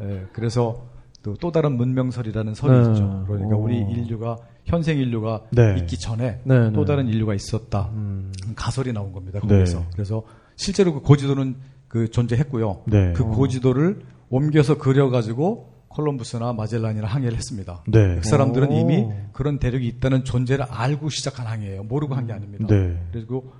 [0.00, 0.86] 예, 그래서
[1.22, 2.92] 또, 또 다른 문명설이라는 설이 네.
[2.92, 3.24] 있죠.
[3.26, 3.64] 그러니까 오.
[3.64, 5.76] 우리 인류가 현생 인류가 네.
[5.78, 6.84] 있기 전에 네, 또 네.
[6.84, 7.90] 다른 인류가 있었다.
[7.92, 8.32] 음.
[8.56, 9.40] 가설이 나온 겁니다.
[9.40, 9.78] 거기서.
[9.80, 9.86] 네.
[9.92, 10.22] 그래서
[10.56, 11.56] 실제로 그 고지도는
[11.88, 12.82] 그 존재했고요.
[12.86, 13.12] 네.
[13.14, 17.82] 그 고지도를 옮겨서 그려가지고 콜럼부스나 마젤란이나 항해를 했습니다.
[17.88, 18.16] 네.
[18.16, 18.78] 그 사람들은 오.
[18.78, 21.82] 이미 그런 대륙이 있다는 존재를 알고 시작한 항해예요.
[21.82, 22.66] 모르고 한 게 아닙니다.
[22.68, 22.96] 네.
[23.12, 23.52] 그리고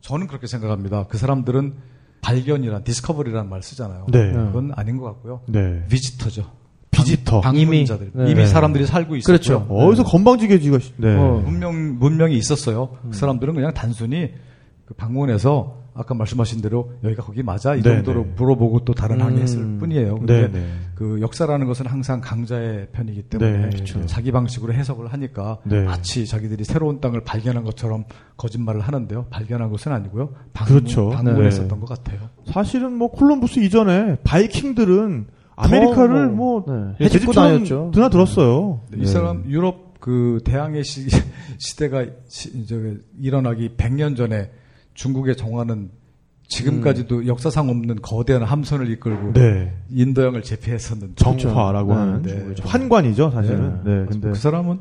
[0.00, 1.06] 저는 그렇게 생각합니다.
[1.08, 1.74] 그 사람들은
[2.22, 4.06] 발견이란 디스커버리라는 말 쓰잖아요.
[4.10, 4.32] 네.
[4.32, 5.42] 그건 아닌 것 같고요.
[5.46, 5.84] 네.
[5.88, 6.50] 비지터죠.
[7.04, 7.40] 비지터.
[7.40, 8.46] 방문자들 이미, 이미, 네.
[8.46, 9.36] 사람들이 살고 있었고요.
[9.38, 9.66] 그렇죠.
[9.68, 11.16] 어디서 건방지게지가 네.
[11.16, 11.42] 어.
[11.44, 12.90] 문명 문명이 있었어요.
[13.10, 14.32] 그 사람들은 그냥 단순히
[14.86, 18.32] 그 방문해서 아까 말씀하신 대로 여기가 거기 맞아 이 네, 정도로 네.
[18.36, 19.26] 물어보고 또 다른 음.
[19.26, 20.14] 항해했을 뿐이에요.
[20.18, 20.66] 근데 네, 네.
[20.94, 24.06] 그 역사라는 것은 항상 강자의 편이기 때문에 네, 그렇죠.
[24.06, 25.82] 자기 방식으로 해석을 하니까 네.
[25.82, 28.04] 마치 자기들이 새로운 땅을 발견한 것처럼
[28.36, 29.26] 거짓말을 하는데요.
[29.30, 30.30] 발견한 것은 아니고요.
[30.52, 31.10] 방문, 그렇죠.
[31.10, 31.84] 방문했었던 네.
[31.84, 32.28] 것 같아요.
[32.46, 35.26] 사실은 뭐 콜럼부스 이전에 바이킹들은
[35.58, 36.94] 아메리카를 더 뭐, 네.
[37.00, 37.90] 예, 해집고 다녔죠.
[37.94, 38.80] 드나들었어요.
[38.96, 41.08] 이 사람 유럽 그 대항해 시,
[41.58, 44.50] 시대가 시, 저기 일어나기 100년 전에
[44.94, 45.90] 중국의 정화는
[46.48, 49.74] 지금까지도 역사상 없는 거대한 함선을 이끌고 네.
[49.90, 51.92] 인도양을 제패했었는데 정화라고.
[51.92, 52.54] 하는 네, 네.
[52.62, 53.80] 환관이죠, 사실은.
[53.84, 53.90] 네.
[54.00, 54.06] 네.
[54.08, 54.78] 근데 그 사람은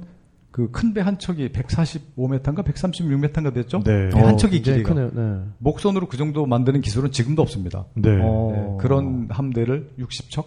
[0.51, 3.81] 그 큰 배 한 척이 145m인가 136m인가 됐죠?
[3.83, 4.09] 네.
[4.09, 5.11] 배한 어, 척이 굉장히 길이가 크네요.
[5.13, 5.43] 네.
[5.59, 7.85] 목선으로 그 정도 만드는 기술은 지금도 없습니다.
[7.95, 8.17] 네.
[8.21, 8.51] 어.
[8.53, 10.45] 네, 그런 함대를 60척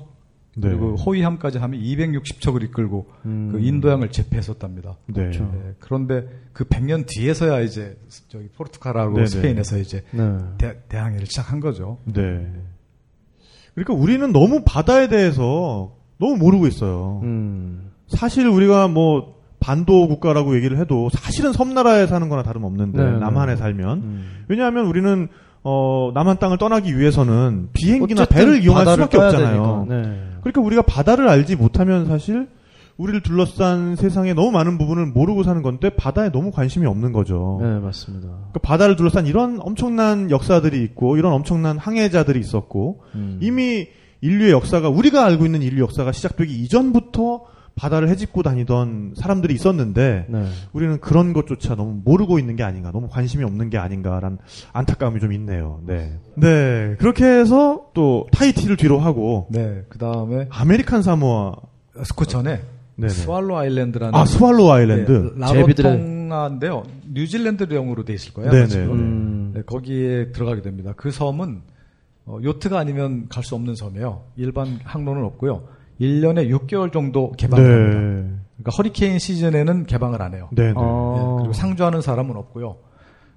[0.61, 0.69] 네.
[0.69, 3.49] 그리고 호위함까지 하면 260척을 이끌고 음.
[3.53, 4.97] 그 인도양을 제패했었답니다.
[5.07, 5.31] 네.
[5.31, 7.97] 네, 그런데 그 100년 뒤에서야 이제
[8.29, 9.27] 저기 포르투갈하고 네네.
[9.27, 10.39] 스페인에서 이제 네.
[10.59, 11.99] 대, 대항해를 시작한 거죠.
[12.05, 12.53] 네.
[13.75, 17.21] 그러니까 우리는 너무 바다에 대해서 너무 모르고 있어요.
[17.23, 17.91] 음.
[18.09, 23.19] 사실 우리가 뭐 반도 국가라고 얘기를 해도 사실은 섬나라에 사는 거나 다름없는데 네, 네.
[23.19, 24.45] 남한에 살면 음.
[24.49, 25.29] 왜냐하면 우리는
[25.63, 29.87] 어 남한 땅을 떠나기 위해서는 비행기나 배를 이용할 수밖에 없잖아요.
[29.89, 30.21] 네.
[30.41, 32.49] 그러니까 우리가 바다를 알지 못하면 사실
[32.97, 37.59] 우리를 둘러싼 세상의 너무 많은 부분을 모르고 사는 건데 바다에 너무 관심이 없는 거죠.
[37.63, 38.29] 네, 맞습니다.
[38.29, 43.39] 그러니까 바다를 둘러싼 이런 엄청난 역사들이 있고 이런 엄청난 항해자들이 있었고 음.
[43.41, 43.89] 이미
[44.21, 47.45] 인류의 역사가 우리가 알고 있는 인류 역사가 시작되기 이전부터
[47.81, 50.45] 바다를 헤집고 다니던 사람들이 있었는데 네.
[50.75, 54.37] 우리는 그런 것조차 너무 모르고 있는 게 아닌가, 너무 관심이 없는 게 아닌가라는
[54.75, 55.81] 안타까움이 좀 있네요.
[55.87, 56.13] 네.
[56.35, 56.95] 네.
[56.99, 61.55] 그렇게 해서 또 타이티를 뒤로 하고 네, 그 다음에 아메리칸 사모아
[62.17, 62.61] 그 전에
[62.97, 63.09] 네네.
[63.09, 65.33] 스왈로 아일랜드라는 아 스왈로 아일랜드.
[65.37, 66.83] 네, 제비들의- 라로통가인데요.
[67.15, 68.51] 뉴질랜드령으로 돼 있을 거예요.
[68.51, 68.75] 네네.
[68.87, 69.53] 음.
[69.55, 70.93] 네, 거기에 들어가게 됩니다.
[70.99, 71.63] 그 섬은
[72.27, 74.21] 어, 요트가 아니면 갈 수 없는 섬이에요.
[74.37, 75.63] 일반 항로는 없고요.
[76.01, 78.01] 1년에 6개월 정도 개방을 합니다.
[78.01, 78.41] 네.
[78.57, 80.49] 그러니까 허리케인 시즌에는 개방을 안 해요.
[80.53, 80.69] 네.
[80.69, 80.73] 네.
[80.77, 81.17] 어.
[81.17, 82.77] 예, 그리고 상주하는 사람은 없고요.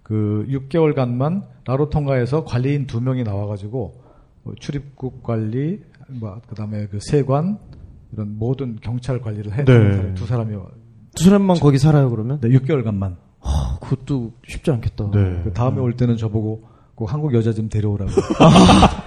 [0.01, 4.01] 그 6개월간만 라로통가에서 관리인 두 명이 나와가지고
[4.43, 7.57] 뭐 출입국 관리, 뭐 그다음에 그 세관
[8.11, 9.74] 이런 모든 경찰 관리를 해 네.
[9.74, 10.55] 사람 두 사람이
[11.16, 12.39] 두 사람만 거기 살아요, 그러면?
[12.41, 13.16] 네, 6개월간만.
[13.41, 15.11] 아, 그것도 쉽지 않겠다.
[15.11, 15.41] 네.
[15.43, 16.64] 그 다음에 올 때는 저보고
[16.95, 18.11] 꼭 한국 여자 좀 데려오라고.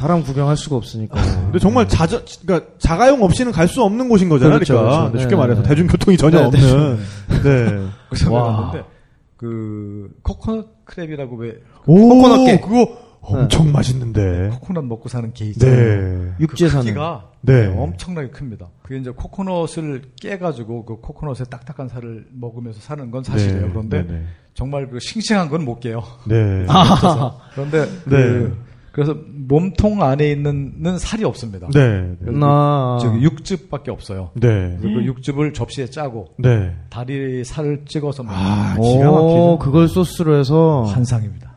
[0.00, 1.20] 사람 구경할 수가 없으니까.
[1.44, 4.56] 근데 정말 자저, 그러니까 자가용 없이는 갈 수 없는 곳인 거잖아요.
[4.58, 5.18] 그렇죠, 그러니까 그렇죠.
[5.20, 5.68] 쉽게 네, 말해서 네.
[5.68, 6.96] 대중교통이 전혀 네, 없는.
[7.44, 7.86] 네.
[8.08, 8.56] 그래서 와.
[8.56, 8.88] 갔는데
[9.36, 11.54] 그 코코넛 crab이라고 왜
[11.86, 12.58] 오, 코코넛 게.
[12.60, 12.88] 그거
[13.20, 14.48] 엄청 맛있는데.
[14.52, 15.76] 코코넛 먹고 사는 게 있잖아요.
[15.76, 16.32] 네.
[16.40, 16.94] 육지에 그 네.
[17.42, 18.68] 네, 엄청나게 큽니다.
[18.82, 23.62] 그게 이제 코코넛을 깨가지고 그 코코넛의 딱딱한 살을 먹으면서 사는 건 사실이에요.
[23.66, 24.22] 네, 그런데 네, 네.
[24.54, 26.02] 정말 그 싱싱한 건 못 깨요.
[26.26, 26.66] 네.
[27.54, 28.50] 그런데 네.
[28.92, 29.14] 그, 래서
[29.48, 31.68] 몸통 안에 있는 살이 없습니다.
[31.72, 32.14] 네.
[32.20, 32.32] 네.
[32.32, 32.98] 나.
[33.00, 34.30] 저기 육즙밖에 없어요.
[34.34, 34.76] 네.
[34.80, 36.74] 그래서 그 육즙을 접시에 짜고 네.
[36.90, 39.58] 다리 살을 찍어서 먹는 아, 오, 기가 막히죠.
[39.60, 40.82] 그걸 소스로 해서.
[40.92, 41.50] 환상입니다.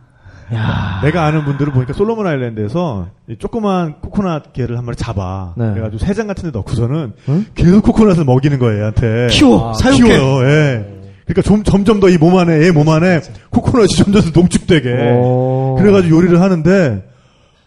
[0.54, 1.00] 야.
[1.04, 5.54] 내가 아는 분들을 보니까 솔로몬 아일랜드에서 이 조그만 코코넛 개를 한 마리 잡아.
[5.58, 5.72] 네.
[5.72, 7.46] 그래가지고 새장 같은 데 넣고서는 응?
[7.56, 9.28] 계속 코코넛을 먹이는 거예요, 얘한테.
[9.32, 10.04] 키워, 아, 사육해.
[10.04, 10.86] 키워요, 예.
[11.26, 14.92] 그러니까 좀, 점점 더 이 몸 안에, 얘 몸 안에 코코넛이 점점 더 농축되게.
[15.24, 15.76] 오.
[15.80, 17.04] 그래가지고 요리를 하는데,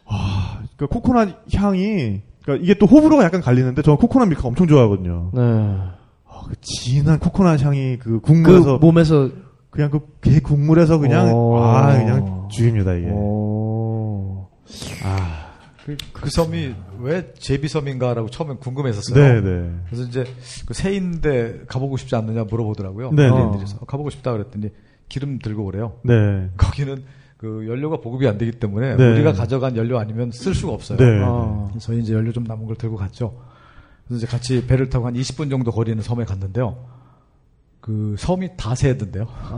[0.06, 5.30] 아, 그 코코넛 향이, 그러니까 이게 또 호불호가 약간 갈리는데, 저는 코코넛 밀크 엄청 좋아하거든요.
[5.34, 5.42] 네.
[5.42, 9.30] 아, 그 진한 코코넛 향이 그그 국물에서, 몸에서.
[9.70, 11.58] 그냥 그, 그 국물에서 그냥, 오.
[11.58, 13.10] 아, 그냥 죽입니다, 이게.
[13.10, 14.48] 오.
[15.04, 15.46] 아.
[16.12, 19.14] 그 섬이 왜 제비섬인가라고 처음엔 궁금했었어요.
[19.14, 19.70] 네네.
[19.86, 20.24] 그래서 이제
[20.66, 23.12] 그 새인데 가보고 싶지 않느냐 물어보더라고요.
[23.12, 23.28] 네, 네.
[23.28, 24.70] 연예인들에서 가보고 싶다 그랬더니
[25.08, 25.92] 기름 들고 그래요.
[26.02, 26.50] 네.
[26.56, 27.04] 거기는
[27.36, 29.12] 그 연료가 보급이 안 되기 때문에 네.
[29.12, 30.98] 우리가 가져간 연료 아니면 쓸 수가 없어요.
[30.98, 31.04] 네.
[31.22, 31.66] 아.
[31.68, 33.36] 그래서 저희 이제 연료 좀 남은 걸 들고 갔죠.
[34.06, 36.76] 그래서 이제 같이 배를 타고 한 20분 정도 거리는 섬에 갔는데요.
[37.80, 39.26] 그 섬이 다 새던데요.
[39.50, 39.54] 아.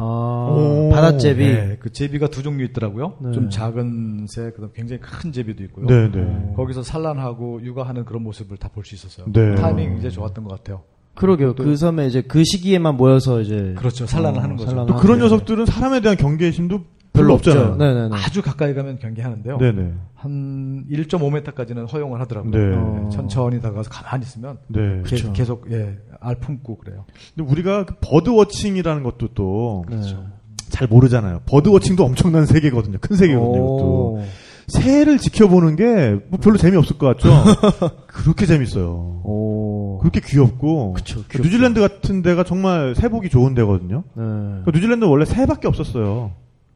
[0.51, 0.91] 오.
[0.93, 1.45] 바닷제비.
[1.47, 3.15] 네, 그 제비가 두 종류 있더라고요.
[3.21, 3.33] 네.
[3.33, 5.87] 좀 작은 새, 그다음 굉장히 큰 제비도 있고요.
[5.87, 6.53] 네 네.
[6.57, 9.27] 거기서 산란하고 육아하는 그런 모습을 다 볼 수 있었어요.
[9.33, 9.55] 네.
[9.55, 10.83] 타이밍이 굉장히 좋았던 것 같아요.
[11.15, 11.55] 그러게요.
[11.55, 13.75] 그 섬에 이제 그 시기에만 모여서 이제.
[13.79, 14.07] 그렇죠.
[14.07, 14.71] 산란을 하는 거죠.
[14.71, 15.19] 산란을 또 그런.
[15.21, 16.81] 녀석들은 사람에 대한 경계심도
[17.13, 17.77] 별로 없잖아요.
[17.77, 18.15] 네네네.
[18.15, 19.59] 아주 가까이 가면 경계하는데요.
[19.59, 19.93] 네네.
[20.15, 22.51] 한 1.5m까지는 허용을 하더라고요.
[22.53, 22.59] 네.
[22.77, 24.81] 네, 천천히 다가가서 가만히 있으면 네.
[24.99, 25.33] 게- 그렇죠.
[25.33, 27.05] 계속 예, 알 품고 그래요.
[27.35, 29.87] 근데 우리가 그 bird watching이라는 것도 또잘
[30.81, 30.87] 네.
[30.89, 31.41] 모르잖아요.
[31.47, 32.99] bird watching도 엄청난 세계거든요.
[33.01, 33.57] 큰 세계거든요.
[33.57, 33.85] 이것도.
[33.85, 34.25] 오.
[34.69, 37.31] 새를 지켜보는 게 뭐 별로 재미없을 것 같죠?
[38.07, 39.23] 그렇게 재밌어요.
[39.25, 39.99] 오.
[40.03, 40.93] 그렇게 귀엽고.
[40.93, 44.05] 그쵸, 그 뉴질랜드 같은 데가 정말 새 보기 좋은 데거든요.
[44.15, 44.23] 네.
[44.65, 46.33] 그 뉴질랜드 는 원래 새밖에 없었어요.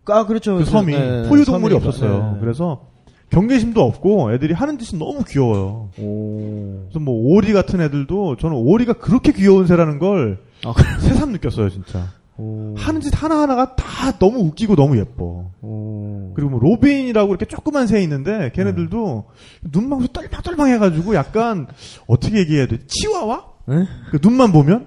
[0.07, 0.57] 아, 그렇죠.
[0.57, 1.75] 그 섬이 네, 포유 동물이.
[1.75, 2.33] 없었어요.
[2.35, 2.41] 네.
[2.41, 2.87] 그래서
[3.31, 5.91] 경계심도 없고 애들이 하는 짓이 너무 귀여워요.
[5.99, 6.83] 오.
[6.85, 10.75] 그래서 뭐 오리 같은 애들도 저는 오리가 그렇게 귀여운 새라는 걸 아.
[11.01, 12.09] 새삼 느꼈어요, 진짜.
[12.37, 12.75] 오.
[12.77, 15.51] 하는 짓 하나하나가 다 너무 웃기고 너무 예뻐.
[15.63, 16.33] 오.
[16.35, 19.25] 그리고 뭐 robin이라고 이렇게 조그만 새 있는데 걔네들도
[19.71, 21.67] 눈망울 떨망떨망 해가지고 약간
[22.07, 22.79] 어떻게 얘기해야 돼?
[22.87, 23.45] 치와와?
[23.67, 23.87] 네?
[24.11, 24.87] 그 눈만 보면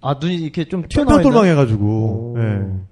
[0.00, 1.44] 아, 눈이 이렇게 좀 튀어나와 있는.
[1.44, 2.34] 해가지고 오.
[2.38, 2.87] 예.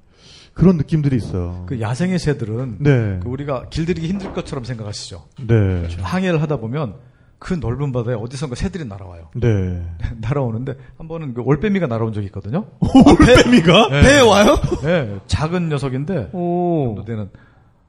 [0.57, 1.65] 그런 느낌들이 있어요.
[1.67, 5.23] 그 야생의 새들은 네, 그 우리가 길들이기 힘들 것처럼 생각하시죠.
[5.47, 6.95] 네, 항해를 하다 보면
[7.39, 9.29] 그 넓은 바다에 어디선가 새들이 날아와요.
[9.35, 9.83] 네.
[10.23, 12.65] 날아오는데 한 번은 그 올빼미가 날아온 적이 있거든요.
[12.81, 13.91] 올빼미가?
[13.91, 14.57] 배 에 와요?
[14.83, 16.95] 네, 작은 녀석인데 오.
[16.97, 17.29] 정도 되는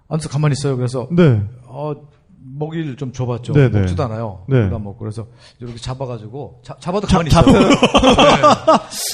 [0.09, 0.75] 앉아서 가만히 있어요.
[0.75, 1.93] 그래서 네, 어,
[2.59, 3.53] 먹이를 좀 줘봤죠.
[3.53, 3.79] 네, 네.
[3.79, 4.43] 먹지도 않아요.
[4.49, 4.63] 네.
[4.63, 5.25] 그다 먹고 그래서
[5.61, 7.61] 이렇게 잡아가지고 자, 잡아도 가만히 잡- 있어요.
[7.69, 7.71] 네.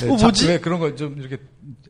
[0.08, 0.48] 네, 어, 잡- 뭐지?
[0.48, 1.38] 왜 그런 거 좀 이렇게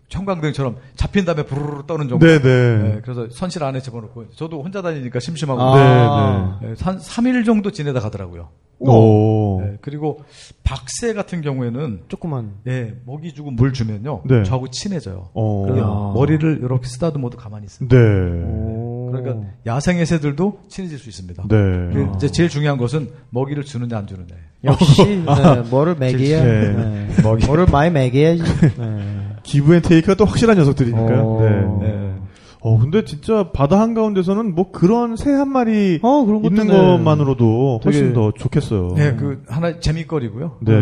[0.10, 2.26] 형광등처럼 잡힌 다음에 부르르 떠는 정도.
[2.26, 2.78] 네, 네.
[2.78, 6.60] 네, 그래서 선실 안에 집어넣고 저도 혼자 다니니까 심심하고 아.
[6.62, 8.50] 네, 네, 한 3일 정도 지내다 가더라고요.
[8.80, 9.62] 오.
[9.62, 10.22] 네, 그리고
[10.64, 12.54] 박새 같은 경우에는 조그만.
[12.68, 14.24] 예, 먹이 주고 물 주면요.
[14.26, 14.44] 네.
[14.44, 15.30] 저하고 친해져요.
[15.34, 15.66] 어.
[15.66, 15.86] 그래서 야.
[16.14, 17.96] 머리를 이렇게 쓰다듬어도 가만히 있습니다.
[17.96, 18.04] 네.
[18.46, 19.12] 오.
[19.12, 21.44] 그러니까 야생의 새들도 친해질 수 있습니다.
[21.44, 21.56] 네.
[21.56, 24.36] 그 이제 제일 중요한 것은 먹이를 주느냐 안 주느냐.
[24.64, 26.44] 역시, 네, 뭐를 먹여야.
[26.44, 26.74] 네.
[26.74, 27.22] 네.
[27.22, 27.46] 먹이.
[27.46, 28.44] 뭐를 많이 먹여야지.
[28.78, 29.23] 네.
[29.44, 31.22] give and take가 또 확실한 녀석들이니까요.
[31.22, 31.42] 오.
[31.42, 31.88] 네.
[31.88, 32.14] 네.
[32.62, 36.74] 어, 근데 진짜 바다 한가운데서는 뭐 그런 새 한 마리 어, 그런 있는 네.
[36.74, 38.94] 것만으로도 훨씬 되게- 더 좋겠어요.
[38.96, 40.58] 네, 그 하나 재미거리고요.
[40.62, 40.74] 네.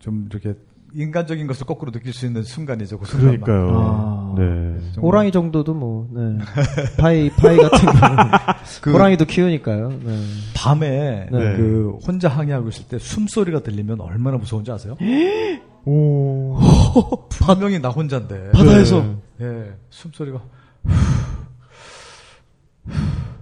[0.00, 0.54] 좀 이렇게
[0.94, 2.98] 인간적인 것을 거꾸로 느낄 수 있는 순간이죠.
[2.98, 3.40] 그 순간만.
[3.40, 3.78] 그러니까요.
[3.78, 4.34] 아.
[4.36, 4.44] 네.
[4.94, 5.02] 정말.
[5.02, 6.38] 호랑이 정도도 뭐, 네.
[6.98, 7.78] 파이, 파이 같은.
[8.82, 9.88] 그- 호랑이도 키우니까요.
[9.90, 10.18] 네.
[10.56, 11.38] 밤에 네.
[11.56, 14.96] 그 혼자 항해하고 있을 때 숨소리가 들리면 얼마나 무서운지 아세요?
[15.84, 16.56] 오.
[17.30, 18.52] 분명히 나 혼자인데.
[18.52, 19.02] 바다에서.
[19.02, 19.16] 네.
[19.42, 20.40] 예, 숨소리가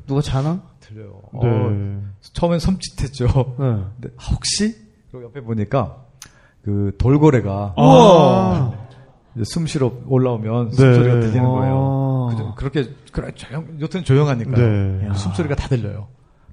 [0.07, 0.63] 누가 자나?
[0.81, 1.23] 들려요.
[1.33, 1.41] 네.
[1.49, 3.27] 어, 처음엔 섬찟했죠.
[3.59, 3.85] 네.
[4.01, 4.77] 근데 아, 혹시?
[5.11, 5.97] 그리고 옆에 보니까
[6.63, 8.73] 그 돌고래가 아.
[9.35, 10.77] 이제 숨 쉬러 올라오면 네.
[10.77, 12.29] 숨소리가 들리는 거예요.
[12.31, 12.35] 아.
[12.35, 12.55] 그죠?
[12.57, 14.57] 그렇게 그래 조용, 여튼 조용하니까요.
[14.57, 15.07] 네.
[15.09, 15.15] 야.
[15.15, 16.09] 숨소리가 다 들려요.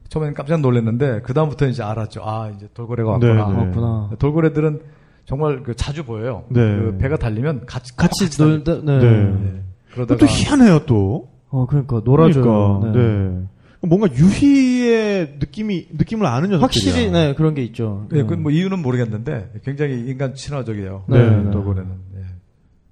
[0.10, 2.22] 처음에는 깜짝 놀랐는데 그 다음부터 이제 알았죠.
[2.24, 3.34] 아 이제 돌고래가 왔구나.
[3.34, 3.60] 네, 네.
[3.60, 4.10] 그렇구나.
[4.20, 4.82] 돌고래들은
[5.26, 6.44] 정말 그 자주 보여요.
[6.50, 6.60] 네.
[6.60, 8.42] 그 배가 달리면 같이 같이.
[8.42, 9.00] 놀다, 네.
[9.00, 9.12] 네.
[9.24, 9.64] 네.
[9.94, 11.30] 그러다가 또 희한해요, 또.
[11.50, 12.44] 어, 그러니까, 놀아줘요.
[12.44, 13.08] 그러니까, 네.
[13.08, 13.42] 네.
[13.84, 16.62] 뭔가 유희의 느낌이 느낌을 아는 녀석들이야.
[16.62, 18.08] 확실히 네 그런 게 있죠.
[18.14, 21.06] 예, 그뭐 이유는 모르겠는데 굉장히 인간 친화적이에요.
[21.08, 21.52] 네, 네.
[21.52, 21.90] 돌고래는.
[22.18, 22.22] 예.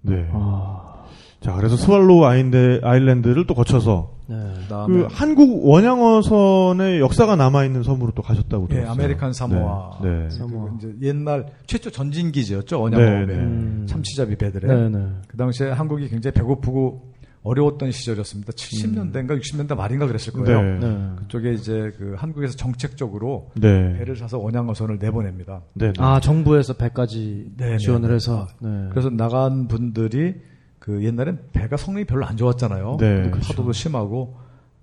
[0.01, 0.29] 네.
[0.33, 1.05] 아,
[1.41, 4.53] 자, 그래서 Swallow 아인데, Island를 또 거쳐서 네.
[4.85, 8.91] 그 한국 원양어선의 역사가 남아 있는 섬으로 또 가셨다고 예, 들었어요.
[8.91, 9.99] 아메리칸 사모아.
[10.03, 10.09] 네.
[10.09, 10.23] 네.
[10.25, 10.71] 그 사모아.
[10.77, 12.79] 이제 옛날 최초 전진 기지였죠.
[12.79, 13.09] 원양어선 배.
[13.09, 13.33] 네, 네.
[13.33, 13.85] 음.
[13.89, 14.67] 참치잡이 배들에.
[14.67, 15.07] 네, 네.
[15.27, 17.09] 그 당시에 한국이 굉장히 배고프고
[17.41, 18.51] 어려웠던 시절이었습니다.
[18.51, 20.61] 70년대인가 60년대 말인가 그랬을 거예요.
[20.61, 20.87] 네.
[20.87, 21.09] 네.
[21.19, 23.97] 그쪽에 이제 그 한국에서 정책적으로 네.
[23.97, 25.61] 배를 사서 원양어선을 내보냅니다.
[25.73, 25.87] 네.
[25.87, 25.93] 네.
[25.97, 28.15] 아 정부에서 배까지 지원을 네.
[28.15, 28.87] 해서 네.
[28.91, 30.35] 그래서 나간 분들이
[30.79, 32.97] 그 옛날엔 배가 성능이 별로 안 좋았잖아요.
[32.99, 33.23] 네.
[33.23, 33.47] 그 그렇죠.
[33.49, 34.37] 파도도 심하고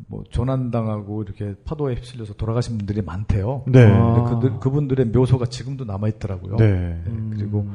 [0.08, 3.64] 뭐 조난당하고 이렇게 파도에 휩쓸려서 돌아가신 분들이 많대요.
[3.66, 3.84] 네.
[3.90, 4.12] 아.
[4.12, 6.56] 근데 그들, 그분들의 묘소가 지금도 남아 있더라고요.
[6.56, 7.02] 네.
[7.34, 7.66] 그리고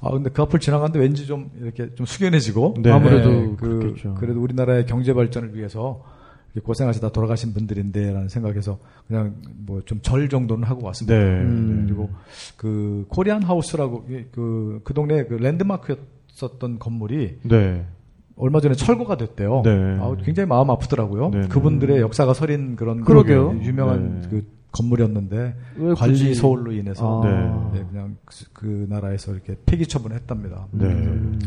[0.00, 2.90] 아 근데 그 앞을 지나가는데 왠지 좀 이렇게 좀 숙연해지고 네.
[2.90, 4.14] 아무래도 그 그렇겠죠.
[4.14, 6.02] 그래도 우리나라의 경제 발전을 위해서
[6.64, 11.16] 고생하시다 돌아가신 분들인데라는 생각에서 그냥 뭐 좀 절 정도는 하고 왔습니다.
[11.16, 11.24] 네.
[11.24, 11.84] 음.
[11.86, 12.10] 그리고
[12.56, 15.98] 그 코리안 하우스라고 그그 동네 그 랜드마크였
[16.40, 17.86] 었던 건물이 네.
[18.36, 19.62] 얼마 전에 철거가 됐대요.
[19.64, 19.70] 네.
[20.00, 21.30] 아, 굉장히 마음 아프더라고요.
[21.30, 21.48] 네, 네.
[21.48, 23.58] 그분들의 역사가 서린 그런 그러게요.
[23.62, 24.28] 유명한 네.
[24.30, 27.26] 그 건물이었는데 왜 관리 소홀로 인해서 아.
[27.72, 27.78] 네.
[27.80, 30.66] 네, 그냥 그, 그 나라에서 이렇게 폐기 처분했답니다.
[30.70, 30.86] 네.
[30.86, 31.38] 음.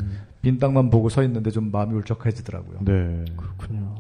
[0.42, 2.78] 빈 땅만 보고 서 있는데 좀 마음이 울적해지더라고요.
[2.82, 3.26] 네.
[3.36, 3.96] 그렇군요.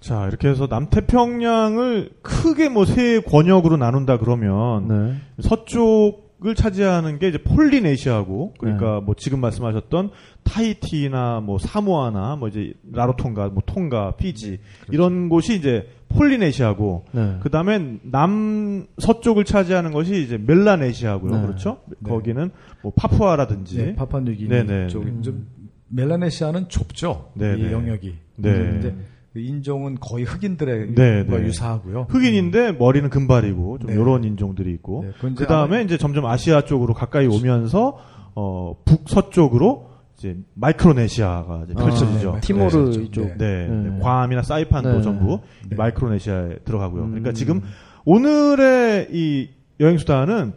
[0.00, 5.14] 자, 이렇게 해서 남태평양을 크게 뭐 세 권역으로 나눈다 그러면 네.
[5.40, 10.10] 서쪽 을 차지하는 게 이제 폴리네시아고 그러니까 뭐 지금 말씀하셨던
[10.42, 14.58] 타히티나 뭐 사모아나 뭐 이제 라로통가 뭐 통가 피지
[14.90, 17.38] 이런 곳이 이제 폴리네시아고 네.
[17.40, 21.34] 그다음에 남 서쪽을 차지하는 것이 이제 멜라네시아고요.
[21.34, 21.46] 네.
[21.46, 21.78] 그렇죠?
[21.86, 22.10] 네.
[22.10, 22.50] 거기는
[22.82, 24.88] 뭐 파푸아라든지 네, 파파뉴기니 네네.
[24.88, 25.22] 쪽 음.
[25.22, 25.46] 좀
[25.88, 27.30] 멜라네시아는 좁죠.
[27.34, 27.58] 네네.
[27.58, 28.14] 이 영역이.
[28.36, 28.52] 네.
[28.52, 28.94] 그
[29.36, 31.44] 인종은 거의 흑인들의 네, 과 네.
[31.46, 32.06] 유사하고요.
[32.08, 33.94] 흑인인데 머리는 금발이고 좀 네.
[33.94, 37.98] 이런 인종들이 있고 네, 그 다음에 이제 점점 아시아 쪽으로 가까이 오면서
[38.36, 42.32] 어 북서쪽으로 이제 마이크로네시아가 이제 펼쳐지죠.
[42.34, 43.02] 네, 티모르 네.
[43.02, 43.26] 이쪽.
[43.36, 43.36] 네.
[43.36, 43.98] 네, 네.
[44.00, 45.02] 괌이나 사이판도 네.
[45.02, 45.76] 전부 이 네.
[45.76, 47.02] 마이크로네시아에 들어가고요.
[47.02, 47.08] 음.
[47.10, 47.60] 그러니까 지금
[48.04, 50.52] 오늘의 이 여행 수단은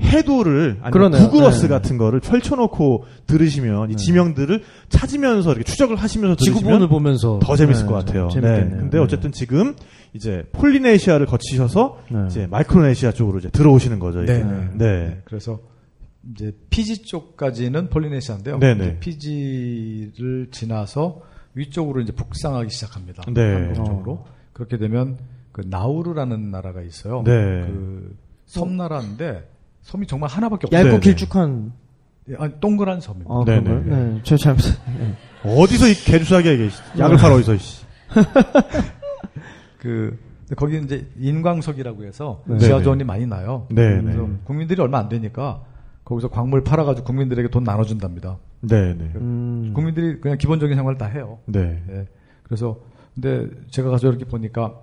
[0.00, 1.28] 해도를 아니면 그러네요.
[1.28, 1.68] 구글어스 네.
[1.68, 7.88] 같은 거를 펼쳐놓고 들으시면 이 지명들을 찾으면서 이렇게 추적을 하시면서 지구본을 보면서 더 재밌을 네,
[7.88, 8.28] 것 같아요.
[8.28, 8.34] 네.
[8.34, 8.80] 재밌겠네요.
[8.80, 9.04] 근데 네.
[9.04, 9.74] 어쨌든 지금
[10.12, 12.26] 이제 폴리네시아를 거치셔서 네.
[12.26, 14.22] 이제 마이크로네시아 쪽으로 이제 들어오시는 거죠.
[14.22, 14.68] 네, 네.
[14.74, 15.22] 네.
[15.24, 15.60] 그래서
[16.32, 18.58] 이제 피지 쪽까지는 폴리네시아인데요.
[18.58, 18.84] 네, 네.
[18.84, 21.20] 이제 피지를 지나서
[21.54, 23.22] 위쪽으로 이제 북상하기 시작합니다.
[23.32, 23.52] 네.
[23.52, 24.24] 한국 쪽으로.
[24.52, 25.18] 그렇게 되면
[25.52, 27.22] 그 나우루라는 나라가 있어요.
[27.24, 27.32] 네.
[27.32, 28.16] 그
[28.46, 29.53] 섬나라인데
[29.84, 30.80] 섬이 정말 하나밖에 없어요.
[30.80, 31.14] 얇고 네, 네.
[31.14, 31.72] 길쭉한
[32.30, 33.32] 예, 아니, 동그란 섬입니다.
[33.32, 33.96] 아, 네, 그런가요?
[33.96, 34.12] 네.
[34.14, 34.20] 네.
[34.24, 34.62] 저 잘못
[34.98, 35.14] 네.
[35.44, 37.84] 어디서 이 개주사기야 이게 약을 팔아 어디서 씨.
[39.78, 40.18] 그
[40.56, 42.58] 거기 이제 인광석이라고 해서 네.
[42.58, 43.66] 지하조원이 많이 나요.
[43.70, 44.28] 네, 그래서 네.
[44.44, 45.62] 국민들이 얼마 안 되니까
[46.04, 48.38] 거기서 광물 팔아가지고 국민들에게 돈 나눠준답니다.
[48.62, 49.12] 네, 네.
[49.16, 49.72] 음.
[49.74, 51.38] 국민들이 그냥 기본적인 생활을 다 해요.
[51.46, 51.82] 네.
[51.90, 52.06] 예.
[52.42, 52.78] 그래서
[53.14, 54.74] 근데 제가 가서 이렇게 보니까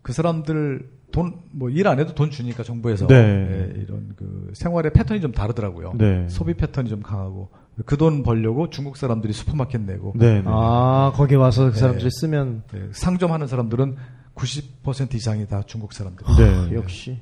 [0.00, 3.14] 그 사람들 돈 뭐 일 안 해도 돈 주니까 정부에서 네.
[3.14, 5.92] 예, 이런 그 생활의 패턴이 좀 다르더라고요.
[5.96, 6.26] 네.
[6.28, 7.50] 소비 패턴이 좀 강하고
[7.86, 10.40] 그 돈 벌려고 중국 사람들이 슈퍼마켓 내고 네.
[10.40, 10.42] 네.
[10.46, 11.78] 아, 거기 와서 그 네.
[11.78, 13.96] 사람들이 쓰면 예, 상점하는 사람들은
[14.34, 16.26] 90% 이상이 다 중국 사람들.
[16.38, 16.74] 네.
[16.74, 17.20] 역시.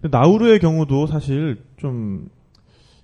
[0.00, 2.28] 근데 나우루의 경우도 사실 좀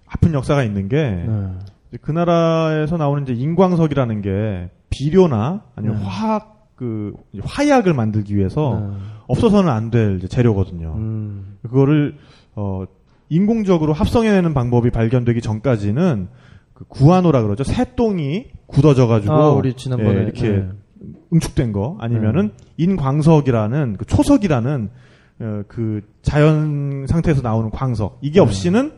[0.06, 1.98] 아픈 역사가 있는 게 네.
[2.00, 6.04] 그 나라에서 나오는 이제 인광석이라는 게 비료나 아니면 네.
[6.04, 7.12] 화학 그
[7.42, 8.96] 화약을 만들기 위해서 네.
[9.26, 10.94] 없어서는 안 될 재료거든요.
[10.96, 11.56] 음.
[11.62, 12.16] 그거를
[12.56, 12.84] 어
[13.28, 16.28] 인공적으로 합성해내는 방법이 발견되기 전까지는
[16.74, 17.64] 그 구아노라 그러죠.
[17.64, 20.68] 새똥이 굳어져 가지고 아, 우리 지난번에 이렇게 네.
[21.32, 24.90] 응축된 거 아니면은 인광석이라는 그 초석이라는
[25.40, 28.92] 어, 그 자연 상태에서 나오는 광석 이게 없이는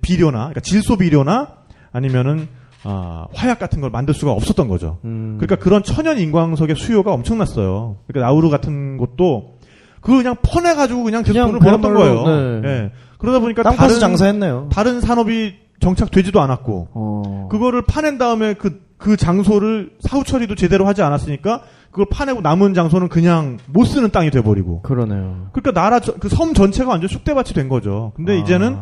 [0.00, 1.56] 비료나 그러니까 질소 비료나
[1.92, 2.48] 아니면은
[2.86, 4.98] 아, 화약 같은 걸 만들 수가 없었던 거죠.
[5.04, 5.36] 음.
[5.40, 7.96] 그러니까 그런 천연 인광석의 수요가 엄청났어요.
[8.06, 9.56] 그러니까 나우루 같은 곳도
[10.00, 12.60] 그걸 그냥 퍼내가지고 그냥 계속 그냥 돈을 벌었던 거예요.
[12.62, 12.68] 네.
[12.68, 12.90] 예.
[13.18, 14.68] 그러다 보니까 다른 장사했네요.
[14.70, 17.48] 다른 산업이 정착되지도 않았고 어.
[17.50, 23.08] 그거를 파낸 다음에 그, 그 장소를 사후 처리도 제대로 하지 않았으니까 그걸 파내고 남은 장소는
[23.08, 24.82] 그냥 못 쓰는 땅이 돼버리고.
[24.82, 25.48] 그러네요.
[25.52, 28.12] 그러니까 나라, 그 섬 전체가 완전 쑥대밭이 된 거죠.
[28.16, 28.36] 근데 아.
[28.36, 28.76] 이제는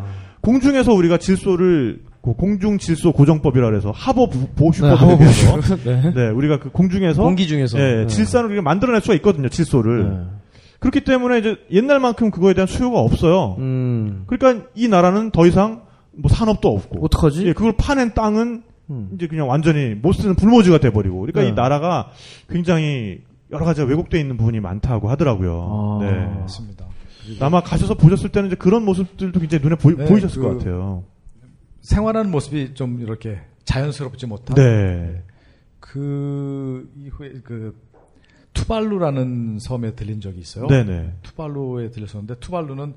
[0.45, 5.77] 공중에서 우리가 질소를 그 공중 질소 고정법이라 그래서 하버 부- 보호슈법에 하버 대해서 보호슈.
[5.85, 6.13] 네.
[6.15, 7.79] 네, 우리가 그 공중에서 공기 중에서.
[7.79, 8.07] 예, 네.
[8.07, 10.09] 질산을 우리가 만들어낼 수가 있거든요, 질소를.
[10.11, 10.17] 네.
[10.81, 13.57] 그렇기 때문에 이제 옛날만큼 그거에 대한 수요가 없어요.
[13.59, 14.25] 음.
[14.27, 15.83] 그러니까 이 나라는 더 이상
[16.13, 17.05] 뭐 산업도 없고.
[17.05, 17.47] 어떡하지?
[17.47, 19.09] 예, 그걸 파낸 땅은 음.
[19.15, 21.21] 이제 그냥 완전히 못 쓰는 불모지가 돼버리고.
[21.21, 21.49] 그러니까 네.
[21.49, 22.11] 이 나라가
[22.51, 23.19] 굉장히
[23.51, 25.99] 여러 가지가 왜곡되어 있는 부분이 많다고 하더라고요.
[26.03, 26.05] 아.
[26.05, 26.41] 네.
[26.41, 26.85] 맞습니다.
[27.41, 31.05] 아마 가셔서 보셨을 때는 이제 그런 모습들도 굉장히 눈에 보이, 네, 보이셨을 그- 것 같아요.
[31.81, 35.23] 생활하는 모습이 좀 이렇게 자연스럽지 못한 네.
[35.81, 37.77] 그 이후에 그
[38.55, 40.67] 투발루라는 섬에 들린 적이 있어요.
[40.69, 41.15] 네네.
[41.23, 42.95] 투발루에 들렸었는데 투발루는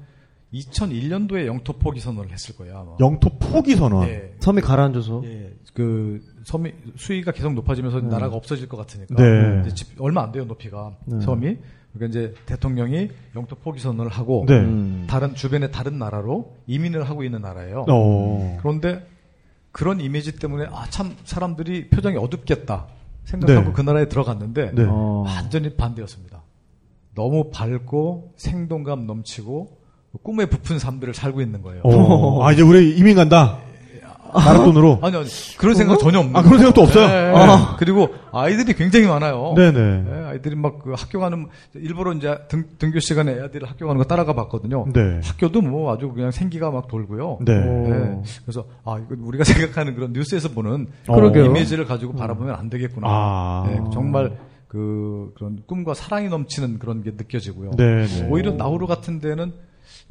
[0.54, 2.78] 2001년도에 영토 포기 선언을 했을 거예요.
[2.78, 2.92] 아마.
[3.02, 4.08] 영토 포기 선언.
[4.08, 4.34] 예.
[4.40, 5.22] 섬이 가라앉아서.
[5.26, 9.68] 예, 그 섬이 수위가 계속 높아지면서 나라가 없어질 것 같으니까 네.
[9.74, 11.20] 집- 얼마 안 돼요 높이가 네.
[11.20, 11.58] 섬이
[11.98, 14.56] 그러니까 이제 대통령이 영토 포기 선언을 하고 네.
[14.60, 15.06] 음.
[15.10, 17.86] 다른 주변의 다른 나라로 이민을 하고 있는 나라예요.
[17.90, 18.58] 어.
[18.62, 19.06] 그런데
[19.72, 22.88] 그런 이미지 때문에 아 참 사람들이 표정이 어둡겠다
[23.26, 23.74] 생각하고 네.
[23.74, 24.86] 그 나라에 들어갔는데 네.
[24.88, 25.24] 어.
[25.26, 26.42] 완전히 반대였습니다.
[27.16, 29.78] 너무 밝고 생동감 넘치고
[30.24, 31.82] 꿈에 부푼 삶들을 살고 있는 거예요.
[31.84, 32.44] 어.
[32.44, 33.60] 아, 이제 우리 이민 간다.
[34.34, 35.00] 나라 돈으로.
[35.02, 37.08] 아니, 아니 그런 생각 전혀 없는 아, 그런 생각도 없어요?
[37.08, 37.34] 네.
[37.36, 37.76] 아.
[37.78, 39.54] 그리고 아이들이 굉장히 많아요.
[39.56, 40.04] 네네.
[40.04, 44.06] 네, 아이들이 막 그 학교 가는 일부러 이제 등, 등교 시간에 애들 학교 가는 거
[44.06, 44.86] 따라가 봤거든요.
[44.94, 45.20] 네.
[45.24, 47.40] 학교도 뭐 아주 그냥 생기가 막 돌고요.
[47.42, 47.54] 네.
[47.60, 48.22] 네.
[48.44, 51.46] 그래서 아 이거 우리가 생각하는 그런 뉴스에서 보는 그러게요.
[51.46, 53.08] 이미지를 가지고 바라보면 안 되겠구나.
[53.10, 53.64] 아.
[53.68, 57.72] 네, 정말 그 그런 꿈과 사랑이 넘치는 그런 게 느껴지고요.
[57.72, 58.28] 네네.
[58.30, 59.54] 오히려 나우루 같은 데는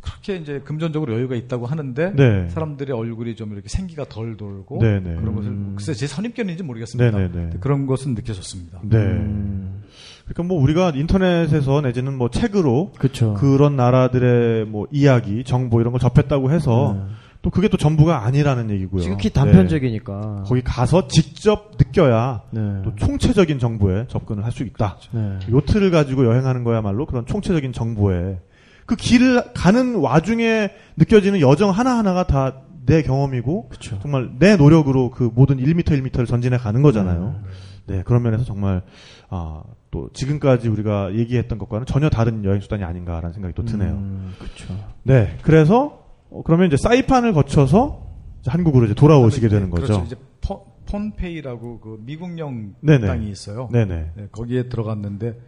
[0.07, 2.49] 그렇게 이제 금전적으로 여유가 있다고 하는데 네.
[2.49, 5.17] 사람들의 얼굴이 좀 이렇게 생기가 덜 돌고 네네.
[5.17, 7.19] 그런 것을 글쎄 제 선입견인지 모르겠습니다.
[7.19, 7.57] 네네네.
[7.61, 8.81] 그런 것은 느껴졌습니다.
[8.85, 8.97] 네.
[8.99, 9.83] 음.
[10.25, 13.35] 그러니까 뭐 우리가 인터넷에서 내지는 뭐 책으로 그쵸.
[13.35, 17.15] 그런 나라들의 뭐 이야기, 정보 이런 걸 접했다고 해서 네.
[17.43, 19.03] 또 그게 또 전부가 아니라는 얘기고요.
[19.03, 19.35] 지극히 네.
[19.35, 20.45] 단편적이니까.
[20.47, 22.61] 거기 가서 직접 느껴야 네.
[22.85, 24.97] 또 총체적인 정보에 접근을 할 수 있다.
[25.13, 25.39] 네.
[25.51, 28.39] 요트를 가지고 여행하는 거야말로 그런 총체적인 정보에
[28.87, 33.99] 그 길을 가는 와중에 느껴지는 여정 하나하나가 다 내 경험이고 그쵸.
[34.01, 37.43] 정말 내 노력으로 그 모든 1m 1m를 전진해 가는 거잖아요.
[37.87, 38.83] 네, 그런 면에서 정말
[39.29, 43.91] 아, 또 지금까지 우리가 얘기했던 것과는 전혀 다른 여행 수단이 아닌가라는 생각이 또 드네요.
[43.91, 44.75] 음, 그쵸.
[45.03, 48.07] 네, 그래서 어, 그러면 이제 사이판을 거쳐서
[48.41, 49.87] 이제 한국으로 이제 돌아오시게 되는 거죠.
[49.87, 50.05] 그렇죠.
[50.07, 53.07] 이제 폰, 폰페이라고 그 미국령 네네.
[53.07, 53.69] 땅이 있어요.
[53.73, 54.11] 네네.
[54.15, 55.39] 네, 거기에 들어갔는데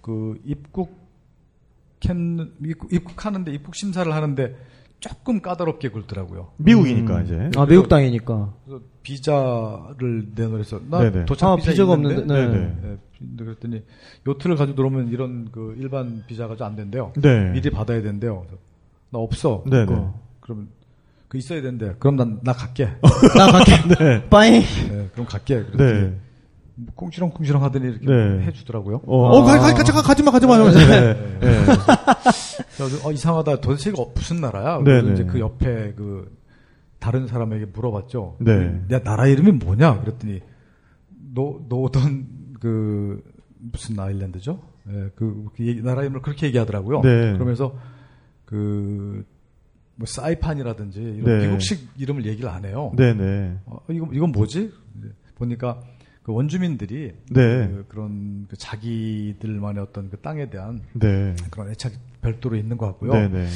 [0.00, 1.05] 그 입국 캔
[2.64, 4.56] 입국, 입국하는데 입국 심사를 하는데
[5.00, 6.52] 조금 까다롭게 굴더라고요.
[6.56, 7.24] 미국이니까 음.
[7.24, 7.50] 이제.
[7.60, 8.54] 아, 미국 땅이니까.
[8.64, 11.24] 그래서 비자를 내놓으래서 나 네네.
[11.26, 12.46] 도착 아, 비자 비자가 있는데 없는데, 네.
[12.48, 12.76] 네네.
[12.82, 13.82] 네, 근데 그랬더니
[14.26, 17.12] 요트를 가지고 들어오면 이런 그 일반 비자가 좀안 된대요.
[17.16, 17.50] 네.
[17.52, 18.40] 미리 받아야 된대요.
[18.46, 18.56] 그래서
[19.10, 19.62] 나 없어.
[19.68, 20.08] 네네.
[20.40, 20.68] 그러면
[21.28, 21.94] 그 있어야 된대.
[21.98, 22.86] 그럼 난 나 갈게.
[23.36, 23.72] 나 갈게.
[24.02, 24.28] 네.
[24.28, 24.60] 빠잉.
[24.88, 25.62] 네, 그럼 갈게.
[25.64, 26.18] 그랬더니 네.
[26.78, 28.44] 뭐 꽁시렁꽁시렁 하더니 이렇게 네.
[28.46, 29.00] 해주더라고요.
[29.06, 30.54] 어, 어, 가, 가, 가, 가, 가지마, 가지마.
[30.58, 30.78] 하면서.
[30.78, 31.14] 네.
[31.40, 31.64] 네.
[32.76, 33.60] 그래서 어, 이상하다.
[33.60, 34.78] 도대체 이거 무슨 나라야?
[34.78, 35.12] 네, 그래서 네.
[35.14, 36.36] 이제 그 옆에 그
[36.98, 38.36] 다른 사람에게 물어봤죠.
[38.40, 38.80] 네.
[38.90, 40.00] 야 나라 이름이 뭐냐?
[40.00, 40.40] 그랬더니
[41.34, 42.26] 노 Northern
[42.60, 43.22] 그
[43.58, 44.60] 무슨 Island죠?
[44.88, 47.00] 예, 그, 그 얘기- 나라 이름을 그렇게 얘기하더라고요.
[47.02, 47.32] 네.
[47.34, 47.74] 그러면서
[48.44, 49.24] 그
[49.98, 51.46] 뭐 사이판이라든지 이런 네.
[51.46, 52.92] 미국식 이름을 얘기를 안 해요.
[52.98, 53.60] 네네.
[53.64, 54.70] 어, 이건 이건 뭐지?
[55.36, 55.80] 보니까
[56.26, 57.68] 그 원주민들이 네.
[57.68, 61.36] 그, 그런 그 자기들만의 어떤 그 땅에 대한 네.
[61.52, 63.12] 그런 애착이 별도로 있는 것 같고요.
[63.12, 63.46] 네네.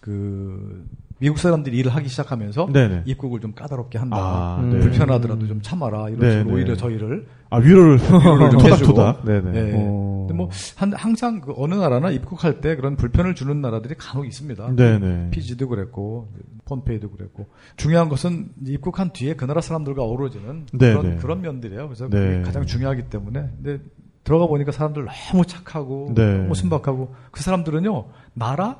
[0.00, 3.02] 그 미국 사람들이 일을 하기 시작하면서 네네.
[3.06, 4.16] 입국을 좀 까다롭게 한다.
[4.18, 4.70] 아, 음.
[4.70, 4.80] 네.
[4.80, 6.08] 불편하더라도 좀 참아라.
[6.08, 6.54] 이런 네, 식으로 네.
[6.54, 9.22] 오히려 저희를 아, 위로를, 위로를 좀 해주고.
[9.24, 9.58] 네네.
[9.58, 9.74] 예.
[9.76, 10.26] 어.
[10.26, 14.74] 근데 뭐 한, 항상 그 어느 나라나 입국할 때 그런 불편을 주는 나라들이 간혹 있습니다.
[14.74, 15.30] 네네.
[15.30, 16.32] 피지도 그랬고
[16.64, 17.46] 폰페이도 그랬고
[17.76, 21.16] 중요한 것은 입국한 뒤에 그 나라 사람들과 어우러지는 네, 그런 네.
[21.16, 21.86] 그런 면들이에요.
[21.88, 22.42] 그래서 네.
[22.42, 23.82] 가장 중요하기 때문에 근데
[24.24, 26.38] 들어가 보니까 사람들 너무 착하고 네.
[26.38, 28.78] 너무 순박하고 그 사람들은요 나라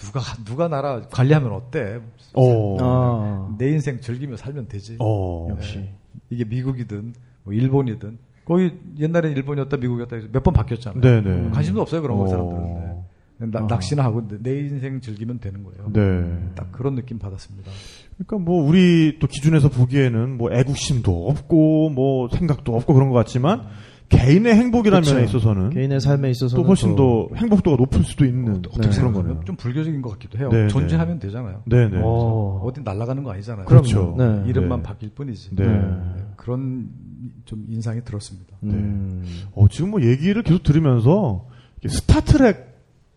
[0.00, 2.00] 누가 누가 나라 관리하면 어때?
[2.34, 2.76] 어.
[2.80, 3.54] 아.
[3.58, 4.96] 내 인생 즐기며 살면 되지.
[5.00, 5.48] 어.
[5.50, 5.88] 역시
[6.30, 7.14] 이게 미국이든
[7.44, 11.00] 뭐 일본이든 거의 옛날에 일본이었다 미국이었다 해서 몇 번 바뀌었잖아요.
[11.00, 11.50] 네네.
[11.50, 12.26] 관심도 없어요 그런 거 어.
[12.28, 12.62] 사람들은.
[12.62, 13.46] 네.
[13.52, 13.66] 나- 아.
[13.68, 15.90] 낚시나 하고 내- 내 인생 즐기면 되는 거예요.
[15.92, 16.50] 네.
[16.54, 17.70] 딱 그런 느낌 받았습니다.
[18.18, 23.66] 그러니까 뭐 우리 또 기준에서 보기에는 뭐 애국심도 없고 뭐 생각도 없고 그런 것 같지만
[24.10, 25.14] 개인의 행복이라는 그쵸.
[25.14, 29.12] 면에 있어서는 개인의 삶에 있어서는 또 훨씬 더 행복도가 높을 수도 있는 어떻게 네, 그런
[29.12, 29.40] 거네요.
[29.46, 30.50] 좀 불교적인 것 같기도 해요.
[30.50, 31.62] 네, 존재하면 되잖아요.
[31.64, 32.00] 네네.
[32.02, 32.60] 어.
[32.64, 33.66] 어디 날아가는 거 아니잖아요.
[33.66, 34.14] 그렇죠.
[34.18, 34.42] 네.
[34.46, 34.82] 이름만 네.
[34.82, 35.54] 바뀔 뿐이지.
[35.54, 35.66] 네.
[35.66, 35.82] 네,
[36.36, 36.88] 그런
[37.44, 38.56] 좀 인상이 들었습니다.
[38.64, 39.24] 음.
[39.54, 41.46] 어, 지금 뭐 얘기를 계속 들으면서
[41.86, 42.68] 스타트랙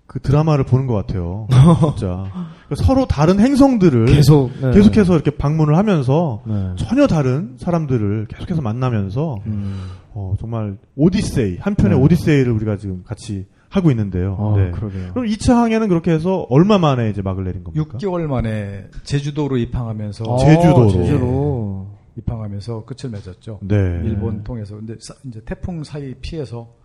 [0.06, 1.48] 그 드라마를 보는 것 같아요.
[1.98, 2.30] 진짜.
[2.68, 4.72] 그러니까 서로 다른 행성들을 계속 네.
[4.72, 6.74] 계속해서 이렇게 방문을 하면서 네.
[6.78, 9.82] 전혀 다른 사람들을 계속해서 만나면서 음.
[10.16, 12.04] 어, 정말 오디세이 한 편의 네.
[12.04, 14.36] 오디세이를 우리가 지금 같이 하고 있는데요.
[14.40, 14.72] 아, 네.
[14.72, 15.14] 그러게요.
[15.14, 17.98] 그럼 2차 항해는 그렇게 해서 얼마 만에 이제 막을 내린 겁니까?
[17.98, 20.90] 6개월 만에 제주도로 입항하면서 아, 제주도로.
[20.92, 21.88] 제주로.
[22.16, 23.60] 입항하면서 끝을 맺었죠.
[23.64, 23.76] 네.
[24.04, 26.76] 일본 통해서 근데 사- 이제 태풍 사이 피해서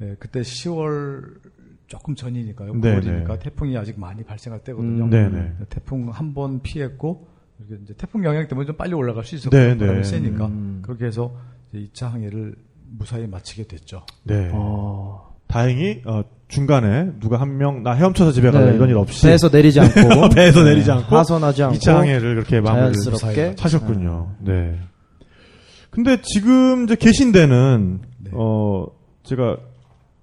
[0.00, 1.22] 예, 그때 10월
[1.86, 2.74] 조금 전이니까요.
[2.80, 3.38] 네, 9월이니까 네.
[3.38, 5.04] 태풍이 아직 많이 발생할 때거든요.
[5.04, 5.52] 음, 네네.
[5.68, 7.28] 태풍 한 번 피했고
[7.84, 9.74] 이제 태풍 영향 때문에 좀 빨리 올라갈 수 네, 있었고요.
[9.76, 9.78] 네.
[9.78, 10.80] 바람이 세니까 음.
[10.82, 11.32] 그렇게 해서
[11.80, 12.54] 2차 항해를
[12.98, 14.04] 무사히 마치게 됐죠.
[14.24, 14.50] 네.
[14.52, 15.34] 어.
[15.46, 18.76] 다행히 어, 중간에 누가 한 명 나 헤엄쳐서 집에 가라 네.
[18.76, 22.92] 이런 일 없이 배에서 내리지 않고 배에서 내리지 않고 하선하지 않고 2차 항해를 그렇게 마무리를
[22.94, 24.36] 자연스럽게 하셨군요.
[24.40, 24.78] 네.
[25.90, 28.30] 근데 지금 이제 계신 데는 네.
[28.34, 28.86] 어
[29.22, 29.58] 제가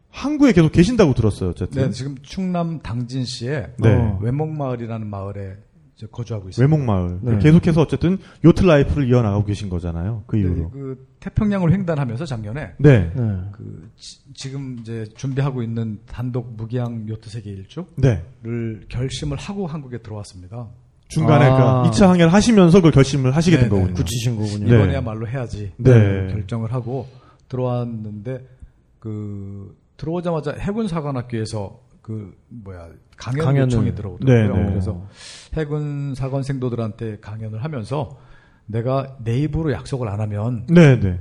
[0.10, 1.52] 항구에 계속 계신다고 들었어요.
[1.52, 3.90] 어쨌든 네, 지금 충남 당진시에 네.
[3.96, 5.56] 어, 외목마을이라는 마을에
[6.08, 6.76] 거주하고 있습니다.
[6.76, 7.40] 외목마을 네.
[7.40, 10.24] 계속해서 어쨌든 요트 라이프를 이어나가고 계신 거잖아요.
[10.28, 10.70] 그 네, 이후로.
[10.72, 13.12] 그 태평양을 횡단하면서 작년에 네.
[13.16, 13.40] 네.
[13.52, 13.90] 그
[14.34, 18.24] 지, 금 이제 준비하고 있는 단독 무기항 요트 세계 일주를 네.
[18.90, 20.68] 결심을 하고 한국에 들어왔습니다.
[21.08, 21.84] 중간에 아.
[21.84, 23.80] 그 2차 항해를 하시면서 그걸 결심을 하시게 된 네, 네.
[23.80, 23.94] 거군요.
[23.96, 24.70] 굳히신 거군요.
[24.70, 24.76] 네.
[24.76, 26.28] 이번에야말로 해야지 네.
[26.32, 27.08] 결정을 하고
[27.50, 28.48] 들어왔는데
[29.00, 33.66] 그 들어오자마자 해군 사관학교에서 그 뭐야 강연 강연을.
[33.68, 34.56] 요청이 들어오더라고요.
[34.56, 34.70] 네, 네.
[34.70, 35.06] 그래서
[35.54, 38.18] 해군 사관생도들한테 강연을 하면서
[38.66, 41.20] 내가 내 입으로 약속을 안 하면 네, 네.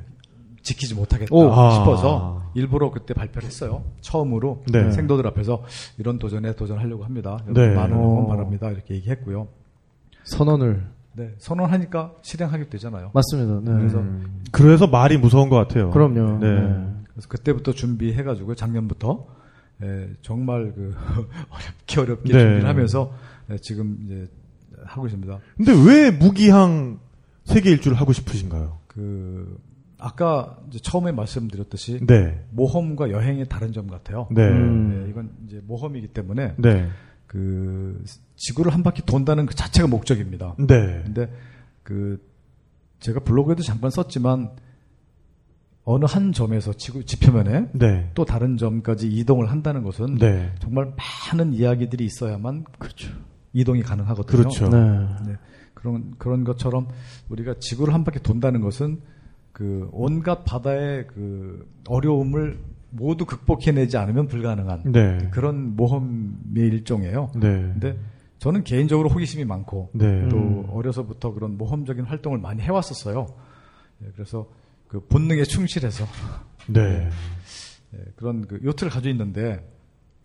[0.63, 1.51] 지키지 못하겠다 오.
[1.53, 1.71] 아.
[1.71, 3.85] 싶어서 일부러 그때 발표를 했어요.
[4.01, 4.91] 처음으로 네.
[4.91, 5.65] 생도들 앞에서
[5.99, 7.39] 이런 도전에 도전하려고 합니다.
[7.47, 7.75] 네.
[7.75, 8.29] 많은 응원 오.
[8.29, 8.71] 바랍니다.
[8.71, 9.49] 이렇게 얘기했고요.
[10.25, 13.11] 선언을 네, 선언하니까 실행하게 되잖아요.
[13.13, 13.71] 맞습니다.
[13.71, 13.79] 네.
[13.79, 15.91] 그래서 음, 그래서 말이 무서운 것 같아요.
[15.91, 16.39] 그럼요.
[16.39, 16.61] 네.
[16.61, 16.87] 네.
[17.13, 19.27] 그래서 그때부터 준비해가지고 작년부터
[19.83, 20.95] 에, 정말 그
[21.49, 22.39] 어렵게 어렵게 네.
[22.39, 23.13] 준비를 하면서
[23.51, 24.29] 에, 지금 이제
[24.85, 25.39] 하고 있습니다.
[25.57, 26.99] 근데 왜 무기항
[27.45, 28.79] 세계 일주를 하고 싶으신가요?
[28.87, 29.59] 그
[29.99, 32.45] 아까 이제 처음에 말씀드렸듯이 네.
[32.51, 34.29] 모험과 여행의 다른 점 같아요.
[34.31, 34.49] 네.
[34.49, 35.05] 음.
[35.05, 36.89] 네, 이건 이제 모험이기 때문에 네.
[37.27, 38.03] 그
[38.37, 40.57] 지구를 한 바퀴 돈다는 그 자체가 목적입니다.
[40.59, 41.03] 네.
[41.05, 41.31] 근데
[41.83, 42.21] 그
[43.01, 44.51] 제가 블로그에도 잠깐 썼지만
[45.85, 48.11] 어느 한 점에서 지구 지표면에 네.
[48.15, 50.53] 또 다른 점까지 이동을 한다는 것은 네.
[50.61, 50.93] 정말
[51.33, 53.11] 많은 이야기들이 있어야만 그렇죠.
[53.53, 54.37] 이동이 가능하거든요.
[54.37, 54.69] 그렇죠.
[54.69, 54.79] 네.
[55.27, 55.37] 네.
[55.75, 56.89] 그런 그런 것처럼
[57.31, 59.01] 우리가 지구를 한 바퀴 돈다는 것은
[59.53, 62.59] 그 온갖 바다의 그 어려움을
[62.91, 65.19] 모두 극복해내지 않으면 불가능한 네.
[65.31, 67.31] 그런 모험의 일종이에요.
[67.35, 67.41] 네.
[67.41, 67.99] 근데
[68.39, 70.29] 저는 개인적으로 호기심이 많고 네.
[70.29, 70.65] 또 음.
[70.71, 73.27] 어려서부터 그런 모험적인 활동을 많이 해왔었어요.
[74.03, 74.47] 예, 그래서
[74.91, 76.05] 그 본능에 충실해서
[76.67, 77.09] 네.
[77.93, 77.99] 네.
[78.17, 79.65] 그런 그 요트를 가지고 있는데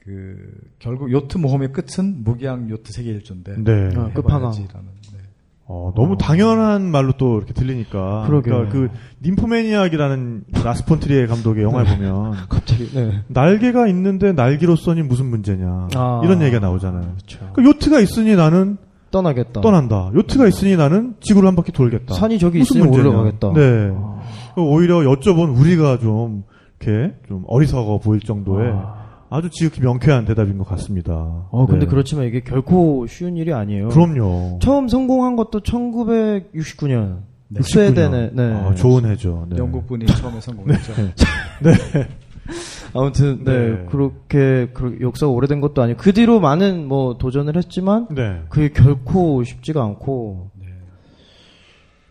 [0.03, 0.37] 그
[0.79, 3.89] 결국 요트 모험의 끝은 무기양 요트 세계 일조인데 네.
[3.95, 4.87] 아, 끝판왕이라는.
[5.13, 5.19] 네.
[5.67, 6.17] 어, 너무 어.
[6.17, 8.25] 당연한 말로 또 이렇게 들리니까.
[8.25, 8.49] 그러게.
[8.49, 8.89] 그러니까 그
[9.23, 11.97] 님포매니악이라는 라스폰트리의 감독의 영화를 네.
[11.97, 13.23] 보면 갑자기 네.
[13.27, 16.21] 날개가 있는데 날개로서니 무슨 문제냐 아.
[16.23, 17.13] 이런 얘기가 나오잖아요.
[17.17, 17.51] 그렇죠.
[17.53, 18.77] 그 요트가 있으니 나는
[19.11, 19.61] 떠나겠다.
[19.61, 20.11] 떠난다.
[20.15, 22.15] 요트가 있으니 나는 지구를 한 바퀴 돌겠다.
[22.15, 23.53] 산이 저기 있으니 올라가겠다.
[23.53, 23.91] 네.
[23.95, 24.24] 아.
[24.57, 26.43] 오히려 여쭤본 우리가 좀
[26.79, 29.05] 이렇게 좀 어리석어 보일 정도의 아.
[29.29, 31.13] 아주 지극히 명쾌한 대답인 것 같습니다.
[31.13, 31.89] 어, 근데 네.
[31.89, 33.89] 그렇지만 이게 결코 쉬운 일이 아니에요.
[33.89, 34.59] 그럼요.
[34.61, 37.21] 처음 성공한 것도 1969년.
[37.47, 37.61] 네.
[37.61, 38.53] 스웨덴에, 네.
[38.53, 39.47] 아, 좋은 해죠.
[39.49, 39.57] 네.
[39.57, 40.93] 영국 분이 처음에 성공했죠.
[42.93, 43.69] 아무튼, 네.
[43.69, 43.85] 네.
[43.89, 48.41] 그렇게, 그 역사가 오래된 것도 아니고, 그 뒤로 많은 뭐 도전을 했지만, 네.
[48.49, 50.51] 그게 결코 쉽지가 않고,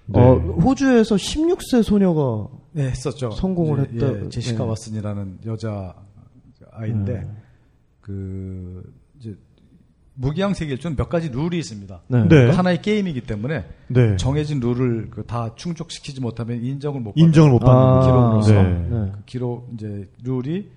[0.07, 0.21] 네.
[0.21, 0.27] 네.
[0.27, 3.31] 어, 호주에서 16세 소녀가, 네, 했었죠.
[3.31, 4.71] 성공을 이제, 했다- 예, 제시카 네.
[4.71, 5.95] 왓슨이라는 여자
[6.73, 7.27] 아이인데 네.
[8.01, 9.37] 그 이제
[10.15, 12.03] 무기양 세계일주는 몇 가지 룰이 있습니다.
[12.09, 12.29] 네.
[12.29, 12.47] 네.
[12.47, 14.17] 그 하나의 게임이기 때문에 네.
[14.17, 18.53] 정해진 룰을 그다 충족시키지 못하면 인정을 못 인정을 못 받는 아, 기록으로서.
[18.53, 18.63] 네.
[18.91, 19.13] 네.
[19.13, 20.69] 그 기록 이제 룰이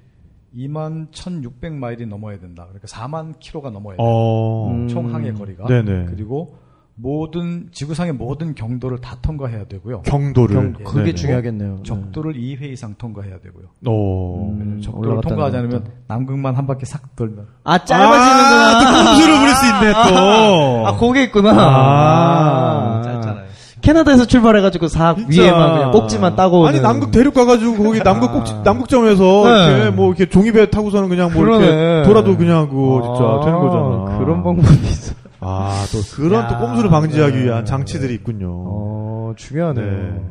[0.55, 2.63] 2만 1,600마일이 넘어야 된다.
[2.69, 4.03] 그러니까 4만 킬로가 넘어야 된다.
[4.09, 4.71] 어.
[4.71, 4.87] 음.
[4.87, 5.67] 총 항해 거리가.
[5.67, 6.05] 네네.
[6.05, 6.55] 그리고
[6.99, 10.01] 모든 지구상의 모든 경도를 다 통과해야 되고요.
[10.01, 10.55] 경도를.
[10.55, 10.83] 경, 예.
[10.83, 11.13] 그게 네네.
[11.15, 11.83] 중요하겠네요.
[11.83, 13.65] 적도를 2회 이상 통과해야 되고요.
[13.87, 14.49] 어.
[14.49, 14.81] 음.
[14.83, 15.95] 적도를 통과하지 않으면 내려갔다.
[16.07, 18.79] 남극만 한 바퀴 싹 돌면 아, 아, 짧아지는구나.
[18.79, 20.87] 또 꼼수를 부릴 수 있네, 또.
[20.87, 21.51] 아, 거기 있구나.
[21.55, 23.01] 아.
[23.03, 23.47] 짧잖아요.
[23.81, 25.43] 캐나다에서 출발해가지고 사 진짜.
[25.43, 26.81] 위에만 그냥 꼭지만 따고 아니 오는.
[26.89, 28.61] 남극 대륙 가가지고 거기 남극 꼭지 아.
[28.65, 29.75] 남극점에서 네.
[29.75, 31.65] 이렇게 뭐 이렇게 종이배 타고서는 그냥 뭐 그러네.
[31.65, 34.17] 이렇게 돌아도 그냥 그거 진짜 아, 되는 거잖아.
[34.17, 35.13] 그런 방법이 있어.
[35.47, 37.43] 아 또 그런 야, 또 꼼수를 방지하기 네.
[37.45, 38.49] 위한 장치들이 있군요.
[38.51, 39.85] 어, 중요하네요.
[39.85, 40.25] 네.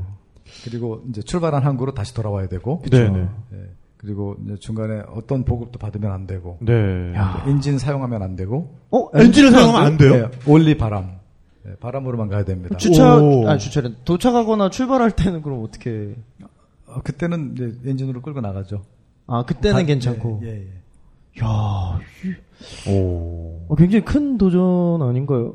[0.64, 3.18] 그리고 이제 출발한 항구로 다시 돌아와야 되고 네네.
[3.54, 3.56] 예.
[3.96, 7.12] 그리고 이제 중간에 어떤 보급도 받으면 안 되고 네.
[7.14, 7.42] 야.
[7.46, 10.14] 엔진 사용하면 안 되고 어, 엔진을 사용하면 안 돼요?
[10.14, 11.18] 예, 올리 바람
[11.66, 12.76] 예, 바람으로만 가야 됩니다.
[12.76, 13.48] 주차, 오.
[13.48, 16.14] 아니 주차는 도착하거나 출발할 때는 그럼 어떻게?
[16.86, 18.82] 어, 그때는 이제 엔진으로 끌고 나가죠.
[19.26, 20.40] 아 그때는 바- 괜찮고.
[20.44, 20.68] 예, 예, 예.
[21.42, 21.98] 야,
[22.90, 23.66] 오.
[23.68, 25.54] 어, 굉장히 큰 도전 아닌가요?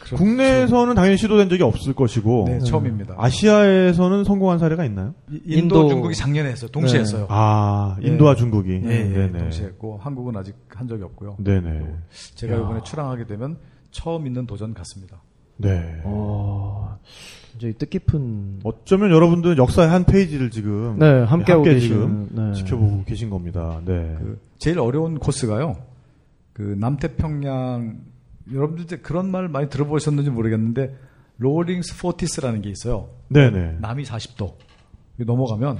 [0.00, 0.16] 그렇죠.
[0.16, 3.14] 국내에서는 당연히 시도된 적이 없을 것이고 네, 처음입니다.
[3.18, 5.14] 아시아에서는 성공한 사례가 있나요?
[5.30, 6.70] 이- 인도, 인도- 중국이 작년에 했어요.
[6.70, 7.00] 동시에 네.
[7.02, 7.26] 했어요.
[7.28, 8.06] 아, 예.
[8.06, 8.70] 인도와 중국이.
[8.84, 9.38] 예, 예, 네네.
[9.38, 11.36] 동시에 했고 한국은 아직 한 적이 없고요.
[11.38, 11.86] 네네.
[12.34, 12.58] 제가 야.
[12.58, 13.58] 이번에 출항하게 되면
[13.90, 15.20] 처음 있는 도전 같습니다.
[15.58, 16.00] 네.
[16.04, 16.96] 어,
[17.50, 18.60] 굉장히 뜻깊은.
[18.64, 22.54] 어쩌면 여러분들은 역사의 한 페이지를 지금 네, 함께하고 함께 계시는, 지금 네.
[22.54, 23.80] 지켜보고 계신 겁니다.
[23.84, 24.16] 네.
[24.18, 25.76] 그 제일 어려운 코스가요.
[26.52, 28.00] 그 남태평양
[28.52, 30.96] 여러분들 이제 그런 말 많이 들어보셨는지 모르겠는데
[31.38, 33.08] Roaring Forties라는 게 있어요.
[33.28, 33.78] 네네.
[33.80, 34.54] 남이 40도
[35.16, 35.78] 넘어가면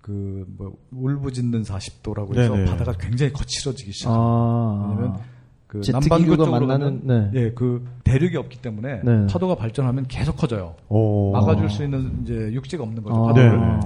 [0.00, 2.70] 그뭐 울부짖는 40도라고 해서 네네.
[2.70, 4.18] 바다가 굉장히 거칠어지기 시작해요.
[4.18, 4.94] 아.
[4.96, 5.18] 왜냐면
[5.66, 7.30] 그 남반구 쪽으로 만나는, 네.
[7.34, 9.26] 예, 그 대륙이 없기 때문에 네.
[9.26, 10.76] 파도가 발전하면 계속 커져요.
[10.88, 11.32] 오.
[11.32, 13.16] 막아줄 수 있는 이제 육지가 없는 거죠.
[13.16, 13.26] 아.
[13.28, 13.58] 파도를.
[13.58, 13.80] 네네.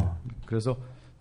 [0.44, 0.76] 그래서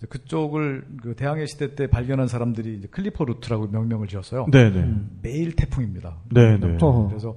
[0.07, 4.47] 그쪽을 그 대항해 시대 때 발견한 사람들이 이제 Clipper Route라고 명명을 지었어요.
[4.51, 4.93] 네네.
[5.21, 6.17] 매일 태풍입니다.
[6.33, 6.77] 네네.
[6.81, 7.07] 어허.
[7.07, 7.35] 그래서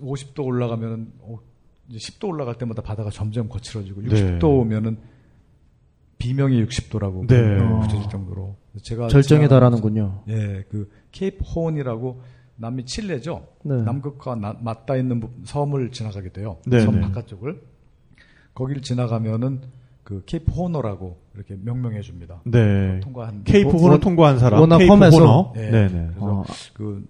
[0.00, 1.38] 50도 올라가면 어,
[1.88, 4.38] 이제 10도 올라갈 때마다 바다가 점점 거칠어지고 네.
[4.38, 4.96] 60도 오면은
[6.18, 7.58] 비명의 60도라고 네.
[7.80, 10.22] 붙여질 정도로 제가 절정에 달하는군요.
[10.28, 12.20] 예, 그 Cape Horn이라고
[12.56, 13.46] 남미 칠레죠.
[13.62, 13.82] 네.
[13.82, 16.56] 남극과 나- 맞닿아 있는 부- 섬을 지나가게 돼요.
[16.66, 17.00] 네, 섬 네.
[17.02, 17.62] 바깥쪽을
[18.54, 19.60] 거기를 지나가면은
[20.02, 22.40] 그 Cape Horner라고 이렇게 명명해 줍니다.
[22.44, 22.98] 네.
[23.00, 24.60] 통과한 Cape Hor- Horner 통과한 사람.
[24.60, 25.18] 워낙 Cape 험해서.
[25.18, 25.52] Horner.
[25.56, 25.70] 예.
[25.70, 25.88] 네네.
[26.14, 27.06] 그래서 어, 그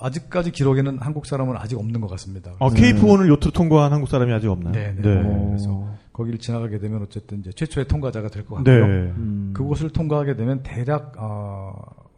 [0.00, 2.54] 아직까지 기록에는 한국 사람은 아직 없는 것 같습니다.
[2.58, 4.72] 어, Cape Horner를 요트로 통과한 한국 사람이 아직 없나요?
[4.72, 5.02] 네, 네.
[5.02, 5.22] 네.
[5.24, 5.46] 어.
[5.48, 8.86] 그래서 거기를 지나가게 되면 어쨌든 이제 최초의 통과자가 될 것 같고요.
[8.86, 8.92] 네.
[9.12, 9.52] 음.
[9.54, 11.72] 그곳을 통과하게 되면 대략 어,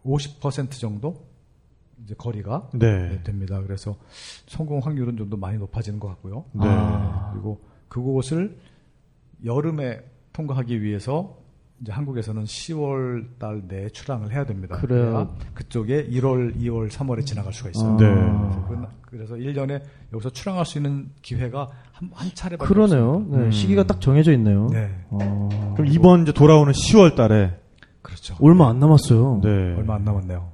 [0.05, 1.27] 50% 정도
[2.05, 3.09] 이제 거리가 네.
[3.11, 3.61] 네, 됩니다.
[3.63, 3.97] 그래서
[4.47, 6.45] 성공 확률은 좀 더 많이 높아지는 것 같고요.
[6.53, 6.63] 네.
[6.67, 7.31] 아.
[7.33, 8.59] 그리고 그곳을
[9.45, 10.01] 여름에
[10.33, 11.37] 통과하기 위해서
[11.83, 14.77] 이제 한국에서는 10월 달 내에 출항을 해야 됩니다.
[14.81, 15.05] 그래요.
[15.11, 17.95] 그래야 그쪽에 1월, 2월, 3월에 지나갈 수가 있어요.
[17.95, 17.97] 아.
[17.97, 18.07] 네.
[18.07, 19.83] 그래서 그- 그래서 1년에
[20.13, 23.11] 여기서 출항할 수 있는 기회가 한, 한 차례밖에 그러네요.
[23.15, 23.39] 없습니다.
[23.39, 23.51] 네, 음.
[23.51, 24.69] 시기가 딱 정해져 있네요.
[24.73, 24.91] 네.
[25.11, 27.59] 어, 그럼 이번 이제 돌아오는 10월 달에
[28.01, 28.37] 그렇죠.
[28.41, 29.41] 얼마 안 남았어요.
[29.43, 29.49] 네.
[29.77, 30.51] 얼마 안 남았네요.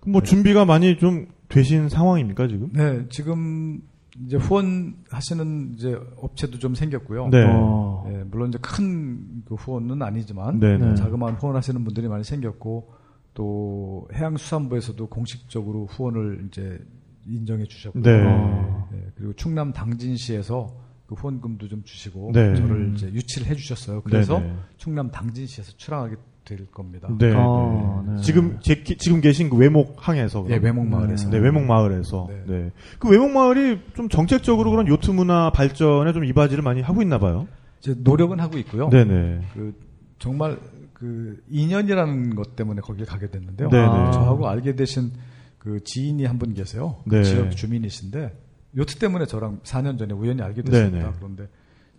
[0.00, 2.70] 그럼 뭐 준비가 많이 좀 되신 상황입니까, 지금?
[2.72, 3.80] 네, 지금
[4.26, 7.28] 이제 후원하시는 이제 업체도 좀 생겼고요.
[7.28, 7.44] 네.
[7.46, 10.78] 어, 예, 물론 이제 큰 그 후원은 아니지만 네.
[10.78, 10.94] 네.
[10.94, 12.92] 자그마한 후원하시는 분들이 많이 생겼고
[13.34, 16.78] 또 해양수산부에서도 공식적으로 후원을 이제
[17.26, 18.02] 인정해 주셨고요.
[18.02, 18.24] 네.
[18.24, 18.88] 어.
[18.94, 20.68] 예, 그리고 충남 당진시에서
[21.06, 22.54] 그 후원금도 좀 주시고 네.
[22.54, 24.02] 저를 이제 유치를 해주셨어요.
[24.02, 24.56] 그래서 네, 네.
[24.76, 26.14] 충남 당진시에서 출항하게
[26.56, 27.08] 될 겁니다.
[27.16, 27.32] 네.
[27.34, 28.14] 아, 네.
[28.14, 28.20] 네.
[28.22, 30.64] 지금 제, 지금 계신 그 외목 항에서 예, 그럼?
[30.64, 31.30] 외목 마을에서.
[31.30, 32.26] 네, 외목 마을에서.
[32.28, 32.42] 네.
[32.46, 32.70] 네.
[32.98, 37.46] 그 외목 마을이 좀 정책적으로 그런 요트 문화 발전에 좀 이바지를 많이 하고 있나 봐요.
[37.78, 38.88] 이제 노력은 하고 있고요.
[38.90, 39.42] 네네.
[39.54, 39.74] 그
[40.18, 40.58] 정말
[40.92, 43.68] 그 인연이라는 것 때문에 거기를 가게 됐는데요.
[43.70, 43.86] 네네.
[43.86, 45.12] 아, 저하고 알게 되신
[45.58, 46.96] 그 지인이 한 분 계세요.
[47.08, 47.22] 그 네.
[47.22, 48.36] 지역 주민이신데
[48.76, 50.98] 요트 때문에 저랑 4년 전에 우연히 알게 됐습니다.
[50.98, 51.12] 네네.
[51.18, 51.48] 그런데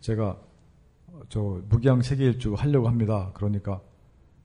[0.02, 0.38] 제가
[1.30, 3.32] 저 무기양 세계 일주 하려고 합니다.
[3.34, 3.80] 그러니까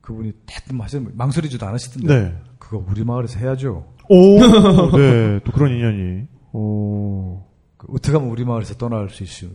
[0.07, 2.37] 그분이 대뜸 하시는 망설이지도 않으시던데 네.
[2.61, 3.85] 그거 우리 마을에서 해야죠.
[4.09, 4.39] 오,
[4.97, 5.41] 네.
[5.45, 6.28] 또 그런 인연이.
[6.53, 7.43] 오.
[7.77, 9.51] 그 어떻게 하면 우리 마을에서 떠날 수 있어요?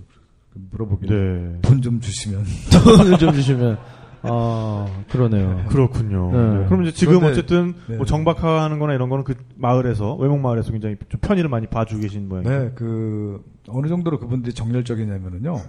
[0.72, 1.60] 물어보길래 네.
[1.62, 2.44] 돈 좀 주시면
[2.98, 3.78] 돈을 좀 주시면
[4.24, 5.66] 아 그러네요.
[5.70, 6.32] 그렇군요.
[6.34, 6.60] 네.
[6.60, 6.66] 네.
[6.66, 7.96] 그럼 이제 지금 그런데- 어쨌든 네.
[7.96, 12.28] 뭐 정박하는 거나 이런 거는 그 마을에서, 외목 마을에서 굉장히 좀 편의를 많이 봐주고 계신
[12.28, 12.60] 모양이에요.
[12.60, 15.62] 네, 그 어느 정도로 그분들이 정열적이냐면은요.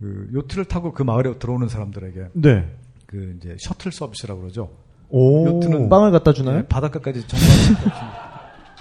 [0.00, 2.68] 그 요트를 타고 그 마을에 들어오는 사람들에게 네.
[3.08, 4.68] 그 이제 셔틀 서비스라고 그러죠.
[5.08, 5.46] 오.
[5.46, 6.58] 요트는 빵을 갖다 주나요?
[6.58, 7.48] 네, 바닷가까지 정말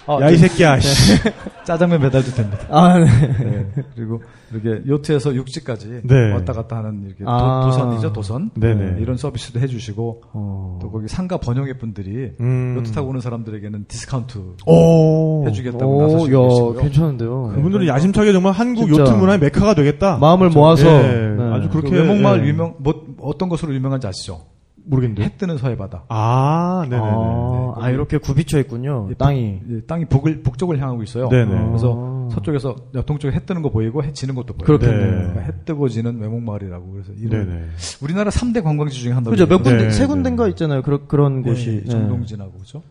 [0.09, 1.17] 아, 야, 이 새끼야, 씨.
[1.65, 2.59] 짜장면 배달도 됩니다.
[2.69, 3.05] 아, 네.
[3.05, 4.21] 네, 그리고
[4.53, 6.31] 이렇게 요트에서 육지까지 네.
[6.31, 7.63] 왔다 갔다 하는 이렇게 아.
[7.65, 8.51] 도, 선이죠 도선.
[8.55, 8.91] 네네.
[8.93, 10.79] 네, 이런 서비스도 해주시고 어.
[10.81, 12.75] 또 거기 상가 번영회 분들이 음.
[12.77, 15.45] 요트 타고 오는 사람들에게는 디스카운트 오.
[15.45, 16.73] 해주겠다고 오, 나서시고.
[16.75, 17.51] 괜찮은데요.
[17.55, 18.89] 그분들은 야심차게 정말 한국.
[18.89, 20.17] 요트 문화의 메카가 되겠다.
[20.19, 21.46] 마음을 모아서 예, 네.
[21.57, 22.47] 아주 그 그렇게 외목마을 예.
[22.49, 24.41] 유명 뭐 어떤 것으로 유명한지 아시죠?
[24.89, 25.23] 모르겠는데.
[25.23, 26.05] 해 뜨는 서해 바다.
[26.07, 27.09] 아, 네네네.
[27.11, 29.09] 아, 아, 이렇게 굽이쳐 있군요.
[29.11, 29.59] 이 땅이.
[29.59, 31.27] 북- 이 땅이 북을 북쪽을 향하고 있어요.
[31.27, 31.67] 네네.
[31.67, 32.29] 그래서 아.
[32.33, 34.65] 서쪽에서 야, 동쪽에 해 뜨는 거 보이고 해 지는 것도 보여요.
[34.79, 35.11] 그렇겠네요.
[35.11, 35.17] 네.
[35.17, 37.63] 그러니까 해 뜨고 지는 외목마을이라고 그래서 이런 네네.
[38.01, 39.45] 우리나라 3대 관광지 중에 하나로 그죠?
[39.45, 40.07] 몇 군데, 네, 세 네.
[40.07, 40.81] 군데인가 있잖아요.
[40.83, 41.83] 그런, 그런 네, 곳이.
[41.83, 41.89] 네.
[41.91, 42.81] 정동진하고 그죠?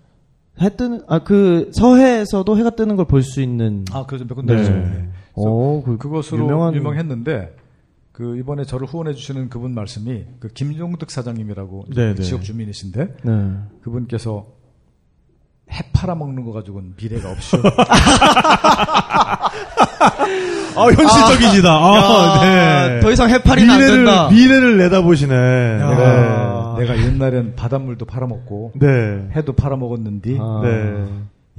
[0.61, 3.85] 해 뜨는, 아, 그, 서해에서도 해가 뜨는 걸 볼 수 있는.
[3.93, 4.27] 아, 그렇죠.
[4.27, 4.61] 몇 군데 네.
[4.63, 4.73] 있죠.
[4.73, 5.09] 네.
[5.35, 7.55] 오, 그, 그것으로 유명한- 유명했는데
[8.17, 12.23] 그 이번에 저를 후원해 주시는 그분 말씀이 그 김종득 사장님이라고 네, 그 네.
[12.23, 13.33] 지역 주민이신데 네.
[13.83, 14.47] 그분께서
[15.71, 17.61] 해 팔아먹는 거 가지고는 미래가 없이요.
[20.77, 21.71] 아, 현실적이시다.
[21.71, 23.01] 아, 네.
[23.01, 24.31] 더 이상 해파리는 안 미래를, 된다.
[24.31, 25.35] 미래를 내다보시네.
[25.77, 29.29] 내가, 내가 옛날엔 바닷물도 팔아먹고 네.
[29.37, 30.61] 해도 팔아먹었는데 아.
[30.65, 31.05] 네.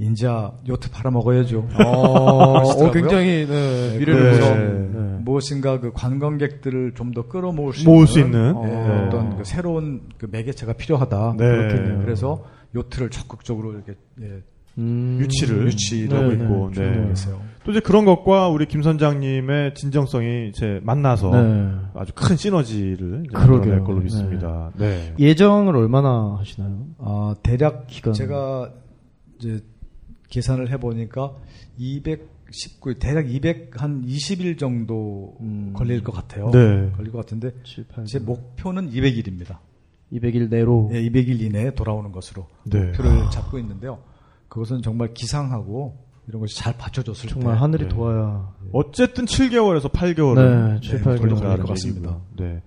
[0.00, 1.68] 인자 요트 팔아먹어야죠.
[1.74, 2.90] 어, 어.
[2.92, 4.38] 굉장히 네, 미래를 네.
[4.38, 4.92] 보시는.
[4.92, 5.18] 네.
[5.24, 8.62] 무엇인가 그 관광객들을 좀 더 끌어모을 수 모을 있는, 수 있는.
[8.62, 9.06] 네, 네.
[9.06, 11.34] 어떤 그 새로운 그 매개체가 필요하다.
[11.36, 11.44] 네.
[11.44, 12.44] 그렇게 그래서
[12.76, 14.42] 요트를 적극적으로 이렇게 예,
[14.76, 16.98] 음, 유치를 유치를 하고 네, 있고, 네, 네.
[16.98, 17.40] 하고 있어요.
[17.64, 21.72] 또 이제 그런 것과 우리 김 선장님의 진정성이 이제 만나서 네.
[21.94, 23.24] 아주 큰 시너지를.
[23.32, 24.70] 만들어낼 걸로 믿습니다.
[24.76, 25.14] 네.
[25.18, 26.86] 예정을 얼마나 하시나요?
[26.98, 28.12] 아, 대략 기간.
[28.12, 28.70] 제가
[29.40, 29.60] 이제
[30.28, 31.34] 계산을 해보니까
[31.78, 35.72] 219, 대략 200, 한 20일 정도 음.
[35.74, 36.50] 걸릴 것 같아요.
[36.50, 36.90] 네.
[36.96, 39.58] 걸릴 것 같은데, 7, 8, 제 목표는 200일입니다.
[40.12, 40.90] 200일 내로.
[40.92, 42.92] 예, 200일 이내에 돌아오는 것으로 네.
[42.92, 43.98] 표를 잡고 있는데요.
[44.48, 45.96] 그것은 정말 기상하고
[46.26, 47.88] 이런 것이 잘 받쳐줬을 정말 때 하늘이 네.
[47.88, 48.54] 도와야.
[48.72, 52.18] 어쨌든 7개월에서 8개월은 네, 7, 네, 8개월 걸릴 것 같습니다.
[52.36, 52.62] 네.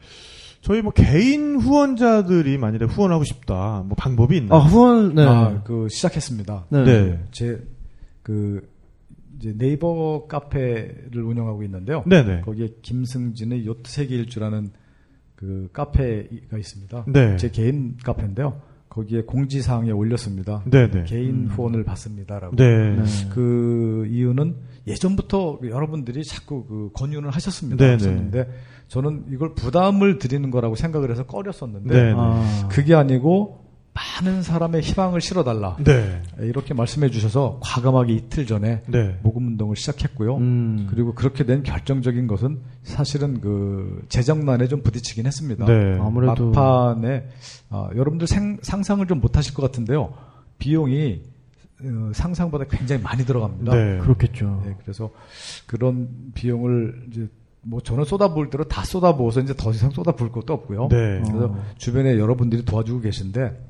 [0.62, 4.60] 저희 뭐 개인 후원자들이 만일에 후원하고 싶다, 뭐 방법이 아, 있나요?
[4.62, 5.24] 후원, 네.
[5.26, 6.66] 아, 그 시작했습니다.
[6.70, 6.84] 네.
[6.84, 7.24] 네.
[7.32, 7.60] 제
[8.24, 8.70] 그
[9.40, 12.04] 이제 네이버 카페를 운영하고 있는데요.
[12.06, 12.42] 네네.
[12.42, 14.72] 거기에 김승진의 요트 세계 일주라는
[15.36, 17.06] 그 카페가 있습니다.
[17.08, 17.38] 네.
[17.38, 18.62] 제 개인 카페인데요.
[18.90, 20.64] 거기에 공지사항에 올렸습니다.
[20.70, 21.06] 네네.
[21.06, 22.56] 개인 후원을 받습니다라고.
[22.58, 22.96] 네.
[22.98, 23.04] 네.
[23.30, 24.56] 그 이유는
[24.86, 27.78] 예전부터 여러분들이 자꾸 그 권유를 하셨습니다.
[27.78, 27.94] 네네.
[27.94, 28.48] 하셨는데
[28.92, 32.14] 저는 이걸 부담을 드리는 거라고 생각을 해서 꺼렸었는데 네네.
[32.18, 33.62] 아, 그게 아니고
[33.94, 36.22] 많은 사람의 희망을 실어달라 네.
[36.40, 39.18] 이렇게 말씀해 주셔서 과감하게 이틀 전에 네.
[39.24, 40.36] 모금 운동을 시작했고요.
[40.38, 40.88] 음.
[40.90, 45.66] 그리고 그렇게 된 결정적인 것은 사실은 그 재정난에 좀 부딪히긴 했습니다.
[45.66, 45.98] 네.
[45.98, 46.52] 아무래도.
[46.52, 47.30] 막판에
[47.70, 50.14] 아, 여러분들 생- 상상을 좀 못하실 것 같은데요.
[50.58, 51.22] 비용이
[51.84, 53.74] 어, 상상보다 굉장히 많이 들어갑니다.
[53.74, 53.98] 네.
[54.00, 54.62] 그렇겠죠.
[54.66, 55.10] 네, 그래서
[55.66, 57.28] 그런 비용을 이제
[57.64, 60.88] 뭐 저는 쏟아부을 대로 다 쏟아부어서 이제 더 이상 쏟아부을 것도 없고요.
[60.90, 61.22] 네.
[61.26, 61.64] 그래서 어.
[61.78, 63.68] 주변에 여러분들이 도와주고 계신데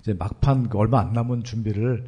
[0.00, 2.04] 이제 막판 그 얼마 안 남은 준비를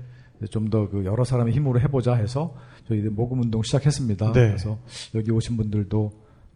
[0.50, 2.54] 좀 더 그 여러 사람의 힘으로 해보자 해서
[2.88, 4.32] 저희 모금 운동 시작했습니다.
[4.32, 4.40] 네.
[4.48, 4.78] 그래서
[5.14, 6.12] 여기 오신 분들도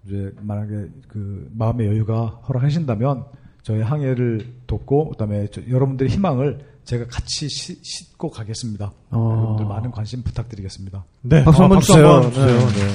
[0.06, 3.24] 이제 만약에 그 마음의 여유가 허락하신다면
[3.62, 8.92] 저희 항해를 돕고 그다음에 저- 여러분들의 희망을 제가 같이 시- 싣고 가겠습니다.
[9.10, 9.36] 어.
[9.38, 11.04] 여러분들 많은 관심 부탁드리겠습니다.
[11.22, 11.42] 네.
[11.44, 12.06] 박수 아, 한번 주세요.
[12.08, 12.46] 한번 주세요.
[12.58, 12.66] 네.
[12.66, 12.94] 네.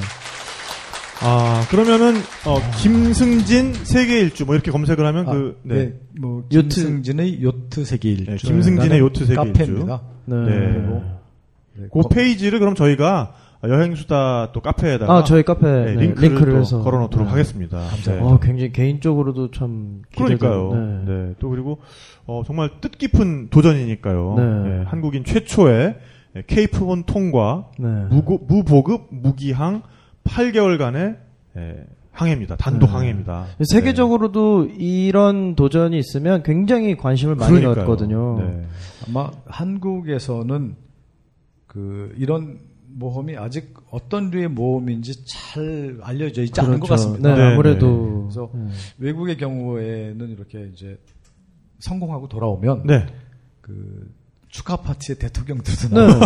[1.21, 2.15] 아, 그러면은,
[2.45, 5.75] 어, 김승진 세계 일주, 뭐 이렇게 검색을 하면 아, 그, 네.
[5.75, 6.67] 네, 뭐 요트.
[6.69, 8.31] 김승진의 요트 세계 일주.
[8.31, 9.85] 네, 김승진의 요트 세계 일주.
[10.25, 10.35] 네.
[10.35, 10.45] 네.
[10.45, 11.03] 그리고
[11.75, 13.33] 네, 그 거- 페이지를 그럼 저희가
[13.67, 16.81] 여행수다 또 카페에다가 아, 저희 카페 네, 네, 링크를, 링크를 또 해서.
[16.81, 17.31] 걸어놓도록 네.
[17.31, 17.77] 하겠습니다.
[17.77, 18.11] 감사합니다.
[18.13, 18.21] 네.
[18.21, 20.71] 어, 굉장히 개인적으로도 참 그러니까요.
[20.73, 21.11] 네.
[21.13, 21.33] 네.
[21.39, 21.79] 또 그리고
[22.25, 24.35] 어, 정말 뜻깊은 도전이니까요.
[24.37, 24.69] 네.
[24.69, 25.97] 네, 한국인 최초의
[26.47, 27.87] 케이프본 통과 네.
[28.09, 29.81] 무고, 무보급 무기항
[30.29, 31.17] 8개월간의
[31.57, 32.55] 예, 항해입니다.
[32.57, 32.91] 단독 네.
[32.93, 33.45] 항해입니다.
[33.63, 37.85] 세계적으로도 이런 도전이 있으면 굉장히 관심을 많이 그러니까요.
[37.85, 38.39] 갖거든요.
[38.39, 38.65] 네.
[39.07, 40.75] 아마 한국에서는
[41.67, 42.59] 그 이런
[42.91, 47.03] 모험이 아직 어떤 류의 모험인지 잘 알려져 있지 않은 것 그렇죠.
[47.03, 47.35] 같습니다.
[47.35, 48.23] 네, 네, 아무래도.
[48.23, 48.69] 그래서 네.
[48.97, 50.97] 외국의 경우에는 이렇게 이제
[51.79, 53.05] 성공하고 돌아오면 네.
[53.61, 54.11] 그
[54.49, 56.07] 축하 파티에 대통령들도 네.
[56.07, 56.25] 나오고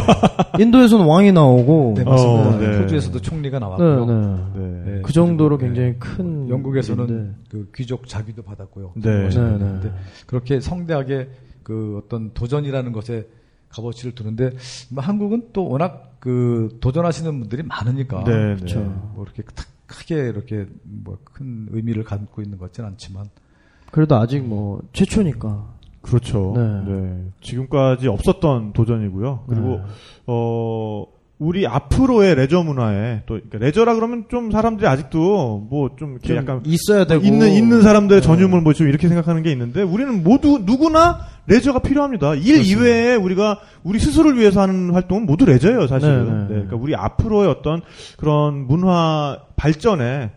[0.62, 1.94] 인도에서는 왕이 나오고.
[1.98, 2.50] 네, 맞습니다.
[2.50, 2.78] 어, 네.
[2.80, 4.06] 호주에서도 총리가 네, 나왔고요.
[4.06, 4.44] 네.
[4.56, 4.92] 네.
[4.96, 5.96] 네, 그 정도로 굉장히 네.
[6.00, 6.48] 큰.
[6.50, 7.36] 영국에서는 일인데.
[7.50, 8.94] 그 귀족 자기도 받았고요.
[8.96, 9.28] 네.
[9.30, 9.92] 네, 네.
[10.26, 11.30] 그렇게 성대하게
[11.64, 13.28] 그 어떤 도전이라는 것에
[13.70, 14.52] 값어치를 두는데
[14.90, 18.56] 뭐 한국은 또 워낙 그 도전하시는 분들이 많으니까 네, 네.
[18.56, 18.80] 그렇죠.
[19.16, 23.30] 뭐 이렇게 탁- 크게 이렇게 뭐 큰 의미를 갖고 있는 것 같지는 않지만
[23.92, 25.73] 그래도 아직 뭐, 최초니까.
[26.04, 26.54] 그렇죠.
[26.56, 26.92] 네.
[26.94, 27.16] 네.
[27.42, 29.46] 지금까지 없었던 도전이고요.
[29.48, 29.82] 그리고 네.
[30.28, 31.06] 어
[31.40, 36.38] 우리 앞으로의 레저 문화에 또 그러니까 레저라 그러면 좀 사람들이 아직도 뭐 좀 이렇게 좀
[36.38, 37.24] 약간 있어야 되고.
[37.26, 38.26] 있는 있는 사람들의 네.
[38.28, 42.36] 전유물 뭐 좀 이렇게 생각하는 게 있는데 우리는 모두 누구나 레저가 필요합니다.
[42.36, 46.26] 일 이외에 우리가 우리 스스로를 위해서 하는 활동은 모두 레저예요, 사실은.
[46.26, 46.40] 네, 네.
[46.40, 47.82] 네, 그러니까 우리 앞으로의 어떤
[48.18, 50.32] 그런 문화 발전에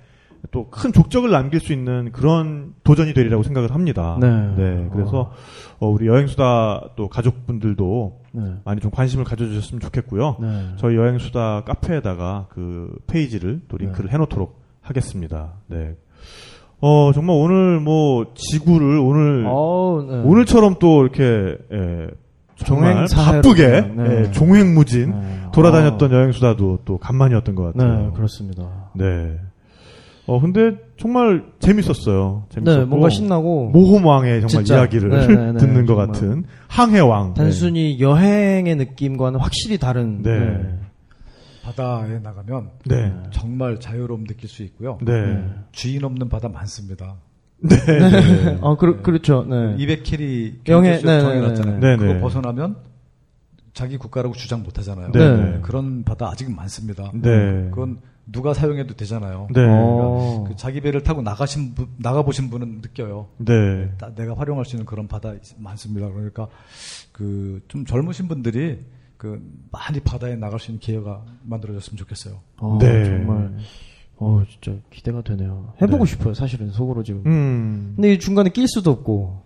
[0.50, 4.18] 또 큰 족적을 남길 수 있는 그런 도전이 되리라고 생각을 합니다.
[4.20, 4.88] 네.
[4.92, 5.32] 그래서
[5.78, 8.54] 어, 우리 여행수다 또 가족분들도 네.
[8.64, 10.36] 많이 좀 관심을 가져주셨으면 좋겠고요.
[10.40, 10.66] 네.
[10.76, 15.52] 저희 여행수다 카페에다가 그 페이지를 또 링크를 해놓도록 하겠습니다.
[15.66, 15.96] 네.
[16.80, 20.22] 어, 정말 오늘 뭐 지구를 오늘 어우, 네.
[20.24, 22.08] 오늘처럼 또 이렇게 예,
[22.56, 23.66] 정말 바쁘게
[23.96, 24.24] 네.
[24.26, 25.42] 예, 종횡무진 네.
[25.52, 28.12] 돌아다녔던 여행수다도 또 간만이었던 것 네, 같아요.
[28.12, 28.90] 그렇습니다.
[28.94, 29.38] 네.
[30.28, 32.46] 어 근데 정말 재밌었어요.
[32.48, 33.70] 재밌었고 네, 뭔가 신나고.
[33.70, 34.78] 모험왕의 정말 진짜.
[34.78, 36.06] 이야기를 네, 네, 네, 듣는 것 정말.
[36.08, 37.34] 같은 항해왕.
[37.34, 40.22] 단순히 여행의 느낌과는 확실히 다른.
[40.22, 40.78] 네.
[41.62, 43.12] 바다에 나가면 네.
[43.32, 44.98] 정말 자유로움 느낄 수 있고요.
[45.02, 45.44] 네.
[45.72, 47.16] 주인 없는 바다 많습니다.
[47.58, 47.76] 네.
[47.76, 48.58] 네.
[48.62, 49.44] 어, 그, 그렇죠.
[49.48, 49.76] 네.
[49.76, 51.80] 200캐리 영해- 경제수역 네, 네, 정해놨잖아요.
[51.80, 51.96] 네, 네.
[51.96, 52.20] 그거 네.
[52.20, 52.76] 벗어나면
[53.74, 55.10] 자기 국가라고 주장 못 하잖아요.
[55.12, 55.58] 네.
[55.62, 57.10] 그런 바다 아직 많습니다.
[57.14, 57.68] 네.
[57.70, 59.46] 그건 누가 사용해도 되잖아요.
[59.54, 59.60] 네.
[59.68, 60.44] 어.
[60.48, 63.28] 그 자기 배를 타고 나가신 분, 나가 보신 분은 느껴요.
[63.38, 63.88] 네.
[63.98, 66.08] 나- 내가 활용할 수 있는 그런 바다 많습니다.
[66.10, 66.48] 그러니까
[67.12, 68.80] 그 좀 젊으신 분들이
[69.16, 69.40] 그
[69.70, 72.40] 많이 바다에 나갈 수 있는 기회가 만들어졌으면 좋겠어요.
[72.58, 73.04] 어, 네.
[73.04, 73.56] 정말.
[74.18, 75.72] 어, 진짜 기대가 되네요.
[75.80, 76.10] 해보고 네.
[76.10, 77.22] 싶어요, 사실은 속으로 지금.
[77.26, 77.92] 음.
[77.96, 79.42] 근데 이 중간에 낄 수도 없고.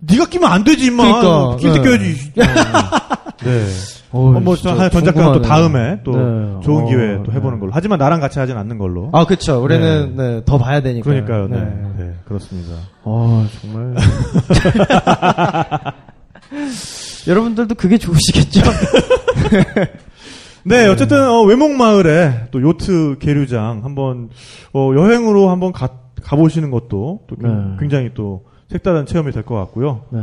[0.00, 1.02] 네가 끼면 안 되지, 임마.
[1.20, 1.82] 그러니까, 낄때 네.
[1.82, 2.32] 껴야지.
[3.44, 3.64] 네.
[4.12, 5.42] 어, 어, 뭐, 한 전작가는 또.
[5.42, 6.60] 다음에 또 네.
[6.62, 7.36] 좋은 어, 기회에 또 네.
[7.36, 7.72] 해보는 걸로.
[7.74, 9.10] 하지만 나랑 같이 하진 않는 걸로.
[9.12, 9.62] 아, 그쵸.
[9.62, 11.04] 우리는 네, 더 봐야 되니까.
[11.08, 11.48] 그러니까요.
[11.48, 11.60] 네.
[11.98, 12.14] 네.
[12.26, 12.74] 그렇습니다.
[13.04, 13.94] 아, 정말.
[17.26, 18.60] 여러분들도 그게 좋으시겠죠?
[20.64, 24.28] 네, 어쨌든 어, 외목마을에 또 요트 계류장 한번
[24.72, 25.88] 어, 여행으로 한번 가,
[26.22, 27.48] 가보시는 것도 또 네.
[27.80, 30.02] 굉장히 또 색다른 체험이 될 것 같고요.
[30.10, 30.20] 네.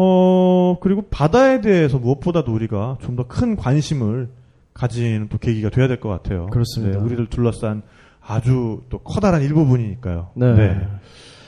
[0.00, 4.28] 어 그리고 바다에 대해서 무엇보다도 우리가 좀 더 큰 관심을
[4.72, 6.46] 가지는 또 계기가 돼야 될 것 같아요.
[6.46, 6.98] 그렇습니다.
[6.98, 7.82] 네, 우리를 둘러싼
[8.24, 10.30] 아주 또 커다란 일부분이니까요.
[10.36, 10.86] 네.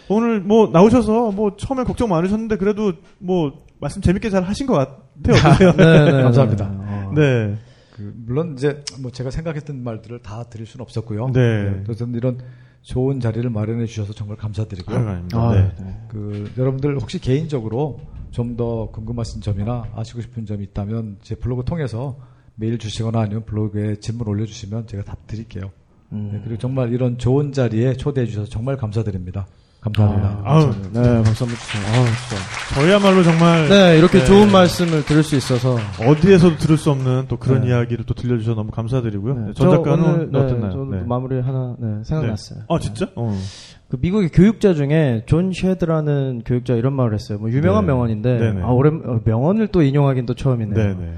[0.09, 5.37] 오늘 뭐 나오셔서 뭐 처음에 걱정 많으셨는데 그래도 뭐 말씀 재밌게 잘 하신 것 같아요.
[5.37, 5.73] 어떠세요?
[5.79, 6.69] 네, 네, 감사합니다.
[6.69, 6.77] 네.
[6.81, 7.13] 어.
[7.15, 7.57] 네.
[7.95, 11.29] 그 물론 이제 뭐 제가 생각했던 말들을 다 드릴 수는 없었고요.
[11.33, 11.83] 네.
[11.85, 12.39] 그래서 이런
[12.83, 14.99] 좋은 자리를 마련해 주셔서 정말 감사드리고요.
[15.35, 15.71] 아, 네.
[15.79, 16.01] 네.
[16.09, 18.01] 그 여러분들 혹시 개인적으로
[18.31, 22.17] 좀 더 궁금하신 점이나 아시고 싶은 점이 있다면 제 블로그 통해서
[22.57, 25.71] 메일 주시거나 아니면 블로그에 질문 올려주시면 제가 답 드릴게요.
[26.13, 26.31] 음.
[26.33, 29.47] 네, 그리고 정말 이런 좋은 자리에 초대해 주셔서 정말 감사드립니다.
[29.81, 30.43] 감사합니다.
[30.45, 31.83] 아 우, 네, 박수 한번 주세요.
[31.87, 32.75] 아우, 진짜.
[32.75, 34.25] 저희야말로 정말 네, 이렇게 네.
[34.27, 35.79] 좋은 말씀을 들을 수 있어서.
[35.99, 37.69] 어디에서도 들을 수 없는 또 그런 네.
[37.69, 39.35] 이야기를 또 들려주셔서 너무 감사드리고요.
[39.35, 40.73] 네, 네, 전저 작가는 오늘, 네, 어땠나요?
[40.73, 41.01] 저도 네.
[41.03, 42.59] 마무리 하나 네, 생각났어요.
[42.59, 42.65] 네.
[42.69, 43.07] 아 진짜?
[43.17, 43.35] 어.
[43.91, 47.39] 그 미국의 교육자 중에 존 쉐드라는 교육자 이런 말을 했어요.
[47.39, 47.93] 뭐 유명한 네.
[47.93, 48.63] 명언인데 네네.
[48.63, 50.75] 아, 오랜 어, 명언을 또 인용하긴 또 처음이네요.
[50.75, 51.13] 네네.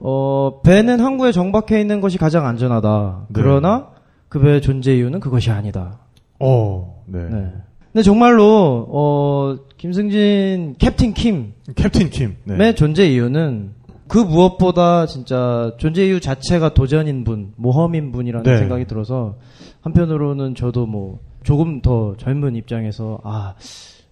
[0.00, 3.26] 어, 배는 항구에 정박해 있는 것이 가장 안전하다.
[3.28, 3.32] 네.
[3.32, 3.88] 그러나
[4.28, 6.00] 그 배의 존재 이유는 그것이 아니다.
[6.38, 7.02] 어.
[7.06, 7.20] 네.
[7.20, 7.52] 네.
[7.90, 12.36] 근데 정말로 어, 김승진 캡틴 킴의 캡틴 킴.
[12.44, 12.74] 네.
[12.74, 13.70] 존재 이유는
[14.08, 18.58] 그 무엇보다 진짜 존재 이유 자체가 도전인 분, 모험인 분이라는 네.
[18.58, 19.36] 생각이 들어서
[19.80, 23.54] 한편으로는 저도 뭐 조금 더 젊은 입장에서 아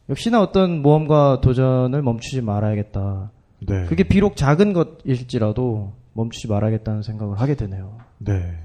[0.08, 3.30] 역시나 어떤 모험과 도전을 멈추지 말아야겠다.
[3.60, 3.84] 네.
[3.86, 7.98] 그게 비록 작은 것일지라도 멈추지 말아야겠다는 생각을 하게 되네요.
[8.18, 8.56] 네.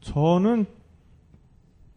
[0.00, 0.66] 저는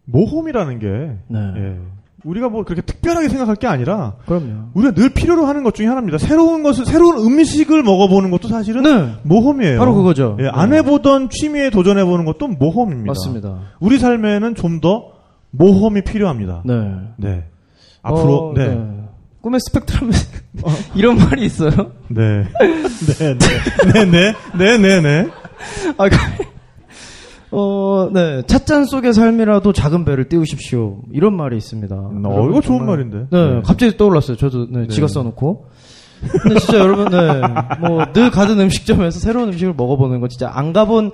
[0.06, 0.88] 모험이라는 게
[1.28, 1.40] 네.
[1.58, 1.80] 예.
[2.24, 4.70] 우리가 뭐 그렇게 특별하게 생각할 게 아니라 그럼요.
[4.74, 6.18] 우리가 늘 필요로 하는 것 중에 하나입니다.
[6.18, 9.14] 새로운 것을 새로운 음식을 먹어보는 것도 사실은 네.
[9.24, 9.78] 모험이에요.
[9.78, 10.38] 바로 그거죠.
[10.40, 10.78] 예, 안 네.
[10.78, 13.08] 해보던 취미에 도전해보는 것도 모험입니다.
[13.08, 13.60] 맞습니다.
[13.80, 15.13] 우리 삶에는 좀 더
[15.58, 16.64] 모험이 필요합니다.
[16.66, 16.74] 네.
[17.18, 17.44] 네.
[18.02, 18.78] 앞으로 어, 네.
[19.42, 20.12] 꿈의 스펙트럼
[20.96, 21.70] 이런 말이 있어요.
[22.10, 22.44] 네.
[23.08, 23.94] 네, 네.
[23.94, 24.34] 네, 네.
[24.58, 25.28] 네, 네, 네.
[25.98, 26.16] 아, 그-
[27.52, 28.42] 어, 네.
[28.48, 31.02] 찻잔 속의 삶이라도 작은 배를 띄우십시오.
[31.12, 31.96] 이런 말이 있습니다.
[31.96, 33.28] 어, 이거 좋은 말인데.
[33.30, 34.38] 네, 갑자기 떠올랐어요.
[34.38, 34.88] 저도 네, 네.
[34.88, 35.68] 지가 써놓고.
[36.42, 37.42] 근데 진짜 여러분, 네,
[37.82, 41.12] 뭐 늘 가던 음식점에서 새로운 음식을 먹어보는 거 진짜 안 가본 요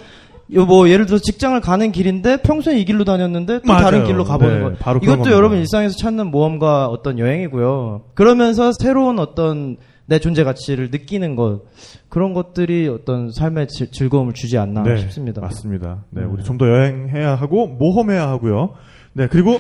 [0.52, 3.84] 뭐 예를 들어 직장을 가는 길인데 평소에 이 길로 다녔는데 또 맞아요.
[3.84, 4.72] 다른 길로 가보는 네, 거.
[4.80, 5.32] 바로 이것도.
[5.32, 8.06] 여러분 일상에서 찾는 모험과 어떤 여행이고요.
[8.16, 9.78] 그러면서 새로운 어떤
[10.08, 11.62] 내 존재 가치를 느끼는 것
[12.10, 15.40] 그런 것들이 어떤 삶의 지- 즐거움을 주지 않나 네, 싶습니다.
[15.42, 16.06] 맞습니다.
[16.10, 16.28] 네, 네.
[16.28, 18.72] 우리 좀 더 여행해야 하고 모험해야 하고요.
[19.14, 19.60] 네, 그리고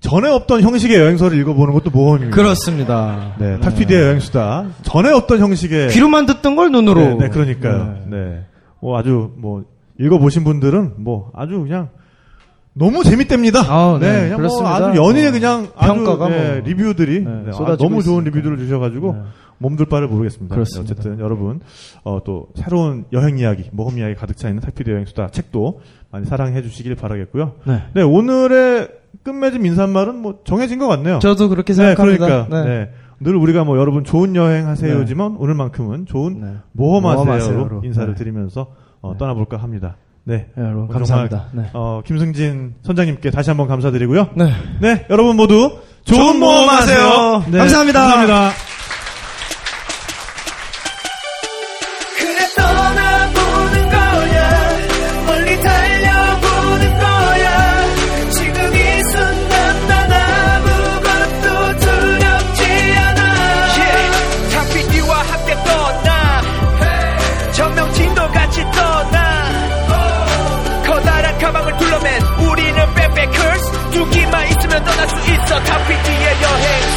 [0.00, 2.36] 전에 없던 형식의 여행서를 읽어보는 것도 모험입니다.
[2.36, 3.36] 그렇습니다.
[3.38, 4.66] 네, 탁피디의 여행수다.
[4.82, 7.00] 전에 없던 형식의 귀로만 듣던 걸 눈으로.
[7.00, 7.98] 네, 네, 그러니까요.
[8.08, 8.16] 네.
[8.16, 8.40] 네.
[8.82, 9.62] 뭐 아주 뭐
[9.98, 11.88] 읽어보신 분들은 뭐 아주 그냥
[12.72, 13.60] 너무 재밌답니다.
[13.60, 14.78] 아, 네, 그냥 그렇습니다.
[14.80, 18.22] 뭐 아주 연인의 뭐 그냥 아주 평가가 네, 뭐 리뷰들이 네, 네, 아, 너무 좋은
[18.22, 18.30] 있으니까.
[18.30, 19.20] 리뷰들을 주셔가지고 네.
[19.58, 20.52] 몸둘 바를 모르겠습니다.
[20.54, 20.94] 그렇습니다.
[20.94, 21.60] 네, 어쨌든 여러분
[22.02, 25.80] 어, 또 새로운 여행 이야기, 모험 이야기 가득 차 있는 탁피디 여행 수다 책도
[26.10, 27.52] 많이 사랑해 주시길 바라겠고요.
[27.64, 27.82] 네.
[27.94, 28.88] 네, 오늘의
[29.22, 31.20] 끝맺음 인사말은 뭐 정해진 것 같네요.
[31.20, 32.26] 저도 그렇게 네, 생각합니다.
[32.46, 32.90] 그러니까 네.
[33.20, 35.38] 늘 우리가 뭐 여러분 좋은 여행 하세요지만 네.
[35.38, 36.46] 오늘만큼은 좋은 네.
[36.72, 37.82] 모험하세요로 모험하세요로.
[37.84, 38.14] 인사를 네.
[38.18, 38.66] 드리면서
[39.04, 39.18] 어, 네.
[39.18, 39.96] 떠나볼까 합니다.
[40.24, 40.46] 네.
[40.56, 41.48] 네, 여러분 감사합니다.
[41.52, 41.68] 네.
[41.74, 44.30] 어, 김승진 선장님께 다시 한번 감사드리고요.
[44.34, 44.50] 네.
[44.80, 46.98] 네, 여러분 모두 좋은, 모험 하세요.
[46.98, 47.44] 모험하세요.
[47.52, 48.00] 네, 감사합니다.
[48.00, 48.73] 감사합니다.
[75.54, 76.93] So come quickly in your